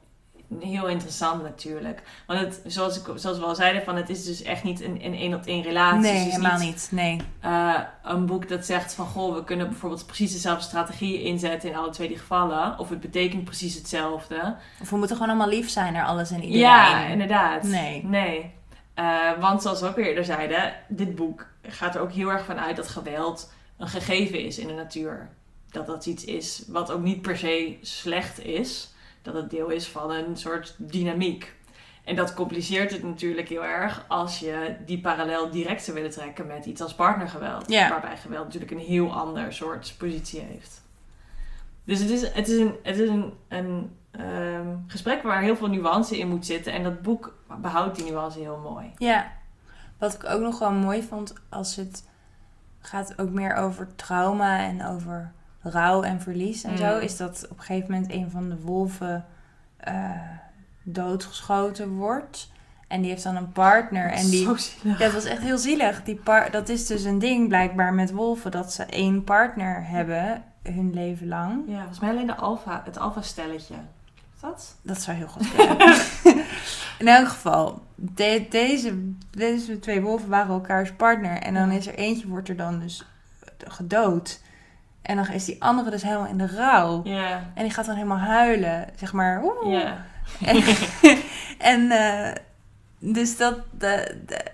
heel 0.60 0.88
interessant 0.88 1.44
natuurlijk. 1.44 2.02
Want 2.28 2.40
het, 2.40 2.62
zoals, 2.66 2.98
ik, 2.98 3.04
zoals 3.16 3.38
we 3.38 3.46
al 3.46 3.56
zeiden, 3.56 3.84
van, 3.84 3.96
het 3.96 4.10
is 4.10 4.26
dus 4.26 4.42
echt 4.42 4.64
niet 4.64 4.82
een 4.82 5.06
een 5.06 5.14
één 5.14 5.34
op 5.34 5.46
één 5.46 5.64
relatie. 5.64 6.00
nee, 6.00 6.26
is 6.26 6.34
helemaal 6.34 6.60
niet. 6.60 6.88
Nee, 6.92 7.22
eh, 7.40 7.80
een 8.04 8.26
boek 8.26 8.50
dat 8.50 8.66
zegt 8.66 8.94
van 8.94 9.06
goh, 9.06 9.36
we 9.36 9.44
kunnen 9.44 9.70
bijvoorbeeld 9.70 10.06
precies 10.06 10.32
dezelfde 10.32 10.64
strategie 10.64 11.22
inzetten 11.24 11.70
in 11.70 11.76
alle 11.76 11.90
twee 11.90 12.08
die 12.08 12.18
gevallen. 12.18 12.80
Of 12.80 12.90
het 12.90 13.00
betekent 13.00 13.44
precies 13.44 13.76
hetzelfde. 13.76 14.56
of 14.82 14.90
we 14.90 14.98
moeten 14.98 15.16
gewoon 15.16 15.32
allemaal 15.32 15.56
lief 15.56 15.70
zijn 15.70 15.94
naar 15.94 16.06
alles 16.06 16.32
en 16.32 16.44
iedereen. 16.44 16.60
Ja, 16.60 17.06
inderdaad. 17.06 17.64
Nee. 17.64 18.06
Nee. 18.06 18.54
Eh, 18.94 19.32
want 19.40 19.62
zoals 19.62 19.82
we 19.82 19.88
ook 19.88 19.98
eerder 19.98 20.26
zeiden, 20.26 20.74
dit 20.88 21.16
boek 21.16 21.48
gaat 21.68 21.96
er 21.96 22.02
ook 22.02 22.12
heel 22.12 22.30
erg 22.30 22.46
van 22.46 22.60
uit 22.60 22.76
dat 22.76 22.88
geweld 22.88 23.54
een 23.78 23.88
gegeven 23.88 24.40
is 24.40 24.58
in 24.58 24.68
de 24.68 24.74
natuur. 24.74 25.30
Dat 25.72 25.86
dat 25.86 26.06
iets 26.06 26.26
is 26.26 26.64
wat 26.68 26.92
ook 26.92 27.02
niet 27.02 27.22
per 27.22 27.38
se 27.38 27.78
slecht 27.82 28.40
is. 28.40 28.94
Dat 29.22 29.34
het 29.34 29.50
deel 29.50 29.70
is 29.70 29.88
van 29.88 30.12
een 30.12 30.38
soort 30.38 30.76
dynamiek. 30.78 31.54
En 32.04 32.16
dat 32.16 32.34
compliceert 32.34 32.92
het 32.92 33.04
natuurlijk 33.04 33.50
heel 33.50 33.64
erg 33.64 34.06
als 34.08 34.40
je 34.40 34.76
die 34.86 35.02
parallel 35.02 35.50
direct 35.50 35.84
zou 35.84 35.98
willen 35.98 36.12
trekken 36.12 36.48
met 36.48 36.66
iets 36.66 36.82
als 36.82 36.96
partnergeweld. 36.96 37.68
Waarbij 37.68 38.18
geweld 38.18 38.44
natuurlijk 38.44 38.72
een 38.72 38.78
heel 38.78 39.14
ander 39.14 39.54
soort 39.54 39.96
positie 39.98 40.40
heeft. 40.40 40.84
Dus 41.84 42.00
het 42.00 42.10
is, 42.10 42.34
het 42.34 42.48
is 42.48 42.60
een, 42.60 42.76
het 42.84 42.98
is 42.98 43.10
een, 43.10 43.34
een 43.48 43.96
ehm, 44.12 44.68
gesprek 44.88 45.24
waar 45.24 45.42
heel 45.42 45.56
veel 45.56 45.68
nuance 45.68 46.18
in 46.18 46.28
moet 46.28 46.46
zitten. 46.46 46.74
En 46.74 46.84
dat 46.84 47.02
boek 47.02 47.38
behoudt 47.62 47.96
die 47.96 48.06
nuance 48.12 48.40
heel 48.40 48.58
mooi. 48.58 48.92
Ja, 48.98 49.32
wat 50.06 50.24
ik 50.24 50.30
ook 50.30 50.42
nog 50.42 50.60
wel 50.60 50.72
mooi 50.72 51.04
vond 51.04 51.34
als 51.50 51.76
het 51.76 52.04
gaat 52.80 53.20
ook 53.20 53.30
meer 53.30 53.56
over 53.56 53.88
trauma 53.96 54.60
en 54.60 54.86
over 54.86 55.32
rouw 55.62 56.04
en 56.04 56.22
verlies 56.22 56.64
en 56.64 56.72
Mm. 56.72 56.78
zo, 56.78 56.98
is 56.98 57.18
dat 57.18 57.48
op 57.50 57.58
een 57.58 57.64
gegeven 57.64 57.92
moment 57.92 58.12
een 58.12 58.32
van 58.32 58.50
de 58.50 58.58
wolven 58.62 59.26
eh, 59.78 60.12
doodgeschoten 60.84 61.90
wordt. 61.90 62.52
En 62.88 63.02
die 63.02 63.10
heeft 63.10 63.24
dan 63.24 63.36
een 63.36 63.52
partner 63.52 64.12
en 64.12 64.30
die... 64.30 64.44
Zo 64.44 64.56
zielig. 64.56 65.00
Ja, 65.00 65.06
dat 65.06 65.14
was 65.14 65.24
echt 65.24 65.42
heel 65.42 65.58
zielig. 65.58 66.04
Die 66.04 66.16
par 66.16 66.52
dat 66.52 66.70
is 66.70 66.86
dus 66.88 67.04
een 67.04 67.20
ding 67.20 67.48
blijkbaar 67.48 67.94
met 67.94 68.12
wolven, 68.12 68.52
dat 68.52 68.74
ze 68.74 68.84
één 68.84 69.24
partner 69.24 69.88
hebben 69.88 70.44
hun 70.64 70.94
leven 70.94 71.28
lang. 71.28 71.64
Ja, 71.68 71.78
volgens 71.78 72.00
mij 72.00 72.10
alleen 72.10 72.28
de 72.28 72.36
alfa, 72.36 72.82
het 72.86 72.98
alfa-stelletje. 72.98 73.76
Dat? 74.46 74.76
Dat 74.82 75.02
zou 75.02 75.18
heel 75.18 75.28
goed 75.28 75.52
kunnen. 75.56 75.78
In 77.00 77.08
elk 77.08 77.28
geval, 77.28 77.82
de- 77.96 78.46
deze, 78.50 79.12
deze 79.32 79.80
twee 79.80 80.02
wolven 80.02 80.30
waren 80.30 80.54
elkaars 80.54 80.92
partner. 80.92 81.38
En 81.38 81.54
dan 81.54 81.72
is 81.72 81.88
er 81.88 81.96
eentje, 81.96 82.28
wordt 82.28 82.50
er 82.50 82.56
dan 82.56 82.80
dus 82.80 83.06
gedood. 83.58 84.42
En 85.02 85.16
dan 85.16 85.28
is 85.28 85.46
die 85.46 85.64
andere 85.64 85.90
dus 85.90 86.04
helemaal 86.04 86.28
in 86.28 86.38
de 86.38 86.48
rouw. 86.48 87.02
Ja. 87.04 87.52
En 87.54 87.64
die 87.64 87.72
gaat 87.74 87.86
dan 87.86 87.96
helemaal 87.96 88.18
huilen, 88.18 88.88
zeg 88.96 89.14
maar. 89.14 89.44
Oeh. 89.44 89.72
Ja. 89.72 90.06
En, 90.42 90.64
en 91.74 91.92
eh, 91.92 92.36
dus 93.00 93.38
dat, 93.38 93.58
de, 93.72 94.22
de- 94.26 94.52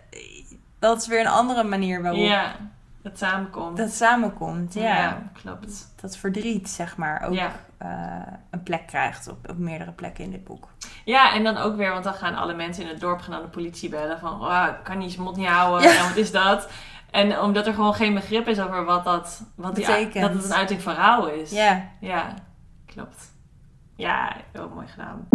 dat 0.79 1.01
is 1.01 1.07
weer 1.07 1.19
een 1.19 1.27
andere 1.27 1.63
manier 1.63 2.01
waarop 2.01 2.19
Ja. 2.21 2.55
Het 3.03 3.17
samenkomt. 3.17 3.77
dat 3.77 3.89
samenkomt. 3.91 4.73
Ja. 4.73 5.21
klopt. 5.41 5.93
Dat 6.01 6.17
verdriet, 6.17 6.69
zeg 6.69 6.97
maar, 6.97 7.23
ook 7.27 7.33
Ja. 7.33 7.51
eh, 7.77 8.33
een 8.49 8.63
plek 8.63 8.87
krijgt 8.87 9.27
op, 9.27 9.49
op 9.49 9.57
meerdere 9.57 9.91
plekken 9.91 10.23
in 10.23 10.31
dit 10.31 10.43
boek. 10.43 10.67
Ja, 11.05 11.33
en 11.33 11.43
dan 11.43 11.57
ook 11.57 11.75
weer, 11.75 11.91
want 11.91 12.03
dan 12.03 12.13
gaan 12.13 12.35
alle 12.35 12.53
mensen 12.53 12.83
in 12.83 12.89
het 12.89 12.99
dorp 12.99 13.19
gaan 13.21 13.33
aan 13.33 13.41
de 13.41 13.47
politie 13.47 13.89
bellen 13.89 14.19
van, 14.19 14.41
oh, 14.41 14.67
ik 14.69 14.83
kan 14.83 14.97
niet 14.97 15.11
zijn 15.11 15.23
mond 15.23 15.37
niet 15.37 15.47
houden, 15.47 15.89
Ja. 15.89 15.97
en 15.97 16.07
wat 16.07 16.15
is 16.15 16.31
dat? 16.31 16.69
En 17.11 17.39
omdat 17.39 17.67
er 17.67 17.73
gewoon 17.73 17.93
geen 17.93 18.13
begrip 18.13 18.47
is 18.47 18.59
over 18.59 18.85
wat 18.85 19.03
dat 19.03 19.43
wat 19.55 19.75
die, 19.75 19.85
Betekent. 19.85 20.23
dat 20.25 20.33
het 20.33 20.43
een 20.51 20.53
uiting 20.57 20.81
van 20.81 20.93
rouw 20.95 21.25
is. 21.25 21.51
Ja. 21.51 21.87
Ja, 21.99 22.33
klopt. 22.85 23.31
Ja, 23.95 24.35
heel 24.51 24.69
mooi 24.69 24.87
gedaan. 24.87 25.27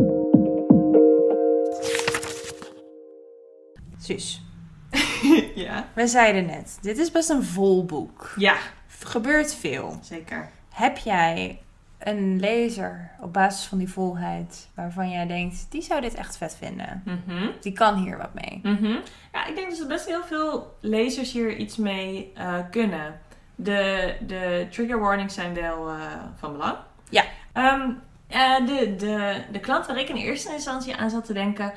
Sus, 3.99 4.43
ja. 5.55 5.89
we 5.95 6.07
zeiden 6.07 6.47
net, 6.47 6.79
dit 6.81 6.99
is 6.99 7.11
best 7.11 7.31
een 7.31 7.45
vol 7.45 7.85
boek. 7.85 8.33
Ja, 8.37 8.57
gebeurt 8.99 9.55
veel. 9.55 9.99
zeker. 10.03 10.51
Heb 10.71 10.99
jij 10.99 11.61
een 11.99 12.41
lezer 12.41 13.11
op 13.21 13.33
basis 13.33 13.67
van 13.67 13.79
die 13.79 13.93
volheid 13.93 14.69
waarvan 14.75 15.11
jij 15.11 15.27
denkt, 15.27 15.67
die 15.71 15.83
zou 15.83 16.01
dit 16.01 16.15
echt 16.15 16.37
vet 16.37 16.57
vinden? 16.57 17.03
Mhm. 17.05 17.51
Die 17.61 17.73
kan 17.73 17.95
hier 17.95 18.17
wat 18.17 18.35
mee. 18.35 18.61
Mhm. 18.63 18.97
Ja, 19.33 19.47
ik 19.47 19.55
denk 19.55 19.71
dat 19.71 19.79
er 19.79 19.87
best 19.87 20.07
heel 20.07 20.23
veel 20.23 20.77
lezers 20.81 21.33
hier 21.33 21.57
iets 21.57 21.77
mee 21.77 22.33
eh, 22.35 22.55
kunnen. 22.71 23.21
De, 23.55 24.15
de 24.27 24.67
trigger 24.71 25.01
warnings 25.01 25.35
zijn 25.35 25.55
wel 25.55 25.89
eh, 25.89 25.97
van 26.39 26.53
belang. 26.53 26.77
Ja. 27.09 27.25
Ehm, 27.53 27.91
eh, 28.29 28.67
de, 28.67 28.95
de, 28.97 29.43
de 29.53 29.61
klant 29.61 29.87
waar 29.87 29.99
ik 29.99 30.09
in 30.09 30.17
eerste 30.17 30.53
instantie 30.53 30.97
aan 30.97 31.11
zat 31.11 31.25
te 31.25 31.33
denken, 31.33 31.73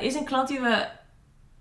is 0.00 0.14
een 0.14 0.24
klant 0.24 0.48
die 0.48 0.60
we 0.60 0.86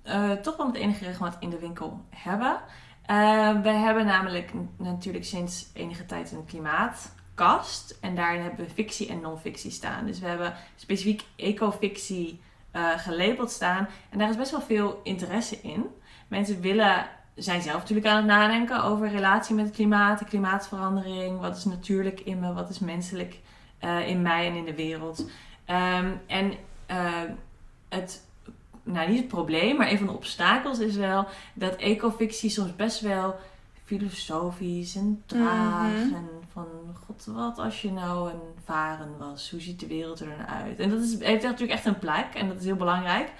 eh, 0.03 0.31
toch 0.31 0.57
wel 0.57 0.65
met 0.65 0.75
enige 0.75 1.05
regelmaat 1.05 1.37
in 1.39 1.49
de 1.49 1.59
winkel 1.59 2.05
hebben. 2.09 2.59
Eh, 3.05 3.61
we 3.61 3.69
hebben 3.69 4.05
namelijk 4.05 4.51
natuurlijk 4.77 5.25
sinds 5.25 5.69
enige 5.73 6.05
tijd 6.05 6.31
een 6.31 6.45
klimaatkast. 6.45 7.97
En 8.01 8.15
daarin 8.15 8.41
hebben 8.41 8.65
we 8.65 8.71
fictie 8.71 9.09
en 9.09 9.21
non-fictie 9.21 9.71
staan. 9.71 10.05
Dus 10.05 10.19
we 10.19 10.27
hebben 10.27 10.53
specifiek 10.75 11.23
ecofictie 11.35 12.41
eh 12.71 12.97
gelabeld 12.97 13.51
staan. 13.51 13.87
En 14.09 14.17
daar 14.17 14.29
is 14.29 14.37
best 14.37 14.51
wel 14.51 14.61
veel 14.61 14.99
interesse 15.03 15.61
in. 15.61 15.85
Mensen 16.27 16.61
willen, 16.61 17.05
zijn 17.35 17.61
zelf 17.61 17.79
natuurlijk 17.79 18.07
aan 18.07 18.15
het 18.15 18.25
nadenken 18.25 18.83
over 18.83 19.09
relatie 19.09 19.55
met 19.55 19.65
het 19.65 19.75
klimaat, 19.75 20.19
de 20.19 20.25
klimaatverandering. 20.25 21.39
Wat 21.39 21.57
is 21.57 21.65
natuurlijk 21.65 22.19
in 22.19 22.39
me, 22.39 22.53
wat 22.53 22.69
is 22.69 22.79
menselijk 22.79 23.39
in 24.05 24.21
mij 24.21 24.47
en 24.47 24.55
in 24.55 24.65
de 24.65 24.75
wereld. 24.75 25.29
Ehm, 25.65 26.11
en 26.27 26.53
het, 27.89 28.25
nou 28.91 29.09
niet 29.09 29.17
het 29.19 29.27
probleem, 29.27 29.77
maar 29.77 29.91
een 29.91 29.97
van 29.97 30.07
de 30.07 30.13
obstakels 30.13 30.79
is 30.79 30.95
wel 30.95 31.27
dat 31.53 31.75
ecofictie 31.75 32.49
soms 32.49 32.75
best 32.75 32.99
wel 33.01 33.35
filosofisch 33.85 34.95
en 34.95 35.23
traag 35.25 35.91
Mhm. 35.91 36.15
en 36.15 36.29
van 36.51 36.65
god 37.05 37.25
wat 37.25 37.57
als 37.57 37.81
je 37.81 37.91
nou 37.91 38.29
een 38.29 38.39
varen 38.65 39.17
was, 39.17 39.51
hoe 39.51 39.61
ziet 39.61 39.79
de 39.79 39.87
wereld 39.87 40.19
er 40.19 40.27
dan 40.37 40.47
uit? 40.47 40.79
En 40.79 40.89
dat 40.89 41.01
is, 41.01 41.19
heeft 41.19 41.43
natuurlijk 41.43 41.71
echt 41.71 41.85
een 41.85 41.99
plek 41.99 42.25
en 42.35 42.47
dat 42.47 42.59
is 42.59 42.65
heel 42.65 42.75
belangrijk. 42.75 43.31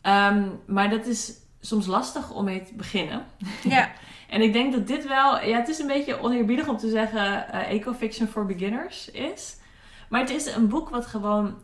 Ehm, 0.00 0.42
maar 0.66 0.90
dat 0.90 1.06
is 1.06 1.32
soms 1.60 1.86
lastig 1.86 2.30
om 2.32 2.44
mee 2.44 2.62
te 2.62 2.74
beginnen. 2.74 3.24
Ja. 3.62 3.90
En 4.28 4.42
ik 4.42 4.52
denk 4.52 4.72
dat 4.72 4.86
dit 4.86 5.06
wel, 5.06 5.40
ja, 5.44 5.56
het 5.58 5.68
is 5.68 5.78
een 5.78 5.86
beetje 5.86 6.22
oneerbiedig 6.22 6.68
om 6.68 6.76
te 6.76 6.88
zeggen 6.88 7.52
eh 7.52 7.70
ecofiction 7.70 8.28
for 8.28 8.46
beginners 8.46 9.10
is. 9.10 9.56
Maar 10.08 10.20
het 10.20 10.30
is 10.30 10.46
een 10.54 10.68
boek 10.68 10.88
wat 10.88 11.06
gewoon 11.06 11.54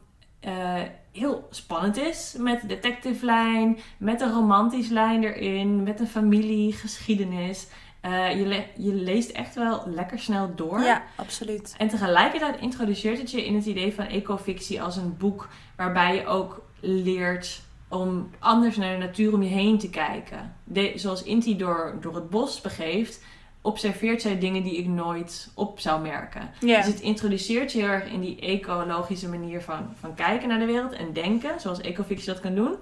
eh, 0.41 0.81
heel 1.15 1.47
spannend 1.51 1.97
is. 1.97 2.35
Met 2.39 2.62
een 2.62 2.69
detective 2.69 3.25
lijn, 3.25 3.79
met 3.99 4.21
een 4.21 4.33
romantisch 4.33 4.89
lijn 4.89 5.25
erin, 5.25 5.83
met 5.83 6.01
een 6.01 6.07
familie, 6.07 6.73
geschiedenis. 6.73 7.67
Eh, 8.01 8.39
je, 8.39 8.47
le- 8.47 8.67
je 8.77 8.95
leest 8.95 9.31
echt 9.31 9.55
wel 9.55 9.83
lekker 9.87 10.19
snel 10.19 10.55
door. 10.55 10.81
ja, 10.81 11.03
absoluut. 11.17 11.75
En 11.79 11.89
tegelijkertijd 11.89 12.61
introduceert 12.61 13.19
het 13.19 13.31
je 13.31 13.47
in 13.47 13.55
het 13.55 13.67
idee 13.67 13.95
van 13.95 14.05
ecofictie 14.07 14.83
als 14.83 14.97
een 14.97 15.17
boek 15.17 15.49
waarbij 15.77 16.15
je 16.15 16.27
ook 16.27 16.62
leert 16.81 17.62
om 17.89 18.31
anders 18.39 18.77
naar 18.77 18.93
de 18.99 19.05
natuur 19.07 19.33
om 19.33 19.43
je 19.43 19.49
heen 19.49 19.79
te 19.79 19.91
kijken. 19.91 20.55
De, 20.65 20.93
zoals 20.95 21.23
Inti 21.23 21.57
door, 21.57 21.97
door 22.01 22.15
het 22.15 22.31
bos 22.31 22.61
begeeft, 22.61 23.23
observeert 23.65 24.23
zij 24.23 24.39
dingen 24.39 24.62
die 24.62 24.77
ik 24.77 24.87
nooit 24.87 25.51
op 25.55 25.81
zou 25.81 26.03
merken. 26.03 26.51
Dus 26.61 26.87
het 26.87 27.01
introduceert 27.01 27.73
je 27.73 27.79
heel 27.81 27.89
erg 27.89 28.05
in 28.05 28.21
die 28.21 28.41
ecologische 28.41 29.29
manier 29.29 29.61
van, 29.62 29.89
van 30.01 30.15
kijken 30.15 30.49
naar 30.49 30.59
de 30.59 30.65
wereld 30.67 30.93
en 30.93 31.12
denken, 31.12 31.61
zoals 31.61 31.81
ecofictie 31.81 32.33
dat 32.33 32.41
kan 32.41 32.55
doen. 32.55 32.75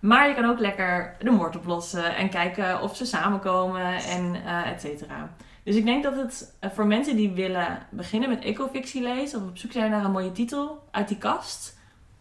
Maar 0.00 0.28
je 0.28 0.34
kan 0.34 0.44
ook 0.44 0.58
lekker 0.58 1.16
de 1.20 1.30
moord 1.30 1.56
oplossen 1.56 2.16
en 2.16 2.30
kijken 2.30 2.80
of 2.82 2.96
ze 2.96 3.04
samenkomen 3.04 3.94
en 3.94 4.34
eh 4.46 4.70
et 4.70 4.80
cetera. 4.80 5.30
Dus 5.62 5.76
ik 5.76 5.84
denk 5.84 6.02
dat 6.02 6.16
het 6.16 6.54
eh, 6.60 6.70
voor 6.70 6.86
mensen 6.86 7.16
die 7.16 7.30
willen 7.30 7.78
beginnen 7.90 8.28
met 8.28 8.42
ecofictie 8.44 9.02
lezen 9.02 9.42
of 9.42 9.48
op 9.48 9.56
zoek 9.58 9.72
zijn 9.72 9.90
naar 9.90 10.04
een 10.04 10.10
mooie 10.10 10.32
titel 10.32 10.88
uit 10.90 11.08
die 11.08 11.18
kast, 11.18 11.78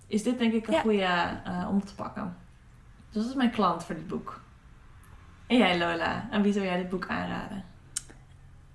is 0.08 0.24
dit 0.24 0.40
denk 0.40 0.54
ik 0.54 0.68
een 0.68 0.74
Ja. 0.74 0.82
goede 0.82 1.04
eh, 1.44 1.68
om 1.70 1.86
te 1.86 1.96
pakken. 1.96 2.36
Dus 3.12 3.22
dat 3.22 3.32
is 3.32 3.38
mijn 3.38 3.52
klant 3.52 3.84
voor 3.84 3.96
dit 3.96 4.08
boek. 4.08 4.42
En 5.48 5.58
jij 5.58 5.78
Lola, 5.78 6.28
aan 6.32 6.42
wie 6.42 6.54
zou 6.54 6.66
jij 6.66 6.78
dit 6.78 6.90
boek 6.90 7.08
aanraden? 7.08 7.64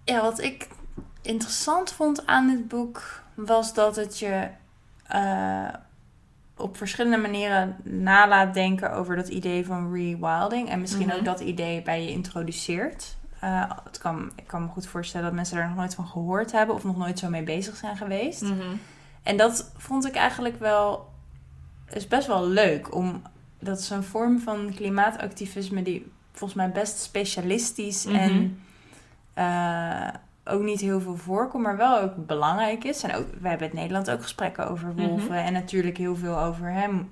Ja, 0.06 0.20
wat 0.22 0.40
ik 0.42 0.68
interessant 1.22 1.92
vond 1.92 2.26
aan 2.26 2.46
dit 2.48 2.68
boek 2.68 3.02
was 3.34 3.74
dat 3.74 3.96
het 3.96 4.18
je 4.18 4.48
eh, 5.06 5.68
op 6.56 6.76
verschillende 6.76 7.16
manieren 7.16 7.76
nalaat 7.82 8.54
denken 8.54 8.92
over 8.92 9.16
dat 9.16 9.28
idee 9.28 9.66
van 9.66 9.92
rewilding. 9.92 10.68
En 10.68 10.80
misschien 10.80 11.06
Mhm. 11.06 11.16
ook 11.16 11.24
dat 11.24 11.40
idee 11.40 11.82
bij 11.82 12.02
je 12.02 12.10
introduceert. 12.10 13.16
Eh, 13.40 13.70
het 13.84 13.98
kan, 13.98 14.30
ik 14.36 14.46
kan 14.46 14.62
me 14.62 14.68
goed 14.68 14.86
voorstellen 14.86 15.26
dat 15.26 15.34
mensen 15.34 15.56
daar 15.56 15.68
nog 15.68 15.76
nooit 15.76 15.94
van 15.94 16.06
gehoord 16.06 16.52
hebben 16.52 16.74
of 16.74 16.84
nog 16.84 16.96
nooit 16.96 17.18
zo 17.18 17.28
mee 17.28 17.42
bezig 17.42 17.76
zijn 17.76 17.96
geweest. 17.96 18.44
En 19.22 19.36
dat 19.36 19.70
vond 19.76 20.06
ik 20.06 20.14
eigenlijk 20.14 20.58
wel, 20.58 21.08
is 21.90 22.08
best 22.08 22.26
wel 22.26 22.46
leuk. 22.48 22.94
Om, 22.94 23.22
dat 23.60 23.78
is 23.78 23.90
een 23.90 24.04
vorm 24.04 24.40
van 24.40 24.72
klimaatactivisme 24.74 25.82
die 25.82 26.12
volgens 26.32 26.58
mij 26.58 26.70
best 26.72 26.98
specialistisch 26.98 28.04
Mhm. 28.04 28.14
en 28.16 28.60
eh, 29.36 30.08
ook 30.44 30.62
niet 30.62 30.80
heel 30.80 31.00
veel 31.00 31.16
voorkomt, 31.16 31.62
maar 31.62 31.76
wel 31.76 32.00
ook 32.00 32.26
belangrijk 32.26 32.84
is. 32.84 33.02
En 33.02 33.14
ook, 33.14 33.26
we 33.40 33.48
hebben 33.48 33.68
in 33.70 33.76
Nederland 33.76 34.10
ook 34.10 34.22
gesprekken 34.22 34.68
over 34.70 34.94
wolven 34.94 35.34
Mhm. 35.34 35.44
en 35.46 35.52
natuurlijk 35.52 35.96
heel 35.96 36.16
veel 36.16 36.38
over 36.38 36.72
hem. 36.72 37.10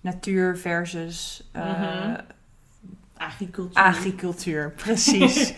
Natuur 0.00 0.58
versus 0.58 1.48
eh, 1.52 1.62
Mhm. 1.80 2.20
Agricultuur. 3.16 3.82
agricultuur, 3.82 4.70
precies. 4.72 5.54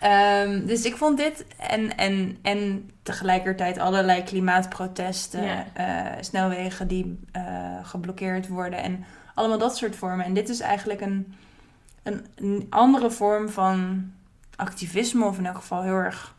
Ehm, 0.00 0.66
dus 0.66 0.84
ik 0.84 0.96
vond 0.96 1.16
dit 1.16 1.44
en, 1.58 1.96
en, 1.96 2.38
en 2.42 2.90
tegelijkertijd 3.02 3.78
allerlei 3.78 4.22
klimaatprotesten, 4.22 5.42
Ja. 5.44 5.64
eh, 5.72 6.22
snelwegen 6.22 6.88
die 6.88 7.20
geblokkeerd 7.82 8.48
worden 8.48 8.82
en 8.82 9.04
allemaal 9.34 9.58
dat 9.58 9.76
soort 9.76 9.96
vormen. 9.96 10.24
En 10.24 10.34
dit 10.34 10.48
is 10.48 10.60
eigenlijk 10.60 11.00
een, 11.00 11.34
een, 12.02 12.26
een 12.36 12.66
andere 12.70 13.10
vorm 13.10 13.48
van 13.48 14.10
activisme, 14.60 15.24
of 15.24 15.38
in 15.38 15.46
elk 15.46 15.56
geval 15.56 15.82
heel 15.82 15.94
erg 15.94 16.34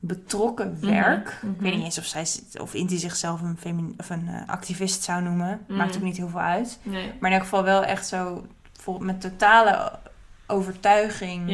betrokken 0.00 0.78
Mhm, 0.80 0.90
werk. 0.90 1.38
mhm. 1.42 1.52
Ik 1.54 1.60
weet 1.60 1.74
niet 1.74 1.84
eens 1.84 1.98
of, 1.98 2.04
zij, 2.04 2.26
of 2.60 2.74
Inti 2.74 2.98
zichzelf 2.98 3.40
een, 3.40 3.94
of 3.98 4.10
een 4.10 4.28
eh, 4.28 4.48
activist 4.48 5.02
zou 5.02 5.22
noemen. 5.22 5.60
Mhm. 5.66 5.78
Maakt 5.78 5.96
ook 5.96 6.02
niet 6.02 6.16
heel 6.16 6.28
veel 6.28 6.40
uit. 6.40 6.78
Nee. 6.82 7.12
Maar 7.20 7.30
in 7.30 7.36
elk 7.36 7.46
geval 7.46 7.64
wel 7.64 7.84
echt 7.84 8.06
zo 8.06 8.46
met 8.98 9.20
totale 9.20 9.98
overtuiging 10.46 11.50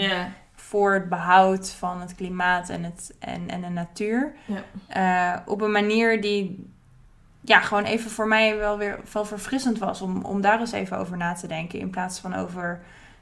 voor 0.54 0.94
het 0.94 1.08
behoud 1.08 1.70
van 1.70 2.00
het 2.00 2.14
klimaat 2.14 2.68
en, 2.68 2.82
het, 2.84 3.14
en, 3.18 3.48
en 3.48 3.60
de 3.60 3.68
natuur. 3.68 4.32
Eh, 4.86 5.36
op 5.46 5.60
een 5.60 5.70
manier 5.70 6.20
die 6.20 6.72
ja, 7.40 7.60
gewoon 7.60 7.84
even 7.84 8.10
voor 8.10 8.28
mij 8.28 8.56
wel 8.56 8.78
weer 8.78 9.00
wel 9.12 9.24
verfrissend 9.24 9.78
was 9.78 10.00
om, 10.02 10.24
om 10.24 10.40
daar 10.40 10.60
eens 10.60 10.72
even 10.72 10.98
over 10.98 11.16
na 11.16 11.32
te 11.32 11.46
denken. 11.46 11.78
In 11.78 11.90
plaats 11.90 12.18
van 12.18 12.34
over 12.34 12.80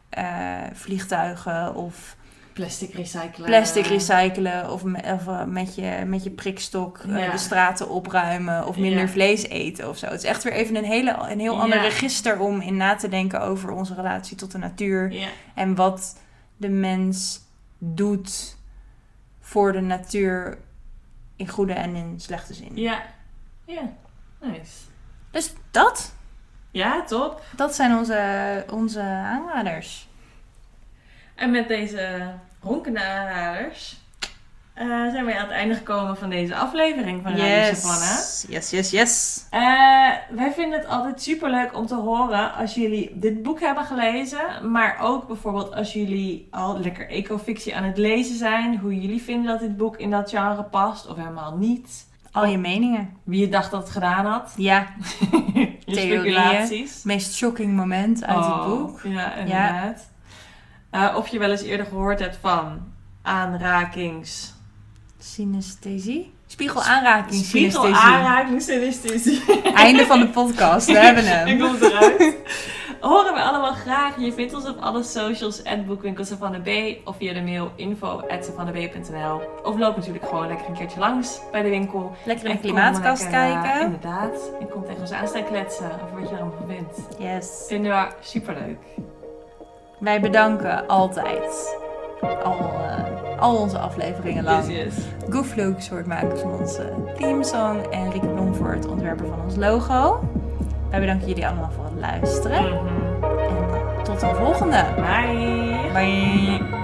eh, 0.09 0.59
vliegtuigen 0.73 1.75
of 1.75 2.17
Plastic 2.53 2.95
recyclen. 2.95 3.47
plastic 3.47 3.87
recyclen 3.87 4.71
of, 4.73 4.85
me- 4.85 5.13
of 5.13 5.27
eh, 5.27 5.45
met, 5.45 5.75
je, 5.75 6.03
met 6.07 6.25
je 6.25 6.31
prikstok 6.31 6.99
eh, 6.99 7.19
Ja. 7.19 7.31
de 7.31 7.39
straten 7.39 7.89
opruimen 7.89 8.67
of 8.67 8.77
minder 8.77 9.01
Ja. 9.01 9.09
vlees 9.09 9.47
eten 9.47 9.89
of 9.89 9.97
zo. 9.99 10.07
Het 10.07 10.23
is 10.23 10.29
echt 10.29 10.43
weer 10.43 10.53
even 10.53 10.77
een, 10.77 10.85
hele, 10.85 11.17
een 11.29 11.41
heel 11.41 11.61
ander 11.61 11.77
Ja. 11.79 11.83
register 11.85 12.39
om 12.41 12.61
in 12.61 12.77
na 12.77 12.95
te 12.95 13.09
denken 13.09 13.41
over 13.41 13.71
onze 13.71 13.95
relatie 13.95 14.37
tot 14.37 14.53
de 14.53 14.59
natuur. 14.59 15.15
En 15.55 15.75
wat 15.75 16.19
de 16.57 16.69
mens 16.69 17.41
doet 17.79 18.57
voor 19.41 19.73
de 19.73 19.81
natuur 19.81 20.59
in 21.37 21.49
goede 21.49 21.73
en 21.73 21.95
in 21.97 22.21
slechte 22.21 22.55
zin. 22.55 22.71
Ja. 22.75 23.03
Ja. 23.67 23.93
Nice. 24.41 24.73
Dus 25.31 25.53
dat, 25.71 26.15
Ja, 26.71 27.05
top. 27.05 27.43
dat 27.57 27.75
zijn 27.75 27.97
onze, 27.97 28.65
onze 28.71 29.01
aanraders. 29.01 30.09
En 31.43 31.51
met 31.51 31.69
deze 31.69 32.31
ronkende 32.61 33.05
aanraders 33.05 34.01
eh, 34.75 34.87
zijn 34.87 35.25
wij 35.25 35.35
aan 35.37 35.43
het 35.47 35.51
einde 35.51 35.75
gekomen 35.75 36.17
van 36.17 36.31
deze 36.31 36.55
aflevering 36.57 37.23
van 37.23 37.37
Radio 37.37 37.75
Savannah. 37.75 38.19
yes, 38.49 38.71
yes, 38.71 38.91
yes. 38.91 39.45
Eh, 39.51 39.61
wij 40.31 40.53
vinden 40.55 40.79
het 40.79 40.89
altijd 40.89 41.23
super 41.23 41.51
leuk 41.51 41.77
om 41.77 41.87
te 41.87 41.95
horen 41.95 42.55
als 42.55 42.75
jullie 42.75 43.11
dit 43.15 43.43
boek 43.43 43.61
hebben 43.61 43.85
gelezen. 43.85 44.71
Maar 44.71 44.99
ook 45.01 45.27
bijvoorbeeld 45.27 45.75
als 45.75 45.93
jullie 45.93 46.49
al 46.51 46.79
lekker 46.79 47.09
ecofictie 47.09 47.77
aan 47.77 47.85
het 47.85 47.99
lezen 47.99 48.37
zijn. 48.37 48.79
Hoe 48.79 49.01
jullie 49.01 49.23
vinden 49.23 49.47
dat 49.47 49.61
dit 49.61 49.77
boek 49.77 49.97
in 49.97 50.11
dat 50.11 50.31
genre 50.31 50.63
past 50.63 51.07
of 51.07 51.17
helemaal 51.17 51.57
niet. 51.57 52.07
Al 52.33 52.47
je 52.47 52.59
meningen. 52.59 53.11
Wie 53.25 53.41
je 53.41 53.49
dacht 53.49 53.71
dat 53.71 53.81
het 53.83 53.91
gedaan 53.91 54.27
had. 54.27 54.53
Ja, 54.57 54.87
je 55.55 55.79
Theorieën. 55.85 56.21
speculaties. 56.21 56.95
het 56.95 57.05
meest 57.05 57.35
shocking 57.35 57.73
moment 57.77 58.25
uit 58.25 58.37
het 58.45 58.55
Oh, 58.55 58.67
boek. 58.67 59.01
Ja, 59.05 59.35
inderdaad. 59.35 60.11
Eh, 60.93 61.15
of 61.17 61.29
je 61.29 61.39
wel 61.39 61.51
eens 61.51 61.63
eerder 61.63 61.87
gehoord 61.87 62.19
hebt 62.19 62.39
van 62.41 62.93
aanrakings... 63.23 64.53
Synesthesie? 65.19 66.35
Spiegelaanraking, 66.47 67.45
Spiegel 67.45 67.95
synesthesie. 68.61 69.63
Einde 69.75 70.07
van 70.07 70.21
de 70.21 70.29
podcast, 70.29 70.87
we 70.87 70.99
hebben 70.99 71.25
Ik 71.27 71.31
hem. 71.31 71.59
kom 71.59 71.77
eruit. 71.83 72.37
Horen 73.01 73.35
we 73.35 73.41
allemaal 73.41 73.73
graag. 73.73 74.21
Je 74.21 74.33
vindt 74.33 74.55
ons 74.55 74.69
op 74.69 74.79
alle 74.81 75.03
socials, 75.03 75.65
at 75.65 75.87
boekwinkel 75.87 76.25
Savannah 76.25 76.63
B. 76.63 76.69
Of 77.09 77.17
via 77.17 77.33
de 77.33 77.43
mail 77.43 77.73
info. 77.77 78.23
Of 79.63 79.79
loop 79.79 79.97
natuurlijk 79.97 80.25
gewoon 80.29 80.47
lekker 80.47 80.69
een 80.69 80.75
keertje 80.75 81.01
langs 81.01 81.41
bij 81.53 81.63
de 81.63 81.69
winkel. 81.69 82.17
Lekker 82.25 82.45
in 82.47 82.51
de 82.51 82.57
En 82.57 82.63
klimaatkast 82.63 83.25
eh, 83.25 83.31
kijken. 83.31 83.81
inderdaad. 83.81 84.51
En 84.61 84.69
kom 84.69 84.85
tegen 84.85 85.01
ons 85.01 85.11
aan 85.13 85.29
staan 85.29 85.45
kletsen 85.45 85.91
over 86.03 86.21
wat 86.21 86.29
je 86.29 86.35
er 86.35 86.41
allemaal 86.41 86.67
vindt. 86.69 86.99
Yes. 87.19 87.65
Vinden 87.69 87.93
we 87.93 88.07
super 88.21 88.55
leuk. 88.55 88.79
Wij 90.03 90.21
bedanken 90.21 90.87
altijd. 90.87 91.77
Al, 92.45 92.59
eh, 92.59 93.41
al 93.41 93.57
onze 93.57 93.79
afleveringen 93.79 94.45
lang. 94.45 94.67
Yes, 94.67 94.77
yes. 94.77 95.05
Gooflook 95.29 95.81
soort 95.81 96.07
makers 96.07 96.41
van 96.41 96.53
onze 96.53 96.93
themesong. 97.17 97.83
En 97.87 98.11
Rick 98.11 98.35
Blom 98.35 98.55
voor 98.55 98.73
het 98.73 98.89
ontwerpen 98.89 99.27
van 99.27 99.41
ons 99.45 99.57
logo. 99.57 100.21
Wij 100.91 101.01
bedanken 101.01 101.29
jullie 101.29 101.47
allemaal 101.47 101.71
voor 101.71 101.85
het 101.85 102.01
luisteren. 102.01 102.63
Mhm. 102.63 102.75
En 103.21 103.75
eh, 103.97 104.03
tot 104.03 104.23
een 104.23 104.35
volgende. 104.35 104.85
Bye. 104.97 105.91
Bye. 105.93 106.82